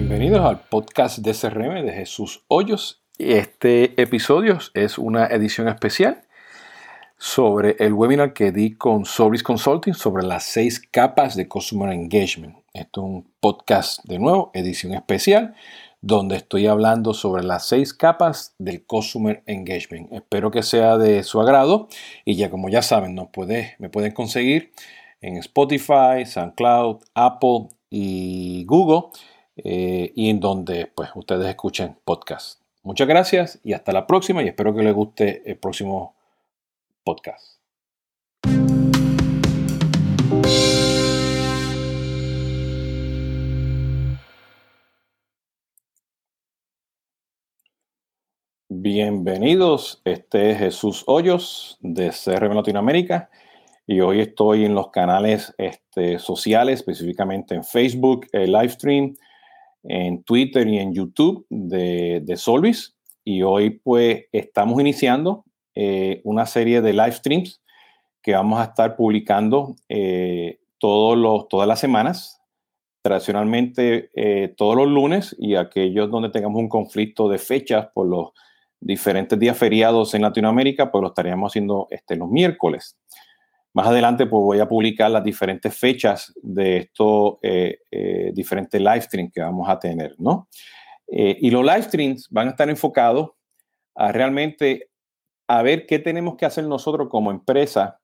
Bienvenidos 0.00 0.44
al 0.46 0.60
podcast 0.60 1.18
de 1.18 1.34
CRM 1.34 1.84
de 1.84 1.92
Jesús 1.92 2.44
Hoyos. 2.46 3.02
Este 3.18 4.00
episodio 4.00 4.58
es 4.74 4.96
una 4.96 5.26
edición 5.26 5.66
especial 5.66 6.22
sobre 7.16 7.74
el 7.80 7.94
webinar 7.94 8.32
que 8.32 8.52
di 8.52 8.76
con 8.76 9.04
Service 9.04 9.42
Consulting 9.42 9.94
sobre 9.94 10.24
las 10.24 10.44
seis 10.44 10.80
capas 10.80 11.34
de 11.34 11.48
Customer 11.48 11.92
Engagement. 11.92 12.58
Esto 12.72 13.00
es 13.00 13.06
un 13.06 13.32
podcast 13.40 14.04
de 14.04 14.20
nuevo, 14.20 14.52
edición 14.54 14.94
especial, 14.94 15.56
donde 16.00 16.36
estoy 16.36 16.68
hablando 16.68 17.12
sobre 17.12 17.42
las 17.42 17.66
seis 17.66 17.92
capas 17.92 18.54
del 18.58 18.86
Customer 18.86 19.42
Engagement. 19.46 20.12
Espero 20.12 20.52
que 20.52 20.62
sea 20.62 20.96
de 20.96 21.24
su 21.24 21.40
agrado 21.40 21.88
y 22.24 22.36
ya 22.36 22.50
como 22.50 22.68
ya 22.68 22.82
saben, 22.82 23.16
nos 23.16 23.30
puede, 23.30 23.74
me 23.80 23.88
pueden 23.88 24.12
conseguir 24.12 24.70
en 25.20 25.38
Spotify, 25.38 26.24
SoundCloud, 26.24 26.98
Apple 27.14 27.70
y 27.90 28.64
Google 28.64 29.10
eh, 29.64 30.12
y 30.14 30.30
en 30.30 30.40
donde 30.40 30.86
pues 30.86 31.10
ustedes 31.14 31.48
escuchen 31.48 31.96
podcast. 32.04 32.60
Muchas 32.82 33.08
gracias 33.08 33.60
y 33.64 33.72
hasta 33.72 33.92
la 33.92 34.06
próxima 34.06 34.42
y 34.42 34.48
espero 34.48 34.74
que 34.74 34.82
les 34.82 34.94
guste 34.94 35.42
el 35.50 35.58
próximo 35.58 36.14
podcast. 37.04 37.58
Bienvenidos, 48.70 50.00
este 50.04 50.50
es 50.50 50.58
Jesús 50.58 51.02
Hoyos 51.06 51.78
de 51.80 52.10
CRM 52.10 52.54
Latinoamérica 52.54 53.28
y 53.88 54.00
hoy 54.00 54.20
estoy 54.20 54.66
en 54.66 54.74
los 54.74 54.90
canales 54.90 55.54
este, 55.58 56.18
sociales, 56.18 56.80
específicamente 56.80 57.54
en 57.54 57.64
Facebook, 57.64 58.26
el 58.32 58.52
Livestream, 58.52 59.16
en 59.88 60.22
Twitter 60.22 60.68
y 60.68 60.78
en 60.78 60.92
YouTube 60.92 61.46
de, 61.48 62.20
de 62.22 62.36
Solvis. 62.36 62.94
Y 63.24 63.42
hoy 63.42 63.70
pues 63.70 64.26
estamos 64.32 64.80
iniciando 64.80 65.44
eh, 65.74 66.20
una 66.24 66.46
serie 66.46 66.80
de 66.82 66.92
live 66.92 67.12
streams 67.12 67.62
que 68.22 68.32
vamos 68.34 68.60
a 68.60 68.64
estar 68.64 68.96
publicando 68.96 69.76
eh, 69.88 70.60
todos 70.78 71.16
los, 71.16 71.48
todas 71.48 71.66
las 71.66 71.80
semanas, 71.80 72.42
tradicionalmente 73.00 74.10
eh, 74.14 74.54
todos 74.56 74.76
los 74.76 74.88
lunes 74.88 75.34
y 75.38 75.54
aquellos 75.54 76.10
donde 76.10 76.30
tengamos 76.30 76.60
un 76.60 76.68
conflicto 76.68 77.28
de 77.28 77.38
fechas 77.38 77.88
por 77.94 78.06
los 78.06 78.30
diferentes 78.80 79.38
días 79.38 79.56
feriados 79.56 80.14
en 80.14 80.22
Latinoamérica, 80.22 80.90
pues 80.90 81.02
lo 81.02 81.08
estaríamos 81.08 81.50
haciendo 81.50 81.86
este, 81.90 82.16
los 82.16 82.28
miércoles. 82.28 82.98
Más 83.78 83.86
adelante 83.86 84.26
pues 84.26 84.42
voy 84.42 84.58
a 84.58 84.66
publicar 84.66 85.08
las 85.08 85.22
diferentes 85.22 85.72
fechas 85.72 86.32
de 86.42 86.78
estos 86.78 87.34
diferentes 88.32 88.80
live 88.80 89.02
streams 89.02 89.32
que 89.32 89.40
vamos 89.40 89.68
a 89.68 89.78
tener, 89.78 90.16
¿no? 90.18 90.48
y 91.06 91.48
los 91.48 91.64
live 91.64 91.82
streams 91.84 92.26
van 92.28 92.48
a 92.48 92.50
estar 92.50 92.68
enfocados 92.68 93.30
a 93.94 94.10
realmente 94.10 94.90
a 95.46 95.62
ver 95.62 95.86
qué 95.86 96.00
tenemos 96.00 96.34
que 96.36 96.44
hacer 96.44 96.64
nosotros 96.64 97.06
como 97.08 97.30
empresa 97.30 98.00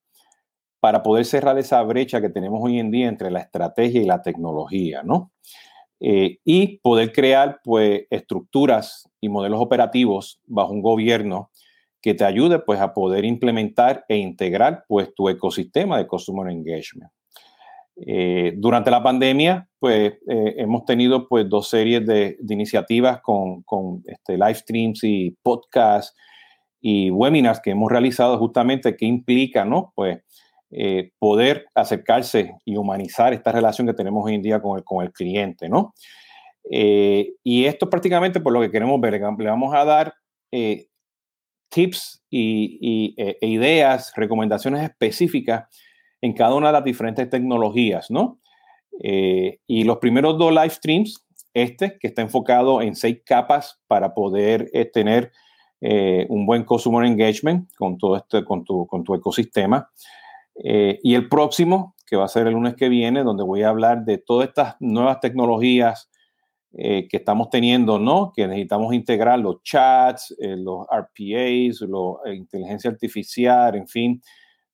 para 0.79 1.03
poder 1.03 1.25
cerrar 1.25 1.59
esa 1.59 1.83
brecha 1.83 2.21
que 2.21 2.29
tenemos 2.29 2.61
hoy 2.63 2.79
en 2.79 2.93
día 2.93 3.09
entre 3.09 3.33
la 3.33 3.41
estrategia 3.41 4.01
y 4.01 4.05
la 4.05 4.23
tecnología, 4.23 5.03
¿no? 5.03 5.33
Eh, 5.99 6.39
y 6.45 6.77
poder 6.79 7.11
crear, 7.13 7.61
pues, 7.65 8.03
estructuras 8.11 9.09
y 9.21 9.31
modelos 9.31 9.61
operativos 9.61 10.41
bajo 10.47 10.73
un 10.73 10.83
gobierno 10.83 11.51
que 12.05 12.13
te 12.13 12.27
ayude, 12.27 12.59
pues, 12.59 12.81
a 12.81 12.93
poder 12.93 13.25
implementar 13.25 14.05
e 14.11 14.19
integrar, 14.19 14.85
pues, 14.89 15.15
tu 15.15 15.31
ecosistema 15.31 15.97
de 15.97 16.07
Customer 16.07 16.53
Engagement. 16.53 17.11
Eh, 17.97 18.53
durante 18.59 18.91
la 18.91 19.03
pandemia, 19.03 19.67
pues, 19.79 20.13
eh, 20.29 20.55
hemos 20.59 20.85
tenido, 20.85 21.27
pues, 21.27 21.49
dos 21.49 21.71
series 21.71 22.05
de, 22.05 22.37
iniciativas 22.47 23.23
con, 23.23 23.63
con 23.63 24.03
este, 24.05 24.35
live 24.35 24.55
streams 24.55 25.03
y 25.03 25.35
podcasts 25.43 26.15
y 26.79 27.11
webinars 27.11 27.61
que 27.61 27.71
hemos 27.71 27.91
realizado 27.91 28.37
justamente 28.37 28.99
que 28.99 29.07
implica, 29.07 29.65
¿no? 29.65 29.95
Pues 29.95 30.19
eh, 30.73 31.11
poder 31.19 31.69
acercarse 31.75 32.53
y 32.67 32.77
humanizar 32.77 33.33
esta 33.33 33.51
relación 33.51 33.87
que 33.87 33.95
tenemos 33.95 34.27
hoy 34.27 34.35
en 34.35 34.43
día 34.43 34.61
con 34.61 34.77
el, 34.77 34.85
con 34.85 35.03
el 35.03 35.11
cliente, 35.11 35.71
¿no? 35.71 35.95
Y 36.71 37.65
esto 37.65 37.89
prácticamente 37.89 38.41
por 38.41 38.53
lo 38.53 38.61
que 38.61 38.71
queremos 38.71 39.01
ver, 39.01 39.15
le 39.15 39.49
vamos 39.49 39.75
a 39.75 39.85
dar 39.87 40.15
tips 41.75 42.25
y, 42.31 43.15
e 43.19 43.47
ideas, 43.47 44.13
recomendaciones 44.17 44.83
específicas 44.83 45.65
en 46.21 46.33
cada 46.33 46.55
una 46.55 46.69
de 46.69 46.73
las 46.75 46.85
diferentes 46.85 47.29
tecnologías, 47.29 48.11
¿no? 48.11 48.41
y 48.97 49.83
los 49.83 49.99
primeros 49.99 50.39
dos 50.39 50.53
live 50.53 50.71
streams, 50.71 51.27
este 51.53 51.99
que 51.99 52.07
está 52.07 52.23
enfocado 52.23 52.81
en 52.81 52.95
seis 52.95 53.23
capas 53.27 53.81
para 53.89 54.15
poder 54.15 54.71
tener 54.93 55.33
eh, 55.87 56.25
un 56.31 56.47
buen 56.47 56.65
customer 56.65 57.05
engagement 57.05 57.69
con 57.77 57.99
todo 57.99 58.17
este, 58.17 58.43
con 58.43 58.65
tu, 58.65 58.87
con 58.87 59.05
tu 59.05 59.15
ecosistema. 59.15 59.91
Eh, 60.55 60.99
y 61.03 61.15
el 61.15 61.29
próximo, 61.29 61.95
que 62.07 62.17
va 62.17 62.25
a 62.25 62.29
ser 62.29 62.47
el 62.47 62.55
lunes 62.55 62.75
que 62.75 62.89
viene, 62.89 63.23
donde 63.23 63.45
voy 63.45 63.65
a 63.65 63.69
hablar 63.69 64.07
de 64.07 64.17
todas 64.17 64.49
estas 64.49 64.77
nuevas 64.81 65.21
tecnologías 65.21 66.11
eh, 66.77 67.07
que 67.09 67.19
estamos 67.19 67.51
teniendo, 67.51 67.99
¿no? 67.99 68.33
Que 68.35 68.47
necesitamos 68.47 68.95
integrar 68.95 69.39
los 69.39 69.63
chats, 69.63 70.35
los 70.39 70.87
RPAs, 70.87 71.81
la 71.89 72.35
inteligencia 72.35 72.91
artificial, 72.91 73.75
en 73.77 73.89
fin, 73.89 74.23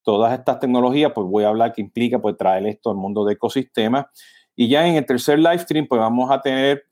todas 0.02 0.38
estas 0.38 0.58
tecnologías, 0.58 1.12
pues 1.14 1.26
voy 1.26 1.44
a 1.44 1.48
hablar 1.48 1.72
que 1.72 1.80
implica 1.80 2.18
pues 2.18 2.36
traer 2.36 2.66
esto 2.66 2.90
al 2.90 2.96
mundo 2.96 3.24
de 3.24 3.34
ecosistemas. 3.34 4.06
Y 4.56 4.68
ya 4.68 4.86
en 4.86 4.96
el 4.96 5.06
tercer 5.06 5.38
live 5.38 5.58
stream, 5.58 5.86
pues 5.86 6.00
vamos 6.00 6.30
a 6.30 6.40
tener 6.40 6.84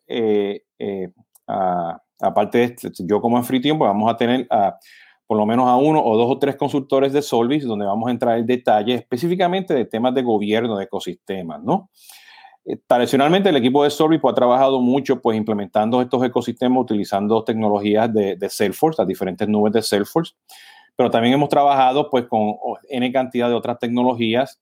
a 1.47 2.01
aparte 2.21 2.59
de 2.59 2.65
este, 2.65 2.91
yo 2.99 3.21
como 3.21 3.37
anfitrión, 3.37 3.79
pues 3.79 3.89
vamos 3.89 4.13
a 4.13 4.17
tener 4.17 4.47
a, 4.51 4.79
por 5.27 5.37
lo 5.37 5.47
menos 5.47 5.69
a 5.69 5.77
uno 5.77 6.03
o 6.03 6.17
dos 6.17 6.31
o 6.31 6.39
tres 6.39 6.57
consultores 6.57 7.13
de 7.13 7.23
Solvis, 7.23 7.65
donde 7.65 7.87
vamos 7.87 8.09
a 8.09 8.11
entrar 8.11 8.39
en 8.39 8.47
detalle 8.47 8.95
específicamente 8.95 9.75
de 9.75 9.85
temas 9.85 10.15
de 10.15 10.23
gobierno, 10.23 10.77
de 10.77 10.85
ecosistemas, 10.85 11.63
¿no? 11.63 11.91
Tradicionalmente 12.87 13.49
el 13.49 13.57
equipo 13.57 13.83
de 13.83 13.91
Solvis 13.91 14.21
pues, 14.21 14.33
ha 14.33 14.35
trabajado 14.35 14.81
mucho 14.81 15.23
pues 15.23 15.39
implementando 15.39 16.03
estos 16.03 16.23
ecosistemas 16.23 16.83
utilizando 16.83 17.43
tecnologías 17.43 18.13
de, 18.13 18.37
de, 18.37 18.51
Salesforce, 18.51 19.01
las 19.01 19.09
diferentes 19.09 19.49
nubes 19.49 19.73
de 19.73 19.81
Salesforce, 19.81 20.35
pero 20.95 21.11
también 21.11 21.33
hemos 21.33 21.49
trabajado 21.49 22.11
pues 22.11 22.27
con 22.27 22.57
N 22.91 23.11
cantidad 23.11 23.49
de 23.49 23.55
otras 23.55 23.79
tecnologías 23.79 24.61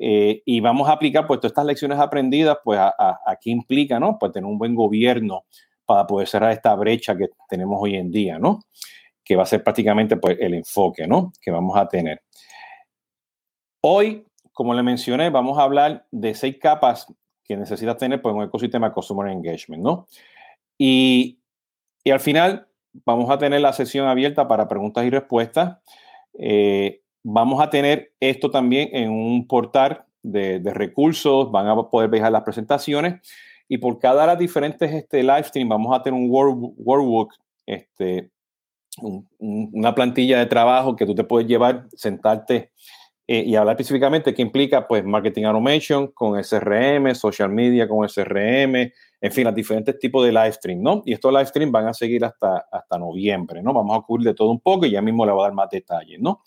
eh, 0.00 0.40
y 0.46 0.60
vamos 0.60 0.88
a 0.88 0.92
aplicar 0.92 1.26
pues 1.26 1.40
todas 1.40 1.50
estas 1.50 1.66
lecciones 1.66 1.98
aprendidas 1.98 2.56
pues 2.64 2.78
a, 2.78 2.88
a, 2.98 3.36
qué 3.38 3.50
implica, 3.50 4.00
¿no? 4.00 4.18
Pues 4.18 4.32
tener 4.32 4.48
un 4.48 4.56
buen 4.56 4.74
gobierno 4.74 5.44
para 5.84 6.06
poder 6.06 6.28
cerrar 6.28 6.52
esta 6.52 6.74
brecha 6.74 7.14
que 7.16 7.28
tenemos 7.50 7.78
hoy 7.82 7.96
en 7.96 8.10
día, 8.10 8.38
¿no? 8.38 8.60
Que 9.22 9.36
va 9.36 9.42
a 9.42 9.46
ser 9.46 9.62
prácticamente 9.62 10.16
pues, 10.16 10.38
el 10.40 10.54
enfoque, 10.54 11.06
¿no? 11.06 11.32
Que 11.42 11.50
vamos 11.50 11.76
a 11.76 11.86
tener. 11.86 12.22
Hoy, 13.82 14.24
como 14.52 14.72
le 14.72 14.82
mencioné, 14.82 15.28
vamos 15.28 15.58
a 15.58 15.64
hablar 15.64 16.06
de 16.10 16.34
seis 16.34 16.56
capas 16.58 17.06
que 17.52 17.58
necesitas 17.58 17.96
tener 17.96 18.20
pues, 18.22 18.34
un 18.34 18.42
ecosistema 18.42 18.88
de 18.88 18.94
Customer 18.94 19.30
Engagement, 19.30 19.82
¿no? 19.82 20.06
Y, 20.78 21.38
y, 22.02 22.10
al 22.10 22.20
final 22.20 22.66
vamos 23.04 23.30
a 23.30 23.38
tener 23.38 23.60
la 23.60 23.72
sesión 23.72 24.08
abierta 24.08 24.48
para 24.48 24.68
preguntas 24.68 25.04
y 25.04 25.10
respuestas. 25.10 25.78
Eh, 26.38 27.02
vamos 27.22 27.62
a 27.62 27.70
tener 27.70 28.12
esto 28.20 28.50
también 28.50 28.88
en 28.92 29.10
un 29.10 29.46
portal 29.46 30.04
de, 30.22 30.60
de 30.60 30.74
recursos, 30.74 31.50
van 31.50 31.68
a 31.68 31.76
poder 31.90 32.08
ver 32.08 32.30
las 32.30 32.42
presentaciones 32.42 33.20
y 33.68 33.78
por 33.78 33.98
cada 33.98 34.26
las 34.26 34.38
diferentes 34.38 34.92
este, 34.92 35.22
live 35.22 35.44
stream 35.44 35.68
vamos 35.68 35.94
a 35.94 36.02
tener 36.02 36.18
un 36.18 36.28
workbook, 36.30 37.34
este, 37.66 38.30
una 39.38 39.94
plantilla 39.94 40.38
de 40.38 40.46
trabajo 40.46 40.96
que 40.96 41.06
tú 41.06 41.14
te 41.14 41.24
puedes 41.24 41.48
llevar, 41.48 41.86
sentarte 41.94 42.70
eh, 43.26 43.44
y 43.46 43.54
hablar 43.54 43.74
específicamente 43.74 44.34
qué 44.34 44.42
implica 44.42 44.86
pues 44.86 45.04
marketing 45.04 45.44
automation 45.44 46.08
con 46.08 46.42
SRM, 46.42 47.14
social 47.14 47.50
media 47.50 47.88
con 47.88 48.08
SRM, 48.08 48.92
en 49.20 49.32
fin, 49.32 49.44
los 49.44 49.54
diferentes 49.54 49.98
tipos 49.98 50.24
de 50.24 50.32
live 50.32 50.52
stream, 50.52 50.82
¿no? 50.82 51.02
Y 51.04 51.12
estos 51.12 51.32
live 51.32 51.46
stream 51.46 51.70
van 51.70 51.86
a 51.86 51.94
seguir 51.94 52.24
hasta, 52.24 52.66
hasta 52.70 52.98
noviembre, 52.98 53.62
¿no? 53.62 53.72
Vamos 53.72 53.96
a 53.96 54.02
cubrir 54.02 54.26
de 54.26 54.34
todo 54.34 54.50
un 54.50 54.60
poco 54.60 54.86
y 54.86 54.90
ya 54.90 55.00
mismo 55.00 55.24
le 55.24 55.32
voy 55.32 55.42
a 55.42 55.44
dar 55.44 55.54
más 55.54 55.70
detalles, 55.70 56.20
¿no? 56.20 56.42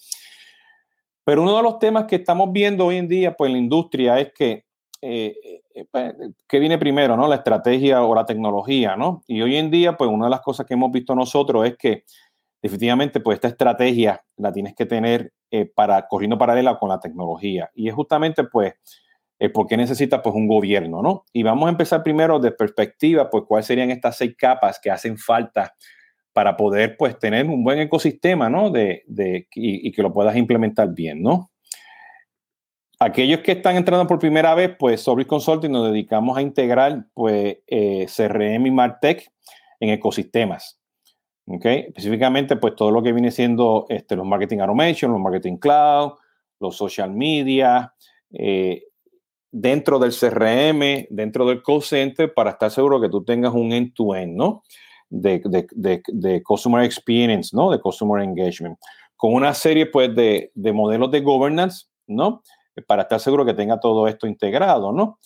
Pero 1.24 1.42
uno 1.42 1.56
de 1.56 1.64
los 1.64 1.80
temas 1.80 2.06
que 2.06 2.18
estamos 2.18 2.52
viendo 2.52 2.86
hoy 2.86 2.98
en 2.98 3.08
día 3.08 3.34
pues 3.36 3.48
en 3.48 3.54
la 3.54 3.60
industria 3.60 4.20
es 4.20 4.32
que 4.34 4.66
eh, 5.02 5.62
eh, 5.76 5.86
pues, 5.92 6.16
¿qué 6.48 6.58
viene 6.58 6.78
primero, 6.78 7.16
no? 7.16 7.28
La 7.28 7.36
estrategia 7.36 8.02
o 8.04 8.16
la 8.16 8.26
tecnología, 8.26 8.96
¿no? 8.96 9.24
Y 9.28 9.42
hoy 9.42 9.56
en 9.58 9.70
día, 9.70 9.98
pues 9.98 10.10
una 10.10 10.26
de 10.26 10.32
las 10.32 10.42
cosas 10.42 10.66
que 10.66 10.74
hemos 10.74 10.92
visto 10.92 11.14
nosotros 11.14 11.66
es 11.68 11.78
que 11.78 12.06
definitivamente, 12.66 13.20
pues 13.20 13.36
esta 13.36 13.48
estrategia 13.50 14.24
la 14.38 14.52
tienes 14.52 14.74
que 14.74 14.88
tener 14.88 15.32
eh, 15.52 15.68
para 15.68 16.08
corriendo 16.08 16.36
paralela 16.36 16.80
con 16.80 16.90
la 16.90 17.00
tecnología. 17.00 17.70
Y 17.76 17.90
es 17.90 17.94
justamente, 17.94 18.44
pues, 18.44 18.74
eh, 19.38 19.50
por 19.50 19.68
qué 19.68 19.78
necesitas, 19.78 20.22
pues, 20.24 20.34
un 20.34 20.48
gobierno, 20.48 21.04
¿no? 21.04 21.26
Y 21.32 21.44
vamos 21.44 21.68
a 21.68 21.70
empezar 21.70 22.02
primero 22.02 22.40
de 22.40 22.52
perspectiva, 22.52 23.30
pues, 23.30 23.44
cuáles 23.48 23.68
serían 23.68 23.92
estas 23.92 24.18
seis 24.18 24.36
capas 24.36 24.80
que 24.80 24.90
hacen 24.90 25.16
falta 25.16 25.76
para 26.34 26.58
poder, 26.58 26.98
pues, 26.98 27.20
tener 27.20 27.46
un 27.46 27.64
buen 27.64 27.78
ecosistema, 27.78 28.50
¿no? 28.50 28.72
De, 28.72 29.04
de 29.06 29.48
y, 29.54 29.92
que 29.92 30.02
lo 30.02 30.12
puedas 30.12 30.36
implementar 30.36 30.92
bien, 30.92 31.22
¿no? 31.22 31.52
aquellos 32.98 33.42
que 33.42 33.52
están 33.52 33.76
entrando 33.76 34.08
por 34.08 34.20
primera 34.20 34.56
vez, 34.56 34.74
pues 34.80 35.02
Sobris 35.02 35.28
Consulting 35.28 35.70
nos 35.70 35.92
dedicamos 35.92 36.38
a 36.38 36.42
integrar 36.42 37.06
pues 37.14 37.58
eh, 37.68 38.08
CRM 38.08 38.66
y 38.66 38.72
Martech 38.72 39.30
en 39.82 39.90
ecosistemas. 39.90 40.80
¿Okay? 41.48 41.86
Específicamente, 41.88 42.56
pues 42.56 42.76
todo 42.76 42.92
lo 42.92 43.02
que 43.04 43.14
viene 43.14 43.32
siendo 43.32 43.86
este, 43.90 44.16
los 44.16 44.26
marketing 44.26 44.60
automation, 44.60 45.12
los 45.12 45.22
marketing 45.22 45.58
cloud, 45.58 46.14
los 46.60 46.76
social 46.76 47.12
media, 47.12 47.94
eh, 48.32 48.84
dentro 49.52 50.00
del 50.00 50.12
CRM, 50.12 51.08
dentro 51.10 51.46
del 51.46 51.64
call 51.64 51.82
center, 51.82 52.34
para 52.34 52.52
estar 52.52 52.70
seguro 52.72 53.00
que 53.00 53.10
tú 53.10 53.24
tengas 53.24 53.54
un 53.54 53.72
end-to-end, 53.72 54.36
¿no? 54.36 54.64
De, 55.10 55.42
de, 55.46 56.02
de, 56.08 56.44
customer 56.44 56.84
experience, 56.84 57.56
¿no? 57.56 57.72
De 57.72 57.80
customer 57.80 58.22
engagement. 58.22 58.78
Con 59.16 59.34
una 59.34 59.54
serie, 59.54 59.86
pues, 59.86 60.14
de, 60.14 60.52
modelos 60.74 61.10
de 61.12 61.22
governance, 61.22 61.86
¿no? 62.06 62.42
Para 62.86 63.04
estar 63.04 63.20
seguro 63.22 63.46
que 63.46 63.54
tenga 63.54 63.80
todo 63.80 64.10
esto 64.10 64.28
integrado, 64.28 64.92
¿no? 64.92 65.20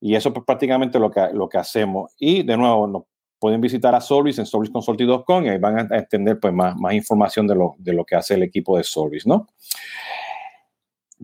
Y 0.00 0.16
eso 0.16 0.30
es 0.30 0.34
pues, 0.34 0.44
prácticamente 0.44 0.98
lo 0.98 1.10
que, 1.10 1.28
lo 1.32 1.48
que 1.48 1.58
hacemos. 1.58 2.12
Y 2.18 2.42
de 2.42 2.56
nuevo, 2.56 2.88
nos 2.88 3.02
pueden 3.38 3.60
visitar 3.60 3.94
a 3.94 4.00
Solvis 4.00 4.38
en 4.38 4.46
solvisconsulting.com 4.46 5.44
y 5.44 5.48
ahí 5.48 5.58
van 5.58 5.92
a 5.92 5.96
entender 5.96 6.40
pues, 6.40 6.52
más, 6.52 6.76
más 6.76 6.94
información 6.94 7.46
de 7.46 7.54
lo, 7.54 7.74
de 7.78 7.92
lo 7.92 8.04
que 8.04 8.16
hace 8.16 8.34
el 8.34 8.42
equipo 8.42 8.76
de 8.76 8.84
Solvis, 8.84 9.26
¿no? 9.26 9.46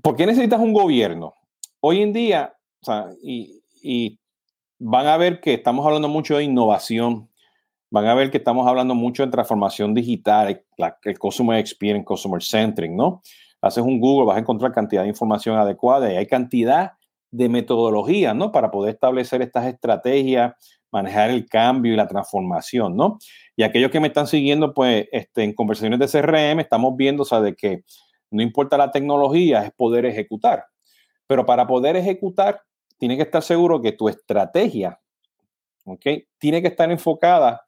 ¿Por 0.00 0.16
qué 0.16 0.26
necesitas 0.26 0.60
un 0.60 0.72
gobierno? 0.72 1.34
Hoy 1.80 2.00
en 2.00 2.12
día, 2.12 2.54
o 2.80 2.84
sea, 2.84 3.06
y, 3.22 4.18
van 4.78 5.06
a 5.06 5.16
ver 5.16 5.40
que 5.40 5.54
estamos 5.54 5.86
hablando 5.86 6.08
mucho 6.08 6.36
de 6.36 6.44
innovación, 6.44 7.28
van 7.90 8.06
a 8.06 8.14
ver 8.14 8.30
que 8.30 8.38
estamos 8.38 8.66
hablando 8.66 8.94
mucho 8.94 9.24
de 9.24 9.30
transformación 9.30 9.94
digital, 9.94 10.64
el 11.04 11.18
Customer 11.18 11.58
Experience, 11.58 12.04
Customer 12.04 12.42
Centric, 12.42 12.90
¿no? 12.90 13.22
Haces 13.60 13.84
un 13.84 14.00
Google, 14.00 14.26
vas 14.26 14.36
a 14.36 14.40
encontrar 14.40 14.72
cantidad 14.72 15.02
de 15.02 15.08
información 15.08 15.56
adecuada 15.56 16.12
y 16.12 16.16
hay 16.16 16.26
cantidad 16.26 16.92
de 17.30 17.48
metodologías, 17.48 18.34
¿no? 18.34 18.50
Para 18.50 18.70
poder 18.70 18.94
establecer 18.94 19.40
estas 19.40 19.66
estrategias, 19.66 20.54
manejar 20.92 21.30
el 21.30 21.48
cambio 21.48 21.92
y 21.92 21.96
la 21.96 22.06
transformación, 22.06 22.96
¿no? 22.96 23.18
Y 23.56 23.62
aquellos 23.62 23.90
que 23.90 23.98
me 23.98 24.08
están 24.08 24.26
siguiendo, 24.26 24.74
pues, 24.74 25.08
este, 25.10 25.42
en 25.42 25.54
conversaciones 25.54 25.98
de 25.98 26.08
CRM, 26.08 26.60
estamos 26.60 26.96
viendo, 26.96 27.22
o 27.22 27.26
sea, 27.26 27.40
de 27.40 27.54
que 27.54 27.84
no 28.30 28.42
importa 28.42 28.76
la 28.76 28.90
tecnología, 28.90 29.64
es 29.64 29.72
poder 29.72 30.06
ejecutar. 30.06 30.66
Pero 31.26 31.46
para 31.46 31.66
poder 31.66 31.96
ejecutar, 31.96 32.62
tienes 32.98 33.16
que 33.16 33.24
estar 33.24 33.42
seguro 33.42 33.80
que 33.80 33.92
tu 33.92 34.08
estrategia, 34.08 35.00
¿ok? 35.84 36.06
Tiene 36.38 36.60
que 36.60 36.68
estar 36.68 36.90
enfocada 36.90 37.64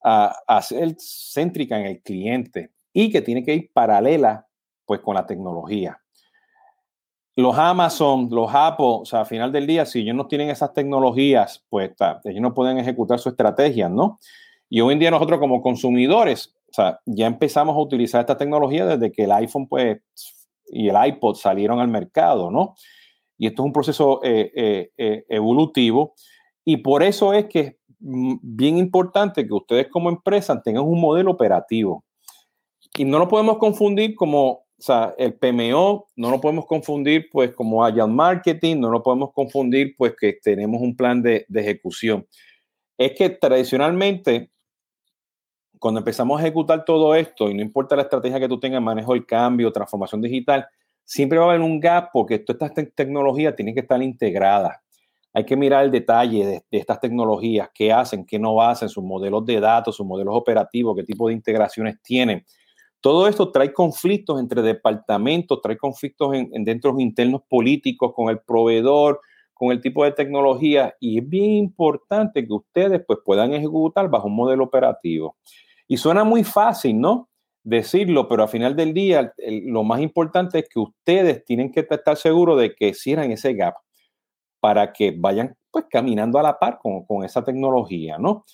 a, 0.00 0.62
ser 0.62 0.96
céntrica 0.98 1.78
en 1.78 1.86
el 1.86 2.02
cliente 2.02 2.70
y 2.92 3.10
que 3.10 3.20
tiene 3.20 3.44
que 3.44 3.54
ir 3.54 3.70
paralela, 3.72 4.46
pues, 4.86 5.00
con 5.00 5.14
la 5.14 5.26
tecnología. 5.26 6.00
Los 7.38 7.56
Amazon, 7.56 8.28
los 8.32 8.50
Apple, 8.52 8.84
o 8.84 9.04
sea, 9.04 9.20
al 9.20 9.26
final 9.26 9.52
del 9.52 9.64
día, 9.64 9.86
si 9.86 10.00
ellos 10.00 10.16
no 10.16 10.26
tienen 10.26 10.50
esas 10.50 10.72
tecnologías, 10.72 11.64
pues 11.70 11.92
ellos 12.24 12.42
no 12.42 12.52
pueden 12.52 12.78
ejecutar 12.78 13.20
su 13.20 13.28
estrategia, 13.28 13.88
¿no? 13.88 14.18
Y 14.68 14.80
hoy 14.80 14.94
en 14.94 14.98
día 14.98 15.12
nosotros 15.12 15.38
como 15.38 15.62
consumidores, 15.62 16.52
o 16.68 16.72
sea, 16.72 16.98
ya 17.06 17.28
empezamos 17.28 17.76
a 17.76 17.78
utilizar 17.78 18.22
esta 18.22 18.36
tecnología 18.36 18.86
desde 18.86 19.12
que 19.12 19.22
el 19.22 19.30
iPhone, 19.30 19.68
pues, 19.68 20.00
y 20.66 20.88
el 20.88 20.96
iPod 21.06 21.36
salieron 21.36 21.78
al 21.78 21.86
mercado, 21.86 22.50
¿no? 22.50 22.74
Y 23.36 23.46
esto 23.46 23.62
es 23.62 23.66
un 23.66 23.72
proceso 23.72 24.18
eh, 24.24 24.50
eh, 24.56 24.90
eh, 24.98 25.24
evolutivo. 25.28 26.14
Y 26.64 26.78
por 26.78 27.04
eso 27.04 27.32
es 27.34 27.46
que 27.46 27.60
es 27.60 27.76
bien 28.00 28.78
importante 28.78 29.46
que 29.46 29.54
ustedes 29.54 29.86
como 29.86 30.08
empresa 30.08 30.60
tengan 30.60 30.82
un 30.82 31.00
modelo 31.00 31.30
operativo. 31.30 32.04
Y 32.96 33.04
no 33.04 33.20
lo 33.20 33.28
podemos 33.28 33.58
confundir 33.58 34.16
como, 34.16 34.64
o 34.78 34.82
sea, 34.82 35.14
el 35.18 35.34
PMO, 35.34 36.08
no 36.14 36.30
lo 36.30 36.40
podemos 36.40 36.66
confundir 36.66 37.28
pues 37.32 37.52
como 37.52 37.84
Agile 37.84 38.06
Marketing, 38.06 38.76
no 38.76 38.90
lo 38.90 39.02
podemos 39.02 39.32
confundir 39.32 39.94
pues 39.96 40.14
que 40.18 40.34
tenemos 40.34 40.80
un 40.80 40.96
plan 40.96 41.20
de, 41.20 41.44
de 41.48 41.60
ejecución. 41.60 42.26
Es 42.96 43.12
que 43.12 43.30
tradicionalmente, 43.30 44.50
cuando 45.78 45.98
empezamos 45.98 46.38
a 46.38 46.42
ejecutar 46.44 46.84
todo 46.84 47.14
esto, 47.14 47.50
y 47.50 47.54
no 47.54 47.62
importa 47.62 47.96
la 47.96 48.02
estrategia 48.02 48.38
que 48.38 48.48
tú 48.48 48.60
tengas, 48.60 48.80
manejo 48.80 49.14
el 49.14 49.26
cambio, 49.26 49.72
transformación 49.72 50.20
digital, 50.20 50.66
siempre 51.08 51.38
va 51.38 51.46
a 51.46 51.48
haber 51.48 51.62
un 51.62 51.80
gap 51.80 52.10
porque 52.12 52.38
todas 52.38 52.70
estas 52.70 52.94
tecnologías 52.94 53.56
tienen 53.56 53.74
que 53.74 53.80
estar 53.80 54.00
integradas. 54.02 54.76
Hay 55.32 55.44
que 55.44 55.56
mirar 55.56 55.84
el 55.84 55.90
detalle 55.90 56.46
de, 56.46 56.64
estas 56.70 57.00
tecnologías, 57.00 57.70
qué 57.74 57.90
hacen, 57.90 58.26
qué 58.26 58.38
no 58.38 58.60
hacen, 58.60 58.90
sus 58.90 59.02
modelos 59.02 59.44
de 59.46 59.58
datos, 59.58 59.96
sus 59.96 60.06
modelos 60.06 60.34
operativos, 60.36 60.94
qué 60.96 61.04
tipo 61.04 61.28
de 61.28 61.34
integraciones 61.34 62.02
tienen. 62.02 62.44
Todo 63.00 63.28
esto 63.28 63.50
trae 63.52 63.72
conflictos 63.72 64.40
entre 64.40 64.62
departamentos, 64.62 65.60
trae 65.62 65.76
conflictos 65.76 66.34
en, 66.34 66.50
en 66.52 66.64
dentro 66.64 66.98
internos 66.98 67.42
políticos 67.48 68.12
con 68.14 68.28
el 68.28 68.40
proveedor, 68.40 69.20
con 69.54 69.70
el 69.72 69.80
tipo 69.80 70.04
de 70.04 70.12
tecnología 70.12 70.94
y 71.00 71.18
es 71.18 71.28
bien 71.28 71.50
importante 71.52 72.46
que 72.46 72.52
ustedes 72.52 73.02
pues 73.06 73.20
puedan 73.24 73.52
ejecutar 73.52 74.08
bajo 74.08 74.26
un 74.26 74.36
modelo 74.36 74.64
operativo. 74.64 75.36
Y 75.86 75.96
suena 75.96 76.24
muy 76.24 76.44
fácil, 76.44 77.00
¿no? 77.00 77.28
decirlo, 77.68 78.28
pero 78.28 78.44
al 78.44 78.48
final 78.48 78.74
del 78.74 78.94
día 78.94 79.32
lo 79.64 79.84
más 79.84 80.00
importante 80.00 80.60
es 80.60 80.68
que 80.68 80.78
ustedes 80.78 81.44
tienen 81.44 81.70
que 81.70 81.80
estar 81.80 82.16
seguros 82.16 82.58
de 82.58 82.74
que 82.74 82.94
cierran 82.94 83.30
ese 83.30 83.52
gap 83.54 83.74
para 84.60 84.92
que 84.92 85.14
vayan 85.16 85.54
pues 85.70 85.84
caminando 85.90 86.38
a 86.38 86.42
la 86.42 86.58
par 86.58 86.78
con, 86.78 87.04
con 87.04 87.24
esa 87.24 87.44
tecnología, 87.44 88.16
¿no? 88.18 88.44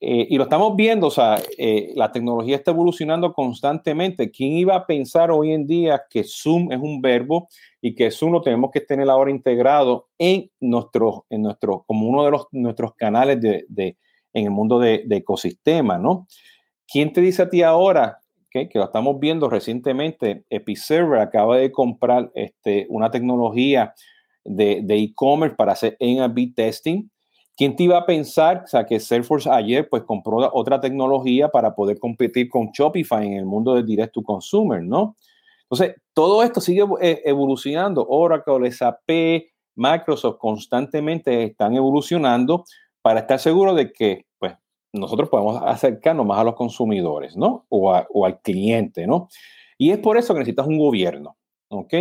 Eh, 0.00 0.28
y 0.30 0.36
lo 0.36 0.44
estamos 0.44 0.76
viendo, 0.76 1.08
o 1.08 1.10
sea, 1.10 1.40
eh, 1.56 1.92
la 1.96 2.12
tecnología 2.12 2.56
está 2.56 2.70
evolucionando 2.70 3.32
constantemente. 3.32 4.30
¿Quién 4.30 4.52
iba 4.52 4.76
a 4.76 4.86
pensar 4.86 5.30
hoy 5.30 5.52
en 5.52 5.66
día 5.66 6.02
que 6.08 6.24
Zoom 6.24 6.70
es 6.70 6.78
un 6.78 7.00
verbo 7.00 7.48
y 7.80 7.94
que 7.94 8.10
Zoom 8.10 8.32
lo 8.32 8.42
tenemos 8.42 8.70
que 8.70 8.80
tener 8.80 9.10
ahora 9.10 9.30
integrado 9.30 10.08
en 10.18 10.50
nuestro, 10.60 11.26
en 11.30 11.42
nuestro 11.42 11.84
como 11.86 12.08
uno 12.08 12.24
de 12.24 12.30
los, 12.30 12.46
nuestros 12.52 12.94
canales 12.94 13.40
de, 13.40 13.64
de 13.68 13.96
en 14.32 14.44
el 14.44 14.50
mundo 14.50 14.78
de, 14.78 15.02
de 15.06 15.16
ecosistema, 15.16 15.98
¿no? 15.98 16.28
¿Quién 16.86 17.12
te 17.12 17.20
dice 17.20 17.42
a 17.42 17.50
ti 17.50 17.62
ahora 17.62 18.18
que 18.50 18.78
lo 18.78 18.84
estamos 18.84 19.20
viendo 19.20 19.48
recientemente, 19.48 20.44
Episerver 20.50 21.20
acaba 21.20 21.58
de 21.58 21.70
comprar 21.70 22.30
este, 22.34 22.86
una 22.88 23.10
tecnología 23.10 23.94
de 24.44 24.82
e-commerce 24.88 25.54
para 25.54 25.72
hacer 25.72 25.96
A-B 26.00 26.52
testing. 26.56 27.08
¿Quién 27.58 27.74
te 27.74 27.82
iba 27.82 27.98
a 27.98 28.06
pensar 28.06 28.62
o 28.64 28.68
sea, 28.68 28.86
que 28.86 29.00
Salesforce 29.00 29.50
ayer 29.50 29.88
pues 29.88 30.04
compró 30.04 30.48
otra 30.54 30.80
tecnología 30.80 31.48
para 31.48 31.74
poder 31.74 31.98
competir 31.98 32.48
con 32.48 32.70
Shopify 32.70 33.26
en 33.26 33.32
el 33.32 33.46
mundo 33.46 33.74
de 33.74 33.82
direct 33.82 34.14
to 34.14 34.22
consumer, 34.22 34.80
¿no? 34.80 35.16
Entonces, 35.62 35.96
todo 36.14 36.44
esto 36.44 36.60
sigue 36.60 36.84
eh, 37.00 37.20
evolucionando. 37.24 38.06
Oracle, 38.08 38.70
SAP, 38.70 39.10
Microsoft 39.74 40.38
constantemente 40.38 41.42
están 41.42 41.74
evolucionando 41.74 42.64
para 43.02 43.20
estar 43.20 43.40
seguro 43.40 43.74
de 43.74 43.92
que 43.92 44.24
nosotros 44.92 45.28
podemos 45.28 45.60
acercarnos 45.62 46.24
más 46.24 46.38
a 46.38 46.44
los 46.44 46.54
consumidores, 46.54 47.36
¿no? 47.36 47.66
O, 47.68 47.92
al 48.24 48.40
cliente, 48.40 49.06
¿no? 49.06 49.28
Y 49.76 49.90
es 49.90 49.98
por 49.98 50.16
eso 50.16 50.32
que 50.32 50.40
necesitas 50.40 50.66
un 50.66 50.78
gobierno, 50.78 51.36
¿ok? 51.68 51.94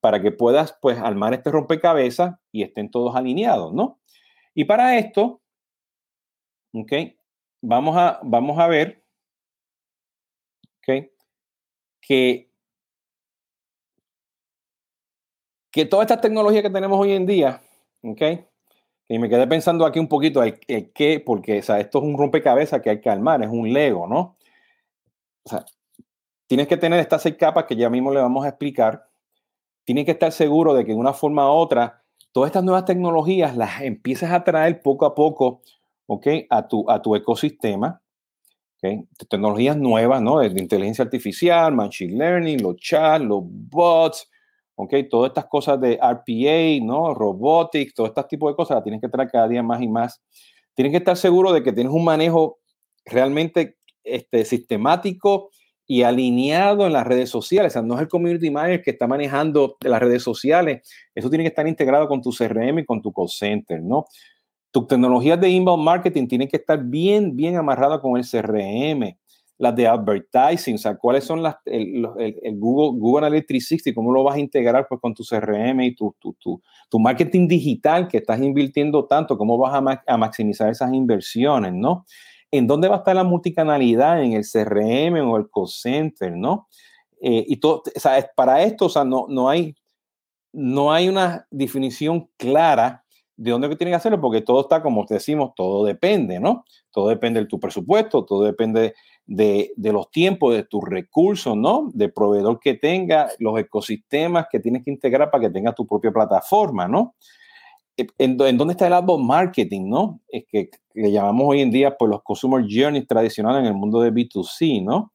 Para 0.00 0.22
que 0.22 0.30
puedas, 0.32 0.76
pues, 0.80 0.98
armar 0.98 1.34
este 1.34 1.50
rompecabezas 1.50 2.36
y 2.52 2.62
estén 2.62 2.90
todos 2.90 3.14
alineados, 3.14 3.74
¿no? 3.74 3.98
Y 4.54 4.64
para 4.64 4.98
esto, 4.98 5.40
¿ok? 6.72 6.92
Vamos 7.62 7.96
a, 7.96 8.20
vamos 8.22 8.58
a 8.58 8.66
ver. 8.66 9.04
Que, 12.02 12.50
que 15.70 15.84
toda 15.84 16.02
esta 16.02 16.20
tecnología 16.20 16.62
que 16.62 16.70
tenemos 16.70 16.98
hoy 16.98 17.12
en 17.12 17.26
día, 17.26 17.60
¿ok? 18.02 18.22
Y 19.08 19.18
me 19.18 19.28
quedé 19.28 19.46
pensando 19.46 19.86
aquí 19.86 19.98
un 19.98 20.08
poquito, 20.08 20.42
el, 20.42 20.58
qué, 20.92 21.22
porque 21.24 21.58
o 21.58 21.62
sea, 21.62 21.80
esto 21.80 21.98
es 21.98 22.04
un 22.04 22.18
rompecabezas 22.18 22.80
que 22.80 22.90
hay 22.90 23.00
que 23.00 23.10
armar, 23.10 23.42
es 23.42 23.48
un 23.48 23.72
Lego, 23.72 24.06
¿no? 24.06 24.36
O 25.44 25.48
sea, 25.48 25.64
tienes 26.46 26.68
que 26.68 26.76
tener 26.76 27.00
estas 27.00 27.22
seis 27.22 27.36
capas 27.36 27.64
que 27.64 27.76
ya 27.76 27.90
mismo 27.90 28.12
le 28.12 28.20
vamos 28.20 28.44
a 28.44 28.48
explicar. 28.48 29.08
Tienes 29.84 30.04
que 30.04 30.12
estar 30.12 30.32
seguro 30.32 30.74
de 30.74 30.84
que 30.84 30.92
de 30.92 30.98
una 30.98 31.12
forma 31.12 31.50
u 31.50 31.54
otra, 31.54 31.99
todas 32.32 32.48
estas 32.48 32.64
nuevas 32.64 32.84
tecnologías 32.84 33.56
las 33.56 33.82
empiezas 33.82 34.32
a 34.32 34.44
traer 34.44 34.82
poco 34.82 35.06
a 35.06 35.14
poco, 35.14 35.62
¿ok? 36.06 36.26
A 36.50 36.68
tu, 36.68 36.88
a 36.90 37.00
tu 37.02 37.14
ecosistema. 37.14 38.02
¿okay? 38.76 39.04
Tecnologías 39.28 39.76
nuevas, 39.76 40.22
¿no? 40.22 40.38
De 40.38 40.48
inteligencia 40.60 41.04
artificial, 41.04 41.74
machine 41.74 42.16
learning, 42.16 42.62
los 42.62 42.76
chats, 42.76 43.24
los 43.24 43.42
bots, 43.44 44.30
¿ok? 44.76 44.94
Todas 45.10 45.30
estas 45.30 45.46
cosas 45.46 45.80
de 45.80 45.96
RPA, 45.96 46.84
¿no? 46.84 47.14
Robotics, 47.14 47.94
todo 47.94 48.06
este 48.06 48.22
tipo 48.24 48.48
de 48.48 48.56
cosas 48.56 48.76
las 48.76 48.84
tienes 48.84 49.00
que 49.00 49.08
traer 49.08 49.30
cada 49.30 49.48
día 49.48 49.62
más 49.62 49.82
y 49.82 49.88
más. 49.88 50.22
Tienes 50.74 50.92
que 50.92 50.98
estar 50.98 51.16
seguro 51.16 51.52
de 51.52 51.62
que 51.62 51.72
tienes 51.72 51.92
un 51.92 52.04
manejo 52.04 52.58
realmente 53.04 53.76
este, 54.02 54.44
sistemático 54.44 55.50
y 55.90 56.04
alineado 56.04 56.86
en 56.86 56.92
las 56.92 57.04
redes 57.04 57.30
sociales. 57.30 57.72
O 57.72 57.74
sea, 57.74 57.82
no 57.82 57.96
es 57.96 58.02
el 58.02 58.08
community 58.08 58.48
manager 58.48 58.80
que 58.80 58.92
está 58.92 59.08
manejando 59.08 59.76
las 59.80 59.98
redes 59.98 60.22
sociales. 60.22 60.88
Eso 61.12 61.28
tiene 61.28 61.42
que 61.42 61.48
estar 61.48 61.66
integrado 61.66 62.06
con 62.06 62.22
tu 62.22 62.30
CRM 62.30 62.78
y 62.78 62.84
con 62.84 63.02
tu 63.02 63.12
call 63.12 63.28
center, 63.28 63.82
¿no? 63.82 64.04
Tus 64.70 64.86
tecnologías 64.86 65.40
de 65.40 65.48
inbound 65.48 65.82
marketing 65.82 66.28
tienen 66.28 66.46
que 66.46 66.58
estar 66.58 66.80
bien, 66.80 67.34
bien 67.34 67.56
amarradas 67.56 67.98
con 67.98 68.16
el 68.16 68.24
CRM. 68.24 69.16
las 69.58 69.74
de 69.74 69.88
advertising, 69.88 70.76
o 70.76 70.78
sea, 70.78 70.96
cuáles 70.96 71.24
son 71.24 71.42
las, 71.42 71.56
el, 71.64 72.06
Google, 72.54 72.96
Google 72.96 73.26
Analytics 73.26 73.48
360, 73.48 73.92
cómo 73.92 74.12
lo 74.12 74.22
vas 74.22 74.36
a 74.36 74.38
integrar 74.38 74.86
pues 74.88 75.00
con 75.00 75.12
tu 75.12 75.24
CRM 75.24 75.80
y 75.80 75.94
tu, 75.96 76.14
tu, 76.20 76.36
tu, 76.88 76.98
marketing 77.00 77.48
digital 77.48 78.06
que 78.06 78.18
estás 78.18 78.40
invirtiendo 78.40 79.06
tanto, 79.06 79.36
cómo 79.36 79.58
vas 79.58 79.74
a, 79.74 80.02
a, 80.06 80.16
maximizar 80.16 80.70
esas 80.70 80.94
inversiones, 80.94 81.74
¿no? 81.74 82.04
¿En 82.50 82.66
dónde 82.66 82.88
va 82.88 82.96
a 82.96 82.98
estar 82.98 83.14
la 83.14 83.24
multicanalidad? 83.24 84.22
¿En 84.22 84.32
el 84.32 84.44
CRM 84.44 85.20
o 85.30 85.36
el 85.36 85.48
call 85.50 85.68
center, 85.68 86.36
¿no? 86.36 86.68
Eh, 87.20 87.44
y 87.46 87.56
todo, 87.56 87.82
o 87.94 88.00
sea, 88.00 88.30
para 88.34 88.62
esto, 88.62 88.86
o 88.86 88.88
sea, 88.88 89.04
no, 89.04 89.26
no, 89.28 89.48
hay, 89.48 89.76
no 90.52 90.92
hay 90.92 91.08
una 91.08 91.46
definición 91.50 92.28
clara 92.36 93.04
de 93.36 93.50
dónde 93.50 93.74
tienen 93.76 93.92
que 93.92 93.96
hacerlo, 93.96 94.20
porque 94.20 94.42
todo 94.42 94.60
está, 94.60 94.82
como 94.82 95.06
decimos, 95.08 95.52
todo 95.56 95.84
depende, 95.84 96.38
¿no? 96.38 96.64
Todo 96.90 97.08
depende 97.08 97.40
de 97.40 97.46
tu 97.46 97.58
presupuesto, 97.58 98.24
todo 98.26 98.44
depende 98.44 98.94
de, 99.26 99.72
los 99.76 100.10
tiempos, 100.10 100.54
de 100.54 100.64
tus 100.64 100.82
recursos, 100.84 101.56
¿no? 101.56 101.90
De 101.94 102.10
proveedor 102.10 102.60
que 102.60 102.74
tenga, 102.74 103.30
los 103.38 103.58
ecosistemas 103.58 104.46
que 104.50 104.60
tienes 104.60 104.84
que 104.84 104.90
integrar 104.90 105.30
para 105.30 105.42
que 105.44 105.50
tengas 105.50 105.74
tu 105.74 105.86
propia 105.86 106.10
plataforma, 106.10 106.86
¿no? 106.86 107.14
Eh, 108.00 108.06
¿En, 108.18 108.36
dónde 108.36 108.72
está 108.72 108.86
el 108.86 108.92
outbound 108.94 109.26
marketing, 109.26 109.88
no? 109.88 110.20
Es 110.28 110.44
que 110.48 110.70
le 110.94 111.12
llamamos 111.12 111.46
hoy 111.48 111.60
en 111.60 111.70
día, 111.70 111.96
pues, 111.96 112.10
los 112.10 112.22
consumer 112.22 112.64
journeys 112.68 113.06
tradicionales 113.06 113.60
en 113.60 113.66
el 113.66 113.74
mundo 113.74 114.00
de 114.00 114.12
B2C, 114.12 114.82
¿no? 114.82 115.12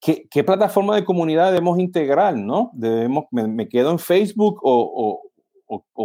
¿Qué, 0.00 0.44
plataforma 0.44 0.94
de 0.96 1.04
comunidad 1.04 1.46
debemos 1.46 1.78
integrar, 1.78 2.36
no? 2.36 2.70
Debemos, 2.74 3.24
me, 3.30 3.68
quedo 3.70 3.90
en 3.90 3.98
Facebook 3.98 4.60
o, 4.62 5.22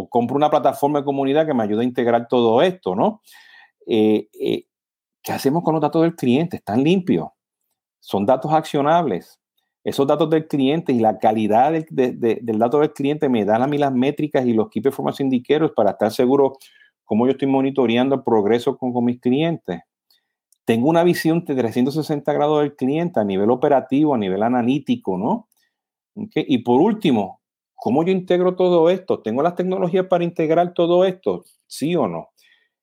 compro 0.09 0.37
una 0.37 0.49
plataforma 0.49 0.99
de 0.99 1.05
comunidad 1.05 1.45
que 1.45 1.53
me 1.53 1.63
ayude 1.63 1.81
a 1.81 1.83
integrar 1.83 2.29
todo 2.29 2.61
esto, 2.61 2.95
¿no? 2.95 3.21
Eh, 3.85 4.29
eh, 4.39 4.63
¿Qué 5.21 5.33
hacemos 5.33 5.63
con 5.63 5.73
los 5.73 5.81
datos 5.81 6.01
del 6.03 6.15
cliente? 6.15 6.55
Están 6.55 6.81
limpios. 6.81 7.27
Son 7.99 8.25
datos 8.25 8.53
accionables. 8.53 9.37
Esos 9.83 10.05
datos 10.07 10.29
del 10.29 10.47
cliente 10.47 10.91
y 10.91 10.99
la 10.99 11.19
calidad 11.19 11.71
del 11.71 12.59
dato 12.59 12.79
del 12.79 12.91
cliente 12.91 13.29
me 13.29 13.45
dan 13.45 13.61
a 13.61 13.67
mí 13.67 13.77
las 13.77 13.93
métricas 13.93 14.45
y 14.45 14.53
los 14.53 14.69
Key 14.69 14.81
Performance 14.81 15.21
Indicators 15.21 15.71
para 15.73 15.91
estar 15.91 16.11
seguro 16.11 16.57
cómo 17.05 17.25
yo 17.25 17.31
estoy 17.31 17.47
monitoreando 17.47 18.15
el 18.15 18.23
progreso 18.23 18.77
con, 18.77 18.93
mis 19.05 19.19
clientes. 19.19 19.81
Tengo 20.65 20.89
una 20.89 21.03
visión 21.03 21.43
de 21.45 21.55
360 21.55 22.33
grados 22.33 22.61
del 22.61 22.75
cliente 22.75 23.19
a 23.19 23.23
nivel 23.23 23.49
operativo, 23.49 24.13
a 24.13 24.17
nivel 24.17 24.43
analítico, 24.43 25.17
¿no? 25.17 25.47
Y 26.35 26.59
por 26.59 26.81
último, 26.81 27.41
¿cómo 27.73 28.03
yo 28.03 28.11
integro 28.11 28.55
todo 28.55 28.89
esto? 28.89 29.21
¿Tengo 29.21 29.41
las 29.41 29.55
tecnologías 29.55 30.05
para 30.07 30.23
integrar 30.23 30.73
todo 30.73 31.05
esto? 31.05 31.45
¿Sí 31.65 31.95
o 31.95 32.07
no? 32.07 32.29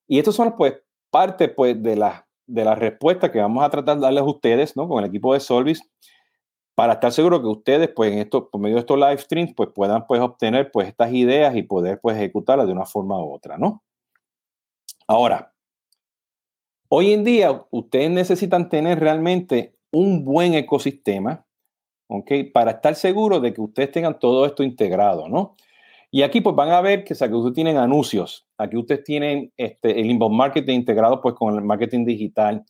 Y 0.08 0.18
estos 0.18 0.34
son 0.34 0.56
pues 0.56 0.74
parte 1.10 1.48
pues 1.48 1.80
de 1.82 1.96
las 1.96 2.26
de 2.46 2.64
la 2.64 2.74
respuesta 2.74 3.30
que 3.30 3.40
vamos 3.40 3.64
a 3.64 3.70
tratar 3.70 3.96
de 3.96 4.02
darles 4.02 4.22
a 4.22 4.26
ustedes, 4.26 4.76
¿no? 4.76 4.88
Con 4.88 5.02
el 5.02 5.08
equipo 5.10 5.34
de 5.34 5.40
Solvis, 5.40 5.82
para 6.76 6.92
estar 6.92 7.10
seguro 7.10 7.40
que 7.40 7.48
ustedes, 7.48 7.88
pues, 7.88 8.12
en 8.12 8.18
esto, 8.18 8.50
por 8.50 8.60
medio 8.60 8.76
de 8.76 8.80
estos 8.80 8.98
live 8.98 9.16
streams, 9.16 9.54
pues, 9.54 9.70
puedan, 9.74 10.06
pues, 10.06 10.20
obtener, 10.20 10.70
pues, 10.70 10.88
estas 10.88 11.10
ideas 11.10 11.56
y 11.56 11.62
poder, 11.62 11.98
pues, 12.02 12.18
ejecutarlas 12.18 12.66
de 12.66 12.74
una 12.74 12.84
forma 12.84 13.18
u 13.18 13.32
otra, 13.32 13.56
¿no? 13.56 13.82
Ahora, 15.08 15.54
hoy 16.90 17.14
en 17.14 17.24
día, 17.24 17.64
ustedes 17.70 18.10
necesitan 18.10 18.68
tener 18.68 19.00
realmente 19.00 19.74
un 19.90 20.22
buen 20.22 20.52
ecosistema, 20.52 21.46
¿ok? 22.08 22.30
Para 22.52 22.72
estar 22.72 22.94
seguros 22.94 23.40
de 23.40 23.54
que 23.54 23.62
ustedes 23.62 23.90
tengan 23.90 24.18
todo 24.18 24.44
esto 24.44 24.62
integrado, 24.62 25.30
¿no? 25.30 25.56
Y 26.10 26.22
aquí 26.22 26.42
pues 26.42 26.54
van 26.54 26.70
a 26.70 26.82
ver 26.82 27.04
que, 27.04 27.14
o 27.14 27.36
ustedes 27.38 27.54
tienen 27.54 27.78
anuncios, 27.78 28.46
aquí 28.58 28.76
ustedes 28.76 29.02
tienen 29.02 29.50
este, 29.56 29.98
el 29.98 30.10
inbound 30.10 30.36
marketing 30.36 30.74
integrado 30.74 31.22
pues 31.22 31.34
con 31.34 31.54
el 31.54 31.62
marketing 31.62 32.04
digital, 32.04 32.64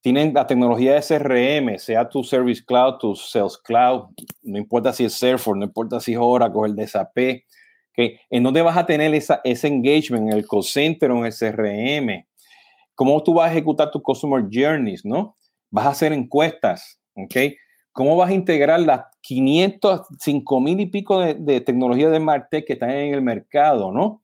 tienen 0.00 0.32
la 0.32 0.46
tecnología 0.46 0.94
de 0.94 1.02
CRM, 1.02 1.78
sea 1.78 2.08
tu 2.08 2.22
Service 2.22 2.62
Cloud, 2.64 2.98
tu 2.98 3.16
Sales 3.16 3.58
Cloud, 3.58 4.04
no 4.42 4.58
importa 4.58 4.92
si 4.92 5.04
es 5.04 5.14
Salesforce, 5.14 5.58
no 5.58 5.66
importa 5.66 6.00
si 6.00 6.12
es 6.12 6.18
Oracle, 6.20 6.66
el 6.66 6.76
de 6.76 6.86
SAP. 6.86 7.18
¿en 8.30 8.42
dónde 8.42 8.62
vas 8.62 8.76
a 8.76 8.86
tener 8.86 9.12
ese 9.12 9.66
engagement? 9.66 10.30
¿En 10.30 10.38
el 10.38 10.46
call 10.46 10.62
center 10.62 11.10
o 11.10 11.18
en 11.18 11.26
el 11.26 11.34
CRM? 11.34 12.24
¿Cómo 12.94 13.22
tú 13.22 13.34
vas 13.34 13.48
a 13.48 13.52
ejecutar 13.52 13.90
tus 13.90 14.02
customer 14.02 14.44
journeys, 14.50 15.04
no? 15.04 15.36
Vas 15.70 15.86
a 15.86 15.90
hacer 15.90 16.12
encuestas, 16.12 17.00
¿ok? 17.14 17.34
¿Cómo 17.92 18.16
vas 18.16 18.30
a 18.30 18.34
integrar 18.34 18.80
las 18.80 19.06
500, 19.22 20.02
5 20.20 20.60
mil 20.60 20.78
y 20.80 20.86
pico 20.86 21.20
de, 21.20 21.34
de 21.34 21.60
tecnologías 21.60 22.12
de 22.12 22.20
Martech 22.20 22.64
que 22.66 22.74
están 22.74 22.90
en 22.90 23.14
el 23.14 23.22
mercado, 23.22 23.90
¿no? 23.90 24.22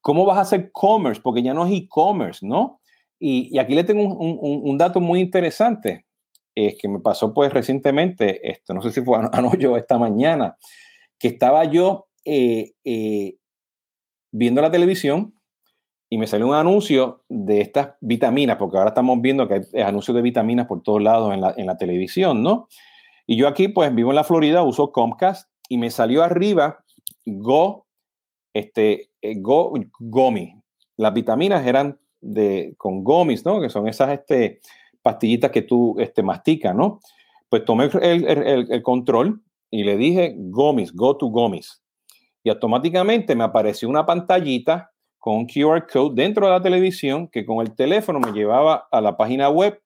¿Cómo 0.00 0.24
vas 0.24 0.38
a 0.38 0.42
hacer 0.42 0.70
commerce? 0.72 1.20
Porque 1.22 1.42
ya 1.42 1.54
no 1.54 1.66
es 1.66 1.72
e-commerce, 1.72 2.44
¿no? 2.44 2.77
Y, 3.18 3.58
aquí 3.58 3.74
le 3.74 3.84
tengo 3.84 4.14
un, 4.14 4.78
dato 4.78 5.00
muy 5.00 5.20
interesante 5.20 6.06
es 6.54 6.76
que 6.76 6.88
me 6.88 6.98
pasó 6.98 7.32
pues 7.32 7.52
recientemente, 7.52 8.50
esto, 8.50 8.74
no 8.74 8.82
sé 8.82 8.90
si 8.90 9.02
fue 9.02 9.18
anoche 9.32 9.66
o 9.66 9.76
esta 9.76 9.98
mañana, 9.98 10.56
que 11.18 11.28
estaba 11.28 11.64
yo 11.64 12.08
eh, 12.24 12.72
eh, 12.84 13.36
viendo 14.32 14.60
la 14.60 14.70
televisión 14.70 15.34
y 16.10 16.18
me 16.18 16.26
salió 16.26 16.46
un 16.46 16.54
anuncio 16.54 17.24
de 17.28 17.60
estas 17.60 17.94
vitaminas, 18.00 18.56
porque 18.56 18.78
ahora 18.78 18.90
estamos 18.90 19.20
viendo 19.20 19.46
que 19.46 19.62
hay 19.74 19.82
anuncios 19.82 20.14
de 20.14 20.22
vitaminas 20.22 20.66
por 20.66 20.82
todos 20.82 21.02
lados 21.02 21.34
en 21.34 21.66
la, 21.66 21.76
televisión, 21.76 22.42
¿no? 22.42 22.68
Y 23.26 23.36
yo 23.36 23.46
aquí, 23.46 23.68
pues, 23.68 23.94
vivo 23.94 24.10
en 24.10 24.16
la 24.16 24.24
Florida, 24.24 24.62
uso 24.62 24.90
Comcast 24.90 25.50
y 25.68 25.76
me 25.76 25.90
salió 25.90 26.22
arriba 26.22 26.82
Go, 27.26 27.86
este, 28.54 29.10
eh, 29.20 29.34
Go, 29.36 29.74
Gomi. 29.98 30.54
Las 30.96 31.12
vitaminas 31.12 31.66
eran 31.66 31.98
de, 32.20 32.74
con 32.76 33.04
gomis, 33.04 33.44
¿no? 33.44 33.60
Que 33.60 33.68
son 33.68 33.88
esas 33.88 34.10
este, 34.10 34.60
pastillitas 35.02 35.50
que 35.50 35.62
tú 35.62 35.96
este, 35.98 36.22
masticas, 36.22 36.74
¿no? 36.74 37.00
Pues 37.48 37.64
tomé 37.64 37.90
el, 38.02 38.26
el, 38.26 38.82
control 38.82 39.42
y 39.70 39.84
le 39.84 39.96
dije 39.96 40.34
gomis, 40.36 40.92
go 40.92 41.16
to 41.16 41.28
gomis. 41.28 41.82
Y 42.42 42.50
automáticamente 42.50 43.34
me 43.34 43.44
apareció 43.44 43.88
una 43.88 44.04
pantallita 44.04 44.90
con 45.18 45.36
un 45.36 45.46
QR 45.46 45.86
code 45.90 46.14
dentro 46.14 46.46
de 46.46 46.52
la 46.52 46.62
televisión 46.62 47.28
que 47.28 47.44
con 47.46 47.60
el 47.60 47.74
teléfono 47.74 48.20
me 48.20 48.32
llevaba 48.32 48.86
a 48.90 49.00
la 49.00 49.16
página 49.16 49.48
web 49.48 49.80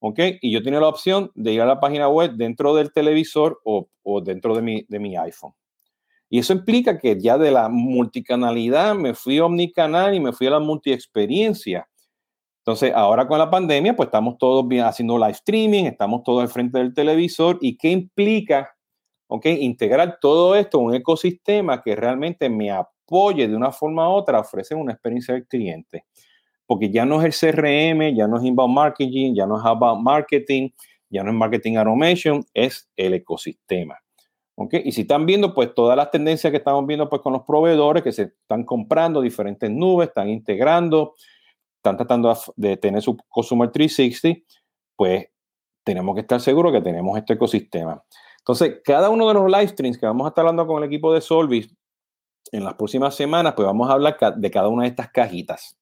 ¿ok? 0.00 0.18
Y 0.40 0.52
yo 0.52 0.62
tenía 0.62 0.80
la 0.80 0.88
opción 0.88 1.30
de 1.34 1.52
ir 1.52 1.60
a 1.60 1.66
la 1.66 1.78
página 1.78 2.08
web 2.08 2.32
dentro 2.32 2.74
del 2.74 2.92
televisor 2.92 3.60
o, 3.64 3.88
dentro 4.22 4.56
de 4.56 4.62
mi, 4.62 4.84
de 4.88 4.98
mi 4.98 5.16
iPhone. 5.16 5.52
Y 6.30 6.38
eso 6.38 6.52
implica 6.52 6.98
que 6.98 7.20
ya 7.20 7.36
de 7.36 7.50
la 7.50 7.68
multicanalidad 7.68 8.94
me 8.94 9.14
fui 9.14 9.38
a 9.38 9.44
omnicanal 9.44 10.14
y 10.14 10.20
me 10.20 10.32
fui 10.32 10.46
a 10.46 10.50
la 10.50 10.60
multiexperiencia. 10.60 11.88
Entonces, 12.60 12.92
ahora 12.94 13.26
con 13.26 13.38
la 13.38 13.50
pandemia, 13.50 13.96
pues 13.96 14.06
estamos 14.06 14.38
todos 14.38 14.64
haciendo 14.84 15.18
live 15.18 15.32
streaming, 15.32 15.84
estamos 15.84 16.22
todos 16.22 16.42
al 16.42 16.48
frente 16.48 16.78
del 16.78 16.94
televisor. 16.94 17.58
¿Y 17.60 17.76
qué 17.76 17.90
implica? 17.90 18.74
¿Ok? 19.26 19.46
Integrar 19.46 20.18
todo 20.20 20.54
esto 20.54 20.78
en 20.78 20.84
un 20.86 20.94
ecosistema 20.94 21.82
que 21.82 21.96
realmente 21.96 22.48
me 22.48 22.70
apoye 22.70 23.48
de 23.48 23.56
una 23.56 23.72
forma 23.72 24.08
u 24.08 24.12
otra, 24.12 24.38
ofrece 24.38 24.74
una 24.74 24.92
experiencia 24.92 25.34
del 25.34 25.46
cliente 25.46 26.04
porque 26.70 26.88
ya 26.88 27.04
no 27.04 27.20
es 27.20 27.42
el 27.42 27.52
CRM, 27.52 28.14
ya 28.14 28.28
no 28.28 28.38
es 28.38 28.44
inbound 28.44 28.72
marketing, 28.72 29.34
ya 29.34 29.44
no 29.44 29.58
es 29.58 29.64
outbound 29.64 30.04
marketing, 30.04 30.68
ya 31.08 31.24
no 31.24 31.32
es 31.32 31.36
marketing 31.36 31.74
automation, 31.74 32.46
es 32.54 32.88
el 32.94 33.14
ecosistema. 33.14 33.98
¿Okay? 34.56 34.82
Y 34.84 34.92
si 34.92 35.02
están 35.02 35.26
viendo, 35.26 35.54
pues 35.54 35.74
todas 35.74 35.96
las 35.96 36.10
tendencias 36.10 36.50
que 36.50 36.58
estamos 36.58 36.86
viendo 36.86 37.08
pues 37.08 37.22
con 37.22 37.32
los 37.32 37.42
proveedores 37.42 38.02
que 38.02 38.12
se 38.12 38.22
están 38.22 38.64
comprando 38.64 39.20
diferentes 39.20 39.70
nubes, 39.70 40.08
están 40.08 40.28
integrando, 40.28 41.14
están 41.76 41.96
tratando 41.96 42.36
de 42.56 42.76
tener 42.76 43.00
su 43.00 43.16
Customer 43.28 43.70
360, 43.70 44.40
pues 44.96 45.28
tenemos 45.82 46.14
que 46.14 46.20
estar 46.20 46.40
seguros 46.40 46.72
que 46.72 46.82
tenemos 46.82 47.16
este 47.16 47.34
ecosistema. 47.34 48.02
Entonces, 48.38 48.80
cada 48.84 49.08
uno 49.10 49.28
de 49.28 49.34
los 49.34 49.46
live 49.50 49.68
streams 49.68 49.98
que 49.98 50.06
vamos 50.06 50.26
a 50.26 50.28
estar 50.28 50.42
hablando 50.42 50.66
con 50.66 50.82
el 50.82 50.88
equipo 50.88 51.12
de 51.12 51.20
Solvis 51.20 51.74
en 52.52 52.64
las 52.64 52.74
próximas 52.74 53.14
semanas, 53.14 53.54
pues 53.54 53.66
vamos 53.66 53.88
a 53.88 53.92
hablar 53.92 54.16
de 54.36 54.50
cada 54.50 54.68
una 54.68 54.82
de 54.82 54.88
estas 54.88 55.10
cajitas. 55.10 55.78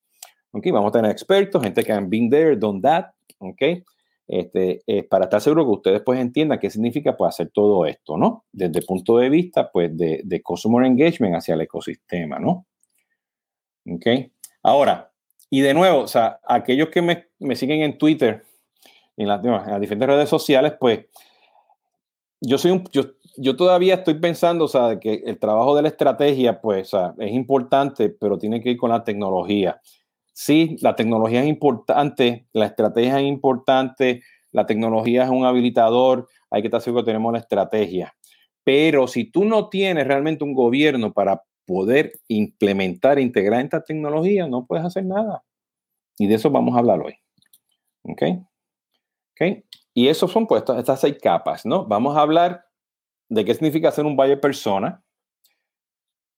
Okay, 0.51 0.73
vamos 0.73 0.89
a 0.91 0.93
tener 0.93 1.11
expertos, 1.11 1.63
gente 1.63 1.85
que 1.85 1.93
han 1.93 2.09
been 2.09 2.31
there, 2.31 2.57
done 2.57 2.81
that, 2.81 3.07
okay, 3.39 3.85
este, 4.28 4.82
eh, 4.87 5.04
para 5.04 5.25
estar 5.25 5.40
seguro 5.40 5.64
que 5.64 5.70
ustedes 5.70 6.02
pues 6.02 6.20
entiendan 6.20 6.58
qué 6.58 6.68
significa 6.68 7.16
pues 7.16 7.30
hacer 7.30 7.50
todo 7.50 7.87
esto, 7.87 8.18
¿no? 8.18 8.44
Desde 8.52 8.80
el 8.80 8.85
punto 8.85 9.16
de 9.16 9.30
vista 9.30 9.73
pues 9.73 9.97
de, 9.97 10.20
de 10.23 10.42
customer 10.42 10.85
engagement 10.85 11.35
hacia 11.35 11.54
el 11.54 11.62
ecosistema, 11.62 12.38
¿no? 12.38 12.66
Ok. 13.90 14.06
Ahora, 14.62 15.11
y 15.49 15.62
de 15.62 15.73
nuevo, 15.73 16.00
o 16.00 16.08
sea, 16.08 16.40
aquellos 16.47 16.90
que 16.90 17.00
me, 17.00 17.28
me 17.38 17.56
siguen 17.56 17.80
en 17.80 17.97
Twitter, 17.97 18.44
en, 19.16 19.28
las, 19.28 19.42
en 19.42 19.50
las 19.50 19.80
diferentes 19.80 20.08
redes 20.08 20.28
sociales, 20.28 20.75
pues 20.78 21.06
yo 22.40 22.58
soy 22.58 22.73
un, 22.73 22.85
yo, 22.92 23.04
yo 23.38 23.56
todavía 23.56 23.94
estoy 23.94 24.14
pensando, 24.14 24.66
o 24.66 24.68
sea, 24.68 25.00
que 25.00 25.23
el 25.25 25.38
trabajo 25.38 25.75
de 25.75 25.82
la 25.82 25.88
estrategia, 25.88 26.61
pues, 26.61 26.92
o 26.92 26.99
sea, 26.99 27.14
es 27.18 27.32
importante, 27.32 28.11
pero 28.11 28.37
tiene 28.37 28.61
que 28.61 28.70
ir 28.70 28.76
con 28.76 28.90
la 28.90 29.04
tecnología 29.04 29.80
sí, 30.38 30.76
la 30.83 30.95
tecnología 30.95 31.42
es 31.42 31.49
importante, 31.49 32.47
la 32.52 32.66
estrategia 32.66 33.18
es 33.18 33.26
importante, 33.26 34.23
la 34.52 34.66
tecnología 34.66 35.25
es 35.25 35.30
un 35.30 35.45
habilitador, 35.45 36.28
hay 36.49 36.62
que 36.62 36.68
estar 36.68 36.80
seguro 36.80 37.02
que 37.02 37.09
tenemos 37.09 37.33
la 37.33 37.40
estrategia. 37.40 38.14
Pero 38.62 39.09
si 39.09 39.25
tú 39.25 39.45
no 39.45 39.68
tienes 39.68 40.07
realmente 40.07 40.45
un 40.45 40.54
gobierno 40.54 41.12
para 41.12 41.42
poder 41.66 42.12
implementar, 42.28 43.18
e 43.18 43.23
integrar 43.23 43.64
esta 43.64 43.83
tecnología, 43.83 44.47
no 44.47 44.64
puedes 44.64 44.87
hacer 44.87 45.04
nada. 45.04 45.42
Y 46.18 46.28
de 46.28 46.37
eso 46.37 46.50
vamos 46.50 46.76
a 46.76 46.78
hablar 46.78 47.00
hoy. 47.00 47.14
¿Ok? 48.04 48.23
¿Ok? 49.33 49.64
y 49.92 50.07
eso 50.07 50.28
son 50.28 50.47
pues 50.47 50.62
estas 50.76 51.00
seis 51.00 51.16
capas, 51.21 51.66
¿no? 51.66 51.85
Vamos 51.85 52.16
a 52.16 52.21
hablar 52.21 52.64
de 53.28 53.45
qué 53.45 53.52
significa 53.54 53.90
ser 53.90 54.07
un 54.07 54.14
buyer 54.14 54.40
persona, 54.40 55.02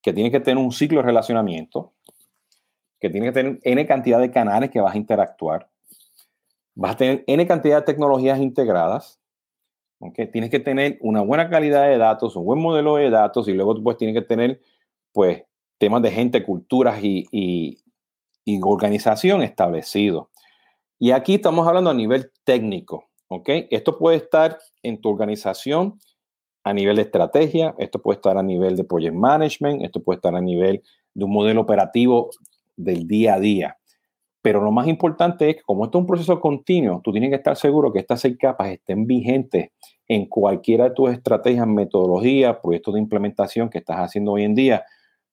que 0.02 0.14
tiene 0.14 0.30
que 0.30 0.40
tener 0.40 0.56
un 0.56 0.72
ciclo 0.72 1.00
de 1.00 1.06
relacionamiento, 1.06 1.92
que 3.00 3.10
tiene 3.10 3.26
que 3.26 3.32
tener 3.32 3.58
N 3.62 3.86
cantidad 3.86 4.20
de 4.20 4.30
canales 4.30 4.70
que 4.70 4.80
vas 4.80 4.94
a 4.94 4.98
interactuar, 4.98 5.68
vas 6.74 6.92
a 6.92 6.96
tener 6.96 7.24
N 7.26 7.46
cantidad 7.46 7.78
de 7.78 7.92
tecnologías 7.92 8.38
integradas, 8.38 9.20
¿okay? 9.98 10.30
tienes 10.30 10.50
que 10.50 10.60
tener 10.60 10.98
una 11.00 11.22
buena 11.22 11.48
calidad 11.48 11.88
de 11.88 11.98
datos, 11.98 12.36
un 12.36 12.44
buen 12.44 12.60
modelo 12.60 12.96
de 12.96 13.10
datos 13.10 13.48
y 13.48 13.54
luego 13.54 13.82
pues 13.82 13.96
tienes 13.96 14.14
que 14.14 14.26
tener 14.26 14.60
pues 15.12 15.42
temas 15.78 16.02
de 16.02 16.10
gente, 16.10 16.44
culturas 16.44 17.02
y, 17.02 17.26
y, 17.32 17.78
y 18.44 18.60
organización 18.62 19.42
establecido. 19.42 20.30
Y 20.98 21.12
aquí 21.12 21.36
estamos 21.36 21.66
hablando 21.66 21.88
a 21.88 21.94
nivel 21.94 22.30
técnico, 22.44 23.08
¿ok? 23.28 23.48
Esto 23.70 23.98
puede 23.98 24.18
estar 24.18 24.58
en 24.82 25.00
tu 25.00 25.08
organización 25.08 25.98
a 26.62 26.74
nivel 26.74 26.96
de 26.96 27.02
estrategia, 27.02 27.74
esto 27.78 28.02
puede 28.02 28.16
estar 28.16 28.36
a 28.36 28.42
nivel 28.42 28.76
de 28.76 28.84
project 28.84 29.14
management, 29.14 29.82
esto 29.82 30.02
puede 30.02 30.16
estar 30.16 30.34
a 30.34 30.42
nivel 30.42 30.82
de 31.14 31.24
un 31.24 31.32
modelo 31.32 31.62
operativo 31.62 32.30
del 32.76 33.06
día 33.06 33.34
a 33.34 33.40
día. 33.40 33.76
Pero 34.42 34.62
lo 34.62 34.72
más 34.72 34.88
importante 34.88 35.50
es 35.50 35.56
que 35.56 35.62
como 35.62 35.84
esto 35.84 35.98
es 35.98 36.02
un 36.02 36.06
proceso 36.06 36.40
continuo, 36.40 37.00
tú 37.04 37.12
tienes 37.12 37.30
que 37.30 37.36
estar 37.36 37.56
seguro 37.56 37.92
que 37.92 37.98
estas 37.98 38.20
seis 38.20 38.36
capas 38.38 38.68
estén 38.68 39.06
vigentes 39.06 39.70
en 40.08 40.26
cualquiera 40.26 40.84
de 40.84 40.94
tus 40.94 41.10
estrategias, 41.10 41.66
metodologías, 41.66 42.56
proyectos 42.62 42.94
de 42.94 43.00
implementación 43.00 43.68
que 43.68 43.78
estás 43.78 43.98
haciendo 43.98 44.32
hoy 44.32 44.44
en 44.44 44.54
día 44.54 44.84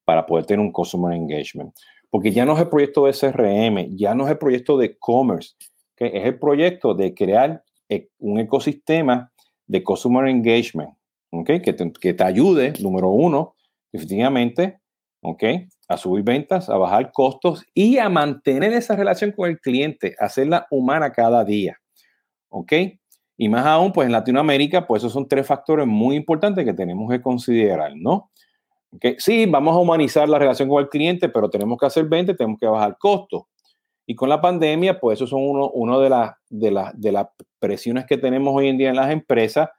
para 0.03 0.25
poder 0.25 0.46
tener 0.46 0.60
un 0.60 0.72
customer 0.72 1.13
engagement. 1.13 1.74
Porque 2.10 2.32
ya 2.32 2.46
no 2.46 2.53
es 2.53 2.60
el 2.60 2.70
proyecto 2.70 3.06
de 3.06 3.13
CRM, 3.13 3.96
ya 3.96 4.13
no 4.13 4.25
es 4.25 4.32
el 4.32 4.38
proyecto 4.38 4.77
de 4.77 4.98
commerce, 4.98 5.56
que 5.96 6.08
es 6.08 6.25
el 6.25 6.38
proyecto 6.38 6.94
de 6.94 7.13
crear 7.13 7.63
e, 7.89 8.10
un 8.20 8.39
ecosistema 8.39 9.32
de 9.65 9.84
customer 9.84 10.27
engagement 10.27 10.91
¿okay? 11.32 11.62
que, 11.62 11.74
te, 11.74 11.91
que 11.91 12.13
te 12.13 12.24
ayude, 12.24 12.74
número 12.79 13.10
uno, 13.10 13.56
definitivamente, 13.91 14.79
¿okay? 15.27 15.67
a 15.88 15.98
subir 15.98 16.24
ventas, 16.24 16.69
a 16.69 16.77
bajar 16.77 17.12
costos 17.12 17.65
y 17.74 17.98
a 17.98 18.10
mantener 18.10 18.74
esa 18.74 18.96
relación 18.96 19.31
con 19.31 19.50
el 19.50 19.60
cliente, 19.60 20.15
hacerla 20.19 20.67
humana 20.69 21.12
cada 21.12 21.43
día. 21.43 21.77
¿Ok? 22.50 22.74
Y 23.38 23.50
más 23.50 23.65
aún, 23.65 23.91
pues 23.91 24.07
en 24.07 24.13
Latinoamérica, 24.13 24.88
pues 24.88 25.01
esos 25.01 25.13
son 25.13 25.27
tres 25.27 25.46
factores 25.46 25.86
muy 25.86 26.15
importantes 26.15 26.65
que 26.65 26.74
tenemos 26.74 27.10
que 27.10 27.22
considerar, 27.22 27.93
¿no? 27.96 28.31
¿Okay? 28.91 29.15
Sí, 29.19 29.46
vamos 29.46 29.75
a 29.75 29.79
humanizar 29.79 30.27
la 30.27 30.39
relación 30.39 30.69
con 30.69 30.81
el 30.81 30.89
cliente, 30.89 31.29
pero 31.29 31.50
tenemos 31.50 31.77
que 31.77 31.86
hacer 31.86 32.05
20, 32.05 32.34
tenemos 32.34 32.60
que 32.60 32.67
bajar 32.67 32.98
costos. 32.98 33.43
Y 34.05 34.15
con 34.15 34.29
la 34.29 34.41
pandemia, 34.41 35.00
pues 35.00 35.19
eso 35.19 35.27
son 35.27 35.41
uno, 35.41 36.00
de, 36.00 36.10
las 36.10 36.36
de, 36.50 36.72
la, 36.72 36.93
de 36.96 37.12
las 37.12 37.27
presiones 37.60 38.05
que 38.05 38.17
tenemos 38.17 38.55
hoy 38.55 38.69
en 38.69 38.77
día 38.77 38.89
en 38.89 38.96
las 38.96 39.12
empresas, 39.12 39.69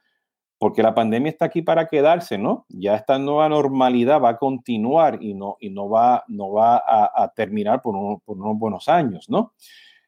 porque 0.59 0.83
la 0.83 0.93
pandemia 0.93 1.31
está 1.31 1.45
aquí 1.45 1.61
para 1.61 1.87
quedarse, 1.87 2.37
¿no? 2.37 2.65
Ya 2.67 2.95
esta 2.95 3.17
nueva 3.17 3.47
normalidad 3.47 4.21
va 4.21 4.31
a 4.31 4.37
continuar 4.37 5.23
y 5.23 5.33
no, 5.33 5.55
y 5.61 5.69
no 5.69 5.89
va, 5.89 6.25
no 6.27 6.51
va 6.51 6.83
a, 6.85 7.31
terminar 7.33 7.81
por, 7.81 8.21
por, 8.23 8.37
unos 8.37 8.59
buenos 8.59 8.89
años, 8.89 9.29
¿no? 9.29 9.53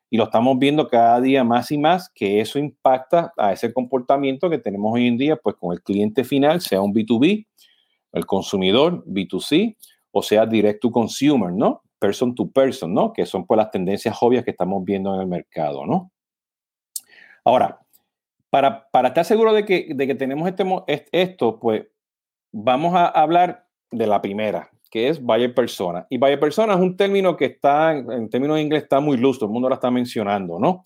Y 0.09 0.17
lo 0.17 0.25
estamos 0.25 0.59
viendo 0.59 0.89
cada 0.89 1.21
día 1.21 1.45
más 1.45 1.71
y 1.71 1.77
más 1.77 2.09
que 2.09 2.41
eso 2.41 2.59
impacta 2.59 3.31
a 3.37 3.53
ese 3.53 3.73
comportamiento 3.73 4.49
que 4.49 4.57
tenemos 4.57 4.93
hoy 4.93 5.07
en 5.07 5.17
día, 5.17 5.37
pues 5.37 5.55
con 5.55 5.71
el 5.71 5.81
cliente 5.81 6.25
final, 6.25 6.59
sea 6.59 6.81
un 6.81 6.93
B2B, 6.93 7.47
el 8.11 8.25
consumidor, 8.25 9.05
B2C, 9.05 9.77
o 10.11 10.21
sea 10.21 10.45
direct 10.45 10.81
to 10.81 10.91
consumer, 10.91 11.53
¿no? 11.53 11.81
Person 11.97 12.35
to 12.35 12.49
person, 12.49 12.93
¿no? 12.93 13.13
Que 13.13 13.25
son 13.25 13.45
pues 13.45 13.57
las 13.57 13.71
tendencias 13.71 14.17
obvias 14.19 14.43
que 14.43 14.51
estamos 14.51 14.83
viendo 14.83 15.15
en 15.15 15.21
el 15.21 15.27
mercado, 15.27 15.85
¿no? 15.85 16.11
Ahora, 17.45 17.80
para, 18.51 18.89
estar 19.07 19.25
seguro 19.25 19.53
de 19.53 19.65
que, 19.65 19.87
de 19.95 20.07
que 20.07 20.13
tenemos 20.13 20.47
este, 20.87 21.09
esto, 21.21 21.57
pues 21.57 21.83
vamos 22.51 22.93
a 22.93 23.07
hablar 23.07 23.65
de 23.89 24.05
la 24.05 24.21
primera, 24.21 24.69
que 24.91 25.07
es 25.07 25.21
buyer 25.21 25.55
persona. 25.55 26.05
Y 26.09 26.17
buyer 26.17 26.39
persona 26.39 26.73
es 26.73 26.79
un 26.79 26.97
término 26.97 27.37
que 27.37 27.45
está, 27.45 27.97
en 27.97 28.29
términos 28.29 28.57
de 28.57 28.63
inglés, 28.63 28.83
está 28.83 28.99
muy 28.99 29.15
luz, 29.15 29.41
el 29.41 29.47
mundo 29.47 29.69
lo 29.69 29.75
está 29.75 29.89
mencionando, 29.89 30.59
¿no? 30.59 30.83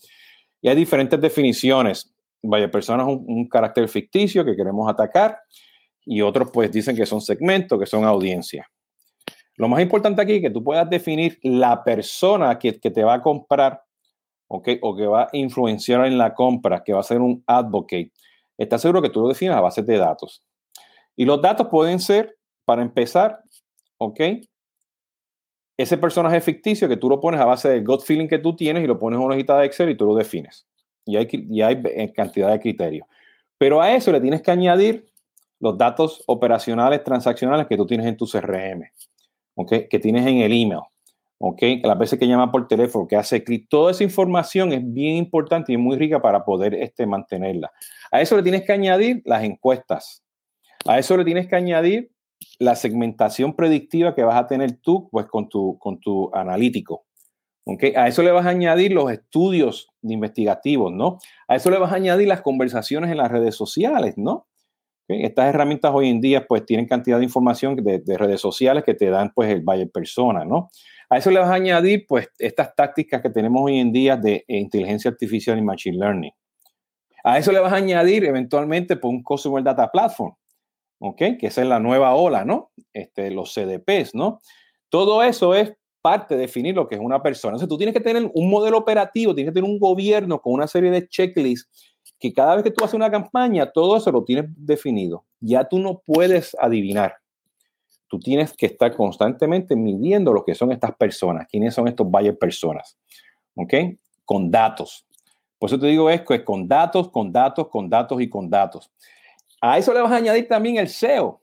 Y 0.62 0.68
hay 0.68 0.76
diferentes 0.76 1.20
definiciones. 1.20 2.14
Buyer 2.40 2.70
persona 2.70 3.02
es 3.02 3.08
un, 3.08 3.48
carácter 3.48 3.88
ficticio 3.88 4.44
que 4.44 4.54
queremos 4.54 4.88
atacar 4.88 5.36
y 6.04 6.22
otros 6.22 6.50
pues 6.52 6.70
dicen 6.70 6.94
que 6.94 7.04
son 7.04 7.20
segmentos, 7.20 7.80
que 7.80 7.86
son 7.86 8.04
audiencias. 8.04 8.64
Lo 9.56 9.68
más 9.68 9.80
importante 9.80 10.22
aquí 10.22 10.34
es 10.34 10.42
que 10.42 10.50
tú 10.50 10.62
puedas 10.62 10.88
definir 10.88 11.40
la 11.42 11.82
persona 11.82 12.56
que, 12.60 12.78
que 12.78 12.92
te 12.92 13.02
va 13.02 13.14
a 13.14 13.22
comprar 13.22 13.82
o 14.48 14.62
que 14.62 15.06
va 15.06 15.24
a 15.24 15.28
influenciar 15.32 16.06
en 16.06 16.18
la 16.18 16.34
compra, 16.34 16.84
que 16.84 16.92
va 16.92 17.00
a 17.00 17.04
ser 17.04 17.20
un 17.20 17.42
advocate, 17.46 18.12
está 18.58 18.78
seguro 18.78 19.02
que 19.02 19.10
tú 19.10 19.20
lo 19.20 19.28
defines 19.28 19.56
a 19.56 19.60
base 19.60 19.82
de 19.82 19.98
datos. 19.98 20.42
Y 21.16 21.24
los 21.24 21.40
datos 21.40 21.68
pueden 21.68 21.98
ser, 21.98 22.36
para 22.64 22.82
empezar, 22.82 23.40
¿ok? 23.98 24.20
Ese 25.78 25.98
personaje 25.98 26.40
ficticio 26.40 26.88
que 26.88 26.96
tú 26.96 27.08
lo 27.08 27.20
pones 27.20 27.40
a 27.40 27.44
base 27.44 27.68
del 27.68 27.84
gut 27.84 28.02
feeling 28.02 28.28
que 28.28 28.38
tú 28.38 28.56
tienes 28.56 28.82
y 28.82 28.86
lo 28.86 28.98
pones 28.98 29.18
en 29.18 29.24
una 29.24 29.34
hojita 29.34 29.58
de 29.58 29.66
Excel 29.66 29.90
y 29.90 29.96
tú 29.96 30.06
lo 30.06 30.14
defines. 30.14 30.66
Y 31.04 31.16
hay, 31.16 31.28
y 31.30 31.62
hay 31.62 31.80
eh, 31.84 32.12
cantidad 32.12 32.50
de 32.50 32.60
criterios. 32.60 33.06
Pero 33.58 33.80
a 33.80 33.94
eso 33.94 34.12
le 34.12 34.20
tienes 34.20 34.42
que 34.42 34.50
añadir 34.50 35.06
los 35.60 35.78
datos 35.78 36.22
operacionales, 36.26 37.02
transaccionales 37.04 37.66
que 37.66 37.76
tú 37.76 37.86
tienes 37.86 38.06
en 38.06 38.16
tu 38.16 38.26
CRM, 38.26 38.90
¿ok? 39.54 39.88
Que 39.88 39.98
tienes 39.98 40.26
en 40.26 40.38
el 40.38 40.52
email, 40.52 40.82
¿ok? 41.38 41.62
Las 41.82 41.98
veces 41.98 42.18
que 42.18 42.26
llama 42.26 42.50
por 42.50 42.68
teléfono, 42.68 43.06
que 43.06 43.16
hace 43.16 43.44
clic, 43.44 43.68
toda 43.68 43.90
esa 43.90 44.04
información 44.04 44.72
es 44.72 44.80
bien 44.82 45.16
importante 45.16 45.72
y 45.72 45.76
muy 45.76 45.96
rica 45.96 46.20
para 46.20 46.44
poder 46.44 46.74
este, 46.74 47.06
mantenerla. 47.06 47.70
A 48.10 48.20
eso 48.20 48.36
le 48.36 48.42
tienes 48.42 48.64
que 48.64 48.72
añadir 48.72 49.22
las 49.24 49.44
encuestas. 49.44 50.22
A 50.86 50.98
eso 50.98 51.16
le 51.16 51.24
tienes 51.24 51.48
que 51.48 51.56
añadir 51.56 52.10
la 52.58 52.74
segmentación 52.74 53.54
predictiva 53.54 54.14
que 54.14 54.22
vas 54.22 54.36
a 54.36 54.46
tener 54.46 54.78
tú, 54.80 55.08
pues 55.10 55.26
con 55.26 55.48
tu, 55.48 55.78
con 55.78 55.98
tu 56.00 56.30
analítico. 56.34 57.04
¿okay? 57.64 57.94
A 57.94 58.06
eso 58.08 58.22
le 58.22 58.30
vas 58.30 58.46
a 58.46 58.50
añadir 58.50 58.92
los 58.92 59.10
estudios 59.10 59.88
investigativos, 60.02 60.92
¿no? 60.92 61.18
A 61.48 61.56
eso 61.56 61.70
le 61.70 61.78
vas 61.78 61.92
a 61.92 61.96
añadir 61.96 62.28
las 62.28 62.42
conversaciones 62.42 63.10
en 63.10 63.18
las 63.18 63.30
redes 63.30 63.54
sociales, 63.54 64.14
¿no? 64.16 64.46
Estas 65.08 65.46
herramientas 65.46 65.92
hoy 65.94 66.08
en 66.08 66.20
día 66.20 66.46
pues 66.48 66.66
tienen 66.66 66.86
cantidad 66.86 67.18
de 67.18 67.24
información 67.24 67.76
de, 67.76 68.00
de, 68.00 68.18
redes 68.18 68.40
sociales 68.40 68.82
que 68.82 68.94
te 68.94 69.08
dan 69.08 69.30
pues 69.32 69.48
el 69.50 69.60
buyer 69.60 69.88
persona, 69.88 70.44
¿no? 70.44 70.70
A 71.08 71.18
eso 71.18 71.30
le 71.30 71.38
vas 71.38 71.48
a 71.48 71.54
añadir, 71.54 72.06
pues, 72.08 72.28
estas 72.38 72.74
tácticas 72.74 73.22
que 73.22 73.30
tenemos 73.30 73.62
hoy 73.62 73.78
en 73.78 73.92
día 73.92 74.16
de 74.16 74.44
inteligencia 74.48 75.10
artificial 75.10 75.56
y 75.58 75.62
machine 75.62 75.98
learning. 75.98 76.32
A 77.22 77.38
eso 77.38 77.52
le 77.52 77.60
vas 77.60 77.72
a 77.72 77.76
añadir 77.76 78.24
eventualmente 78.24 78.96
pues, 78.96 79.12
un 79.12 79.22
Customer 79.22 79.62
Data 79.62 79.90
Platform, 79.90 80.34
¿ok? 81.00 81.18
Que 81.38 81.46
esa 81.46 81.62
es 81.62 81.68
la 81.68 81.78
nueva 81.78 82.14
ola, 82.14 82.44
¿no? 82.44 82.70
Este, 82.92 83.30
los 83.30 83.52
CDPs, 83.52 84.14
¿no? 84.14 84.40
Todo 84.88 85.22
eso 85.22 85.54
es 85.54 85.72
parte 86.00 86.34
de 86.34 86.42
definir 86.42 86.74
lo 86.74 86.88
que 86.88 86.96
es 86.96 87.00
una 87.00 87.22
persona. 87.22 87.52
Entonces, 87.52 87.68
tú 87.68 87.76
tienes 87.76 87.94
que 87.94 88.00
tener 88.00 88.30
un 88.32 88.50
modelo 88.50 88.78
operativo, 88.78 89.34
tienes 89.34 89.52
que 89.52 89.60
tener 89.60 89.70
un 89.70 89.78
gobierno 89.78 90.40
con 90.40 90.52
una 90.52 90.66
serie 90.66 90.90
de 90.90 91.08
checklists 91.08 91.96
que 92.18 92.32
cada 92.32 92.54
vez 92.54 92.64
que 92.64 92.70
tú 92.70 92.84
haces 92.84 92.94
una 92.94 93.10
campaña, 93.10 93.70
todo 93.70 93.96
eso 93.96 94.10
lo 94.10 94.24
tienes 94.24 94.46
definido. 94.56 95.24
Ya 95.40 95.64
tú 95.64 95.78
no 95.78 96.02
puedes 96.04 96.56
adivinar 96.60 97.16
tú 98.08 98.18
tienes 98.18 98.52
que 98.54 98.66
estar 98.66 98.94
constantemente 98.94 99.76
midiendo 99.76 100.32
lo 100.32 100.44
que 100.44 100.54
son 100.54 100.72
estas 100.72 100.94
personas, 100.96 101.46
quiénes 101.50 101.74
son 101.74 101.88
estos 101.88 102.08
buyer 102.08 102.38
personas, 102.38 102.98
¿ok? 103.54 103.74
Con 104.24 104.50
datos. 104.50 105.06
Por 105.58 105.70
eso 105.70 105.78
te 105.78 105.86
digo 105.86 106.10
es 106.10 106.22
que 106.22 106.44
con 106.44 106.68
datos, 106.68 107.10
con 107.10 107.32
datos, 107.32 107.68
con 107.68 107.88
datos 107.88 108.20
y 108.20 108.28
con 108.28 108.50
datos. 108.50 108.90
A 109.60 109.78
eso 109.78 109.92
le 109.92 110.00
vas 110.00 110.12
a 110.12 110.16
añadir 110.16 110.46
también 110.48 110.76
el 110.76 110.88
SEO, 110.88 111.40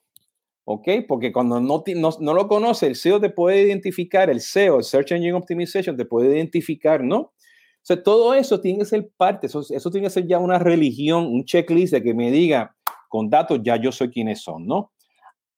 ¿ok? 0.65 0.87
Porque 1.07 1.31
cuando 1.33 1.59
no, 1.59 1.83
no, 2.19 2.33
lo 2.33 2.47
conoce, 2.47 2.87
el 2.87 2.95
SEO 2.95 3.19
te 3.19 3.29
puede 3.29 3.63
identificar, 3.63 4.29
el 4.29 4.39
SEO, 4.39 4.77
el 4.77 4.83
Search 4.83 5.11
Engine 5.11 5.33
Optimization, 5.33 5.97
te 5.97 6.05
puede 6.05 6.35
identificar, 6.35 7.03
¿no? 7.03 7.17
O 7.19 7.85
sea, 7.85 8.01
todo 8.01 8.33
eso 8.33 8.61
tiene 8.61 8.79
que 8.79 8.85
ser 8.85 9.09
parte, 9.17 9.47
eso, 9.47 9.61
eso 9.69 9.91
tiene 9.91 10.07
que 10.07 10.11
ser 10.11 10.25
ya 10.25 10.39
una 10.39 10.57
religión, 10.57 11.25
un 11.25 11.43
checklist 11.43 11.91
de 11.91 12.01
que 12.01 12.13
me 12.13 12.31
diga, 12.31 12.77
con 13.09 13.29
datos 13.29 13.59
ya 13.61 13.75
yo 13.75 13.91
sé 13.91 14.09
quiénes 14.09 14.41
son, 14.41 14.65
¿no? 14.65 14.91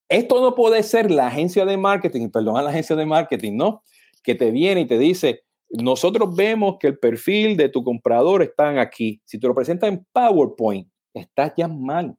Esto 0.07 0.39
no 0.41 0.53
puede 0.53 0.83
ser 0.83 1.09
la 1.09 1.27
agencia 1.27 1.65
de 1.65 1.77
marketing, 1.77 2.29
perdón, 2.29 2.57
a 2.57 2.61
la 2.61 2.69
agencia 2.69 2.95
de 2.95 3.05
marketing, 3.05 3.53
¿no? 3.55 3.83
Que 4.23 4.35
te 4.35 4.51
viene 4.51 4.81
y 4.81 4.85
te 4.85 4.99
dice, 4.99 5.43
nosotros 5.69 6.35
vemos 6.35 6.77
que 6.79 6.87
el 6.87 6.99
perfil 6.99 7.57
de 7.57 7.69
tu 7.69 7.83
comprador 7.83 8.43
está 8.43 8.79
aquí. 8.79 9.21
Si 9.25 9.39
te 9.39 9.47
lo 9.47 9.55
presentas 9.55 9.89
en 9.89 10.05
PowerPoint, 10.11 10.87
estás 11.13 11.53
ya 11.57 11.67
mal. 11.67 12.15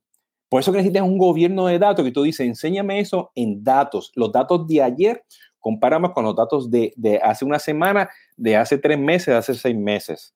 Por 0.48 0.60
eso 0.60 0.72
necesitas 0.72 1.02
un 1.02 1.18
gobierno 1.18 1.66
de 1.66 1.78
datos 1.78 2.04
que 2.04 2.12
tú 2.12 2.22
dices, 2.22 2.46
enséñame 2.46 3.00
eso 3.00 3.30
en 3.34 3.62
datos. 3.62 4.12
Los 4.14 4.32
datos 4.32 4.66
de 4.66 4.82
ayer, 4.82 5.24
compáramos 5.60 6.12
con 6.12 6.24
los 6.24 6.34
datos 6.34 6.70
de, 6.70 6.92
de 6.96 7.18
hace 7.18 7.44
una 7.44 7.58
semana, 7.58 8.08
de 8.36 8.56
hace 8.56 8.78
tres 8.78 8.98
meses, 8.98 9.26
de 9.26 9.36
hace 9.36 9.54
seis 9.54 9.76
meses, 9.76 10.34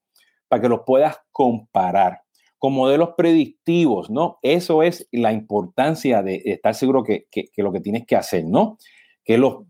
para 0.48 0.62
que 0.62 0.68
los 0.68 0.80
puedas 0.84 1.16
comparar 1.32 2.22
con 2.60 2.74
modelos 2.74 3.14
predictivos, 3.16 4.10
¿no? 4.10 4.38
Eso 4.42 4.82
es 4.82 5.08
la 5.12 5.32
importancia 5.32 6.22
de 6.22 6.42
estar 6.44 6.74
seguro 6.74 7.02
que, 7.02 7.26
lo 7.56 7.72
que 7.72 7.80
tienes 7.80 8.06
que 8.06 8.16
hacer, 8.16 8.44
¿no? 8.44 8.76
Que 9.24 9.38
lo 9.38 9.66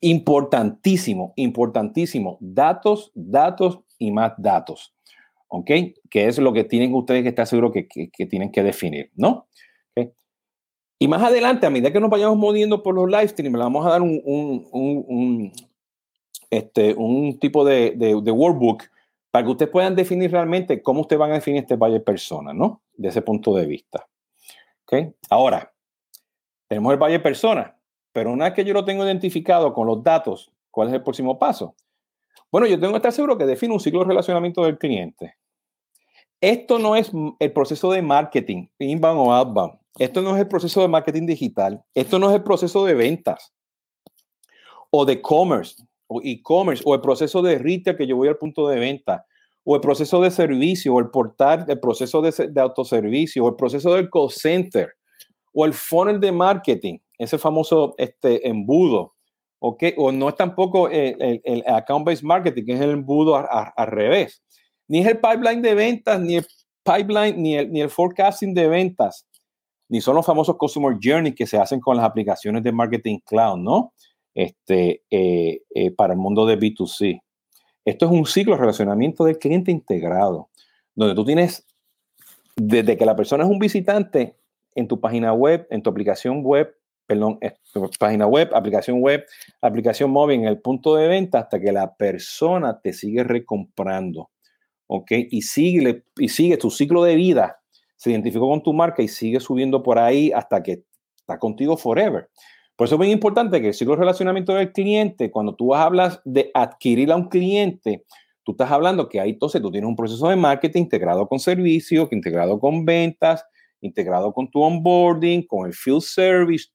importantísimo, 0.00 1.32
importantísimo, 1.36 2.36
datos, 2.40 3.10
datos 3.14 3.80
y 3.98 4.12
más 4.12 4.34
datos. 4.36 4.94
¿ok? 5.48 5.70
Que 6.10 6.26
es 6.26 6.38
lo 6.38 6.52
que 6.52 6.64
tienen 6.64 6.94
ustedes 6.94 7.22
que 7.22 7.30
estar 7.30 7.46
seguros 7.46 7.72
que, 7.72 7.88
que, 7.88 8.26
tienen 8.26 8.52
que 8.52 8.62
definir, 8.62 9.10
¿no? 9.16 9.48
Y 11.02 11.08
más 11.08 11.22
adelante, 11.22 11.66
a 11.66 11.70
medida 11.70 11.90
que 11.90 11.98
nos 11.98 12.10
vayamos 12.10 12.36
moviendo 12.36 12.82
por 12.82 12.94
los 12.94 13.08
live 13.08 13.28
streams, 13.28 13.56
le 13.56 13.64
vamos 13.64 13.86
a 13.86 13.88
dar 13.88 14.02
un, 14.02 14.20
un, 14.22 14.68
un, 14.70 15.52
este, 16.50 16.92
un 16.92 17.38
tipo 17.38 17.64
de, 17.64 17.92
de, 17.96 18.20
de, 18.20 18.30
workbook 18.30 18.82
para 19.30 19.44
que 19.44 19.50
ustedes 19.50 19.70
puedan 19.70 19.94
definir 19.94 20.30
realmente 20.30 20.82
cómo 20.82 21.02
ustedes 21.02 21.20
van 21.20 21.30
a 21.30 21.34
definir 21.34 21.62
este 21.62 21.76
valle 21.76 22.00
persona, 22.00 22.52
¿no? 22.52 22.82
De 22.94 23.08
ese 23.08 23.22
punto 23.22 23.54
de 23.54 23.66
vista. 23.66 24.06
¿Ok? 24.84 25.14
Ahora, 25.28 25.72
tenemos 26.66 26.92
el 26.92 26.98
valle 26.98 27.20
persona, 27.20 27.76
pero 28.12 28.32
una 28.32 28.46
vez 28.46 28.54
que 28.54 28.64
yo 28.64 28.74
lo 28.74 28.84
tengo 28.84 29.04
identificado 29.04 29.72
con 29.72 29.86
los 29.86 30.02
datos, 30.02 30.52
¿cuál 30.70 30.88
es 30.88 30.94
el 30.94 31.02
próximo 31.02 31.38
paso? 31.38 31.74
Bueno, 32.50 32.66
yo 32.66 32.78
tengo 32.80 32.92
que 32.92 32.98
estar 32.98 33.12
seguro 33.12 33.38
que 33.38 33.46
define 33.46 33.72
un 33.72 33.80
ciclo 33.80 34.00
de 34.00 34.06
relacionamiento 34.06 34.64
del 34.64 34.78
cliente. 34.78 35.36
Esto 36.40 36.78
no 36.78 36.96
es 36.96 37.12
el 37.38 37.52
proceso 37.52 37.92
de 37.92 38.02
marketing, 38.02 38.66
inbound 38.78 39.20
o 39.20 39.32
outbound. 39.32 39.78
Esto 39.98 40.22
no 40.22 40.34
es 40.34 40.40
el 40.40 40.48
proceso 40.48 40.80
de 40.80 40.88
marketing 40.88 41.26
digital. 41.26 41.84
Esto 41.94 42.18
no 42.18 42.30
es 42.30 42.36
el 42.36 42.42
proceso 42.42 42.84
de 42.84 42.94
ventas 42.94 43.52
o 44.90 45.04
de 45.04 45.20
commerce 45.20 45.84
o 46.10 46.20
e-commerce 46.22 46.82
o 46.84 46.94
el 46.94 47.00
proceso 47.00 47.40
de 47.42 47.58
retail 47.58 47.96
que 47.96 48.06
yo 48.06 48.16
voy 48.16 48.28
al 48.28 48.36
punto 48.36 48.68
de 48.68 48.78
venta 48.78 49.24
o 49.62 49.74
el 49.74 49.80
proceso 49.80 50.20
de 50.20 50.30
servicio 50.30 50.94
o 50.94 50.98
el 50.98 51.10
portal, 51.10 51.64
el 51.68 51.78
proceso 51.78 52.20
de, 52.20 52.48
de 52.48 52.60
autoservicio 52.60 53.44
o 53.44 53.48
el 53.48 53.56
proceso 53.56 53.94
del 53.94 54.10
call 54.10 54.30
center 54.30 54.92
o 55.52 55.64
el 55.64 55.72
funnel 55.72 56.18
de 56.20 56.32
marketing, 56.32 56.98
ese 57.18 57.38
famoso 57.38 57.94
este, 57.98 58.48
embudo 58.48 59.14
¿ok? 59.60 59.84
O 59.98 60.10
no 60.10 60.28
es 60.28 60.34
tampoco 60.34 60.88
el, 60.88 61.40
el, 61.44 61.62
account-based 61.66 62.24
marketing, 62.24 62.64
que 62.64 62.72
es 62.72 62.80
el 62.80 62.90
embudo 62.90 63.36
al 63.36 63.86
revés. 63.86 64.42
Ni 64.88 65.00
es 65.00 65.06
el 65.06 65.20
pipeline 65.20 65.62
de 65.62 65.74
ventas, 65.74 66.20
ni 66.20 66.36
el 66.36 66.46
pipeline, 66.82 67.40
ni 67.40 67.56
el, 67.56 67.70
ni 67.70 67.80
el 67.80 67.90
forecasting 67.90 68.54
de 68.54 68.66
ventas, 68.66 69.26
ni 69.88 70.00
son 70.00 70.16
los 70.16 70.26
famosos 70.26 70.56
customer 70.56 70.96
journey 71.00 71.34
que 71.34 71.46
se 71.46 71.58
hacen 71.58 71.80
con 71.80 71.96
las 71.96 72.06
aplicaciones 72.06 72.62
de 72.62 72.72
marketing 72.72 73.18
cloud, 73.24 73.58
¿no? 73.58 73.92
Este, 74.40 75.02
eh, 75.10 75.64
eh, 75.74 75.90
para 75.90 76.14
el 76.14 76.18
mundo 76.18 76.46
de 76.46 76.58
B2C. 76.58 77.22
Esto 77.84 78.06
es 78.06 78.10
un 78.10 78.24
ciclo 78.24 78.54
de 78.54 78.60
relacionamiento 78.62 79.24
del 79.24 79.38
cliente 79.38 79.70
integrado, 79.70 80.48
donde 80.94 81.14
tú 81.14 81.26
tienes, 81.26 81.66
desde 82.56 82.96
que 82.96 83.04
la 83.04 83.14
persona 83.14 83.44
es 83.44 83.50
un 83.50 83.58
visitante 83.58 84.38
en 84.74 84.88
tu 84.88 84.98
página 84.98 85.34
web, 85.34 85.66
en 85.68 85.82
tu 85.82 85.90
aplicación 85.90 86.42
web, 86.42 86.74
perdón, 87.06 87.38
página 87.98 88.26
web, 88.26 88.48
aplicación 88.54 89.02
web, 89.02 89.26
aplicación 89.60 90.10
móvil 90.10 90.40
en 90.40 90.46
el 90.46 90.58
punto 90.58 90.96
de 90.96 91.08
venta 91.08 91.40
hasta 91.40 91.60
que 91.60 91.70
la 91.70 91.94
persona 91.94 92.80
te 92.80 92.94
sigue 92.94 93.22
recomprando. 93.24 94.30
¿Ok? 94.86 95.10
Y 95.30 95.42
sigue, 95.42 96.04
y 96.16 96.30
sigue 96.30 96.56
tu 96.56 96.70
ciclo 96.70 97.04
de 97.04 97.14
vida, 97.14 97.60
se 97.94 98.10
identificó 98.10 98.48
con 98.48 98.62
tu 98.62 98.72
marca 98.72 99.02
y 99.02 99.08
sigue 99.08 99.38
subiendo 99.38 99.82
por 99.82 99.98
ahí 99.98 100.32
hasta 100.32 100.62
que 100.62 100.84
está 101.18 101.38
contigo 101.38 101.76
forever. 101.76 102.30
Por 102.80 102.86
eso 102.86 102.94
es 102.94 102.98
muy 102.98 103.10
importante 103.10 103.60
que 103.60 103.68
el 103.68 103.74
ciclo 103.74 103.92
de 103.92 104.00
relacionamiento 104.00 104.54
del 104.54 104.72
cliente, 104.72 105.30
cuando 105.30 105.54
tú 105.54 105.74
hablas 105.74 106.18
de 106.24 106.50
adquirir 106.54 107.12
a 107.12 107.16
un 107.16 107.28
cliente, 107.28 108.06
tú 108.42 108.52
estás 108.52 108.70
hablando 108.70 109.06
que 109.06 109.20
ahí 109.20 109.32
entonces 109.32 109.60
tú 109.60 109.70
tienes 109.70 109.86
un 109.86 109.94
proceso 109.94 110.26
de 110.30 110.36
marketing 110.36 110.84
integrado 110.84 111.28
con 111.28 111.38
servicios, 111.38 112.10
integrado 112.10 112.58
con 112.58 112.86
ventas, 112.86 113.44
integrado 113.82 114.32
con 114.32 114.50
tu 114.50 114.62
onboarding, 114.62 115.46
con 115.46 115.66
el 115.66 115.74
field 115.74 116.00
service, 116.00 116.68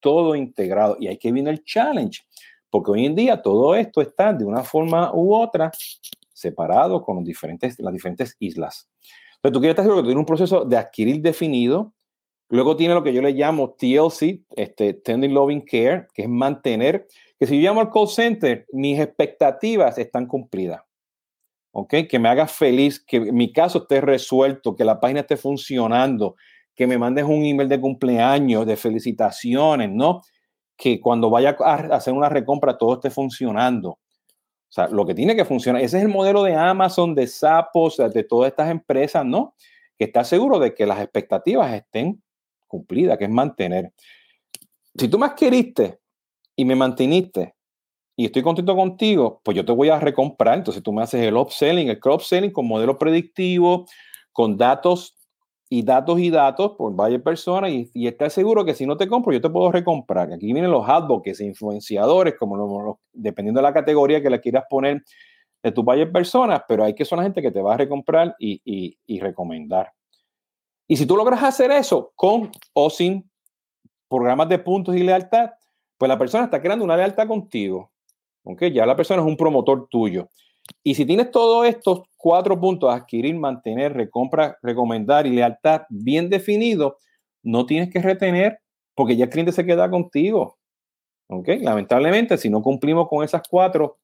todo 0.00 0.34
integrado. 0.34 0.96
Y 0.98 1.06
ahí 1.06 1.16
que 1.16 1.30
viene 1.30 1.50
el 1.50 1.62
challenge, 1.62 2.22
porque 2.68 2.90
hoy 2.90 3.06
en 3.06 3.14
día 3.14 3.40
todo 3.40 3.76
esto 3.76 4.00
está 4.00 4.32
de 4.32 4.44
una 4.44 4.64
forma 4.64 5.14
u 5.14 5.32
otra 5.32 5.70
separado 6.32 7.04
con 7.04 7.22
diferentes, 7.22 7.78
las 7.78 7.92
diferentes 7.92 8.34
islas. 8.40 8.88
Entonces 9.36 9.52
tú 9.52 9.60
quieres 9.60 9.74
estar 9.74 9.84
seguro 9.84 10.02
que 10.02 10.08
tiene 10.08 10.18
un 10.18 10.26
proceso 10.26 10.64
de 10.64 10.76
adquirir 10.76 11.22
definido, 11.22 11.92
luego 12.56 12.76
tiene 12.76 12.94
lo 12.94 13.02
que 13.02 13.12
yo 13.12 13.22
le 13.22 13.32
llamo 13.32 13.74
TLC, 13.78 14.44
este, 14.56 14.94
Tending 14.94 15.34
Loving 15.34 15.62
Care, 15.62 16.06
que 16.12 16.22
es 16.22 16.28
mantener, 16.28 17.06
que 17.38 17.46
si 17.46 17.60
yo 17.60 17.68
llamo 17.68 17.80
al 17.80 17.90
call 17.90 18.08
center, 18.08 18.66
mis 18.72 19.00
expectativas 19.00 19.98
están 19.98 20.26
cumplidas. 20.26 20.82
¿ok? 21.72 21.94
Que 22.08 22.18
me 22.18 22.28
haga 22.28 22.46
feliz, 22.46 23.02
que 23.04 23.20
mi 23.20 23.52
caso 23.52 23.78
esté 23.78 24.00
resuelto, 24.00 24.76
que 24.76 24.84
la 24.84 25.00
página 25.00 25.20
esté 25.20 25.36
funcionando, 25.36 26.36
que 26.74 26.86
me 26.86 26.98
mandes 26.98 27.24
un 27.24 27.42
email 27.44 27.68
de 27.68 27.80
cumpleaños, 27.80 28.66
de 28.66 28.76
felicitaciones, 28.76 29.90
¿no? 29.90 30.22
Que 30.76 31.00
cuando 31.00 31.30
vaya 31.30 31.56
a 31.58 31.74
hacer 31.96 32.12
una 32.14 32.28
recompra 32.28 32.78
todo 32.78 32.94
esté 32.94 33.10
funcionando. 33.10 33.90
O 33.90 34.74
sea, 34.74 34.88
lo 34.88 35.04
que 35.04 35.14
tiene 35.14 35.36
que 35.36 35.44
funcionar, 35.44 35.82
ese 35.82 35.98
es 35.98 36.04
el 36.04 36.08
modelo 36.08 36.42
de 36.42 36.54
Amazon, 36.54 37.14
de 37.14 37.26
Zappos, 37.26 37.96
de 37.96 38.24
todas 38.24 38.50
estas 38.50 38.70
empresas, 38.70 39.24
¿no? 39.24 39.54
Que 39.98 40.04
está 40.04 40.24
seguro 40.24 40.58
de 40.58 40.74
que 40.74 40.86
las 40.86 41.00
expectativas 41.00 41.72
estén 41.74 42.22
cumplidas, 42.72 43.18
que 43.18 43.24
es 43.24 43.30
mantener. 43.30 43.92
Si 44.96 45.08
tú 45.08 45.18
me 45.18 45.26
adquiriste 45.26 45.98
y 46.56 46.64
me 46.64 46.74
manteniste 46.74 47.54
y 48.16 48.24
estoy 48.26 48.42
contento 48.42 48.74
contigo, 48.74 49.40
pues 49.44 49.56
yo 49.56 49.64
te 49.64 49.72
voy 49.72 49.90
a 49.90 50.00
recomprar. 50.00 50.58
Entonces 50.58 50.82
tú 50.82 50.92
me 50.92 51.02
haces 51.02 51.22
el 51.22 51.36
upselling, 51.36 51.88
el 51.88 52.00
cross-selling 52.00 52.50
con 52.50 52.66
modelo 52.66 52.98
predictivo, 52.98 53.86
con 54.32 54.56
datos 54.56 55.16
y 55.68 55.82
datos 55.82 56.18
y 56.18 56.30
datos 56.30 56.72
por 56.76 56.94
varias 56.94 57.22
personas 57.22 57.70
y, 57.70 57.90
y 57.94 58.06
estar 58.06 58.30
seguro 58.30 58.64
que 58.64 58.74
si 58.74 58.86
no 58.86 58.96
te 58.96 59.08
compro, 59.08 59.32
yo 59.32 59.40
te 59.40 59.50
puedo 59.50 59.70
recomprar. 59.70 60.32
Aquí 60.32 60.52
vienen 60.52 60.70
los 60.70 60.88
advocates, 60.88 61.40
influenciadores, 61.40 62.34
como 62.38 62.98
dependiendo 63.12 63.60
de 63.60 63.62
la 63.62 63.72
categoría 63.72 64.22
que 64.22 64.30
le 64.30 64.40
quieras 64.40 64.64
poner 64.68 65.02
de 65.62 65.72
tus 65.72 65.84
varias 65.84 66.10
personas, 66.10 66.62
pero 66.66 66.84
hay 66.84 66.94
que 66.94 67.04
son 67.04 67.18
la 67.18 67.22
gente 67.22 67.40
que 67.40 67.52
te 67.52 67.62
va 67.62 67.74
a 67.74 67.76
recomprar 67.76 68.34
y, 68.38 69.20
recomendar. 69.20 69.92
Y 70.86 70.96
si 70.96 71.06
tú 71.06 71.16
logras 71.16 71.42
hacer 71.42 71.70
eso 71.70 72.12
con 72.16 72.50
o 72.72 72.90
sin 72.90 73.30
programas 74.08 74.48
de 74.48 74.58
puntos 74.58 74.96
y 74.96 75.02
lealtad, 75.02 75.50
pues 75.96 76.08
la 76.08 76.18
persona 76.18 76.44
está 76.44 76.60
creando 76.60 76.84
una 76.84 76.96
lealtad 76.96 77.26
contigo. 77.26 77.92
¿ok? 78.44 78.64
Ya 78.64 78.86
la 78.86 78.96
persona 78.96 79.22
es 79.22 79.28
un 79.28 79.36
promotor 79.36 79.88
tuyo. 79.88 80.28
Y 80.82 80.94
si 80.94 81.04
tienes 81.04 81.30
todos 81.30 81.66
estos 81.66 82.02
cuatro 82.16 82.58
puntos, 82.60 82.92
adquirir, 82.92 83.34
mantener, 83.34 83.94
recompra, 83.94 84.58
recomendar 84.62 85.26
y 85.26 85.30
lealtad 85.30 85.82
bien 85.88 86.28
definido, 86.28 86.98
no 87.42 87.66
tienes 87.66 87.90
que 87.90 88.00
retener 88.00 88.58
porque 88.94 89.16
ya 89.16 89.24
el 89.24 89.30
cliente 89.30 89.52
se 89.52 89.64
queda 89.64 89.90
contigo. 89.90 90.58
¿Ok? 91.28 91.48
Lamentablemente, 91.60 92.36
si 92.36 92.50
no 92.50 92.62
cumplimos 92.62 93.08
con 93.08 93.24
esas 93.24 93.42
cuatro 93.48 93.98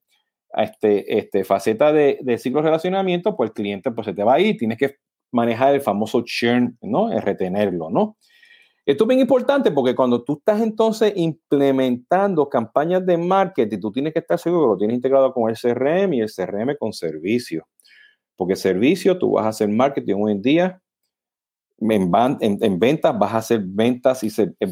este, 0.56 1.18
este, 1.18 1.44
facetas 1.44 1.92
de, 1.92 2.18
de 2.22 2.38
ciclo 2.38 2.60
de 2.60 2.68
relacionamiento, 2.68 3.36
pues 3.36 3.50
el 3.50 3.54
cliente 3.54 3.90
pues, 3.90 4.06
se 4.06 4.14
te 4.14 4.24
va 4.24 4.34
a 4.34 4.40
ir. 4.40 4.56
Tienes 4.56 4.78
que 4.78 4.96
manejar 5.30 5.74
el 5.74 5.80
famoso 5.80 6.22
churn, 6.24 6.76
¿no? 6.80 7.12
El 7.12 7.22
retenerlo, 7.22 7.90
¿no? 7.90 8.16
Esto 8.88 9.04
es 9.04 9.08
bien 9.08 9.20
importante 9.20 9.70
porque 9.70 9.94
cuando 9.94 10.24
tú 10.24 10.38
estás 10.38 10.62
entonces 10.62 11.12
implementando 11.14 12.48
campañas 12.48 13.04
de 13.04 13.18
marketing, 13.18 13.80
tú 13.80 13.92
tienes 13.92 14.14
que 14.14 14.20
estar 14.20 14.38
seguro 14.38 14.62
que 14.62 14.68
lo 14.68 14.78
tienes 14.78 14.96
integrado 14.96 15.30
con 15.34 15.50
el 15.50 15.58
CRM 15.58 16.14
y 16.14 16.20
el 16.22 16.30
CRM 16.34 16.74
con 16.78 16.94
servicio. 16.94 17.68
Porque 18.34 18.56
servicio, 18.56 19.18
tú 19.18 19.32
vas 19.32 19.44
a 19.44 19.48
hacer 19.48 19.68
marketing 19.68 20.14
hoy 20.18 20.32
en 20.32 20.40
día. 20.40 20.80
En, 21.80 22.78
ventas 22.78 23.18
vas 23.18 23.34
a 23.34 23.36
hacer 23.36 23.60
ventas 23.62 24.24
y 24.24 24.30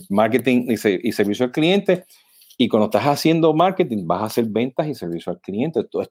marketing 0.08 0.66
y, 0.70 1.12
servicio 1.12 1.44
al 1.44 1.52
cliente. 1.52 2.06
Y 2.56 2.68
cuando 2.68 2.86
estás 2.86 3.04
haciendo 3.04 3.52
marketing, 3.52 4.06
vas 4.06 4.22
a 4.22 4.26
hacer 4.26 4.46
ventas 4.46 4.86
y 4.86 4.94
servicio 4.94 5.32
al 5.32 5.40
cliente. 5.40 5.84
Todo, 5.84 6.06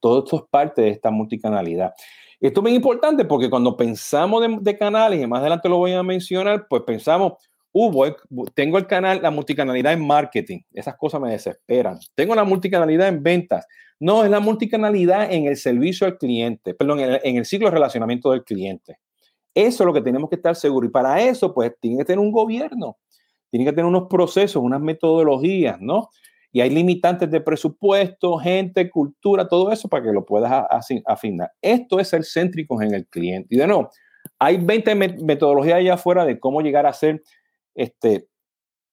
todo 0.00 0.18
esto 0.24 0.36
es 0.36 0.42
parte 0.50 0.82
de 0.82 0.88
esta 0.90 1.10
multicanalidad. 1.10 1.92
Esto 2.40 2.60
es 2.60 2.62
muy 2.62 2.74
importante 2.74 3.24
porque 3.24 3.48
cuando 3.48 3.76
pensamos 3.76 4.44
de, 4.60 4.76
canales, 4.76 5.22
y 5.22 5.26
más 5.26 5.40
adelante 5.40 5.68
lo 5.68 5.78
voy 5.78 5.92
a 5.92 6.02
mencionar, 6.02 6.66
pues 6.68 6.82
pensamos, 6.82 7.34
uh, 7.72 8.12
tengo 8.54 8.76
el 8.76 8.86
canal, 8.86 9.22
la 9.22 9.30
multicanalidad 9.30 9.92
en 9.92 10.06
marketing. 10.06 10.60
Esas 10.72 10.96
cosas 10.96 11.20
me 11.20 11.30
desesperan. 11.30 11.98
Tengo 12.14 12.34
la 12.34 12.44
multicanalidad 12.44 13.08
en 13.08 13.22
ventas. 13.22 13.66
No, 14.00 14.24
es 14.24 14.30
la 14.30 14.40
multicanalidad 14.40 15.32
en 15.32 15.46
el 15.46 15.56
servicio 15.56 16.06
al 16.06 16.18
cliente, 16.18 16.74
perdón, 16.74 17.00
en 17.00 17.12
el, 17.12 17.20
en 17.22 17.36
el 17.36 17.46
ciclo 17.46 17.68
de 17.68 17.74
relacionamiento 17.74 18.32
del 18.32 18.44
cliente. 18.44 18.98
Eso 19.54 19.84
es 19.84 19.86
lo 19.86 19.94
que 19.94 20.02
tenemos 20.02 20.28
que 20.28 20.36
estar 20.36 20.56
seguros. 20.56 20.90
Y 20.90 20.92
para 20.92 21.22
eso, 21.22 21.54
pues, 21.54 21.72
tiene 21.80 21.98
que 21.98 22.04
tener 22.04 22.18
un 22.18 22.32
gobierno, 22.32 22.98
tiene 23.54 23.66
que 23.66 23.72
tener 23.72 23.86
unos 23.86 24.08
procesos, 24.08 24.60
unas 24.60 24.80
metodologías, 24.80 25.80
¿no? 25.80 26.10
y 26.50 26.60
hay 26.60 26.70
limitantes 26.70 27.30
de 27.30 27.40
presupuesto, 27.40 28.36
gente, 28.36 28.90
cultura, 28.90 29.46
todo 29.46 29.70
eso 29.70 29.88
para 29.88 30.02
que 30.02 30.12
lo 30.12 30.24
puedas 30.24 30.66
afinar. 31.04 31.52
Esto 31.60 32.00
es 32.00 32.08
ser 32.08 32.24
céntricos 32.24 32.80
en 32.82 32.94
el 32.94 33.08
cliente. 33.08 33.54
Y 33.54 33.58
de 33.58 33.66
nuevo, 33.66 33.90
hay 34.38 34.58
20 34.58 34.94
metodologías 34.94 35.78
allá 35.78 35.94
afuera 35.94 36.24
de 36.24 36.38
cómo 36.38 36.62
llegar 36.62 36.86
a 36.86 36.92
ser, 36.92 37.22
este, 37.76 38.28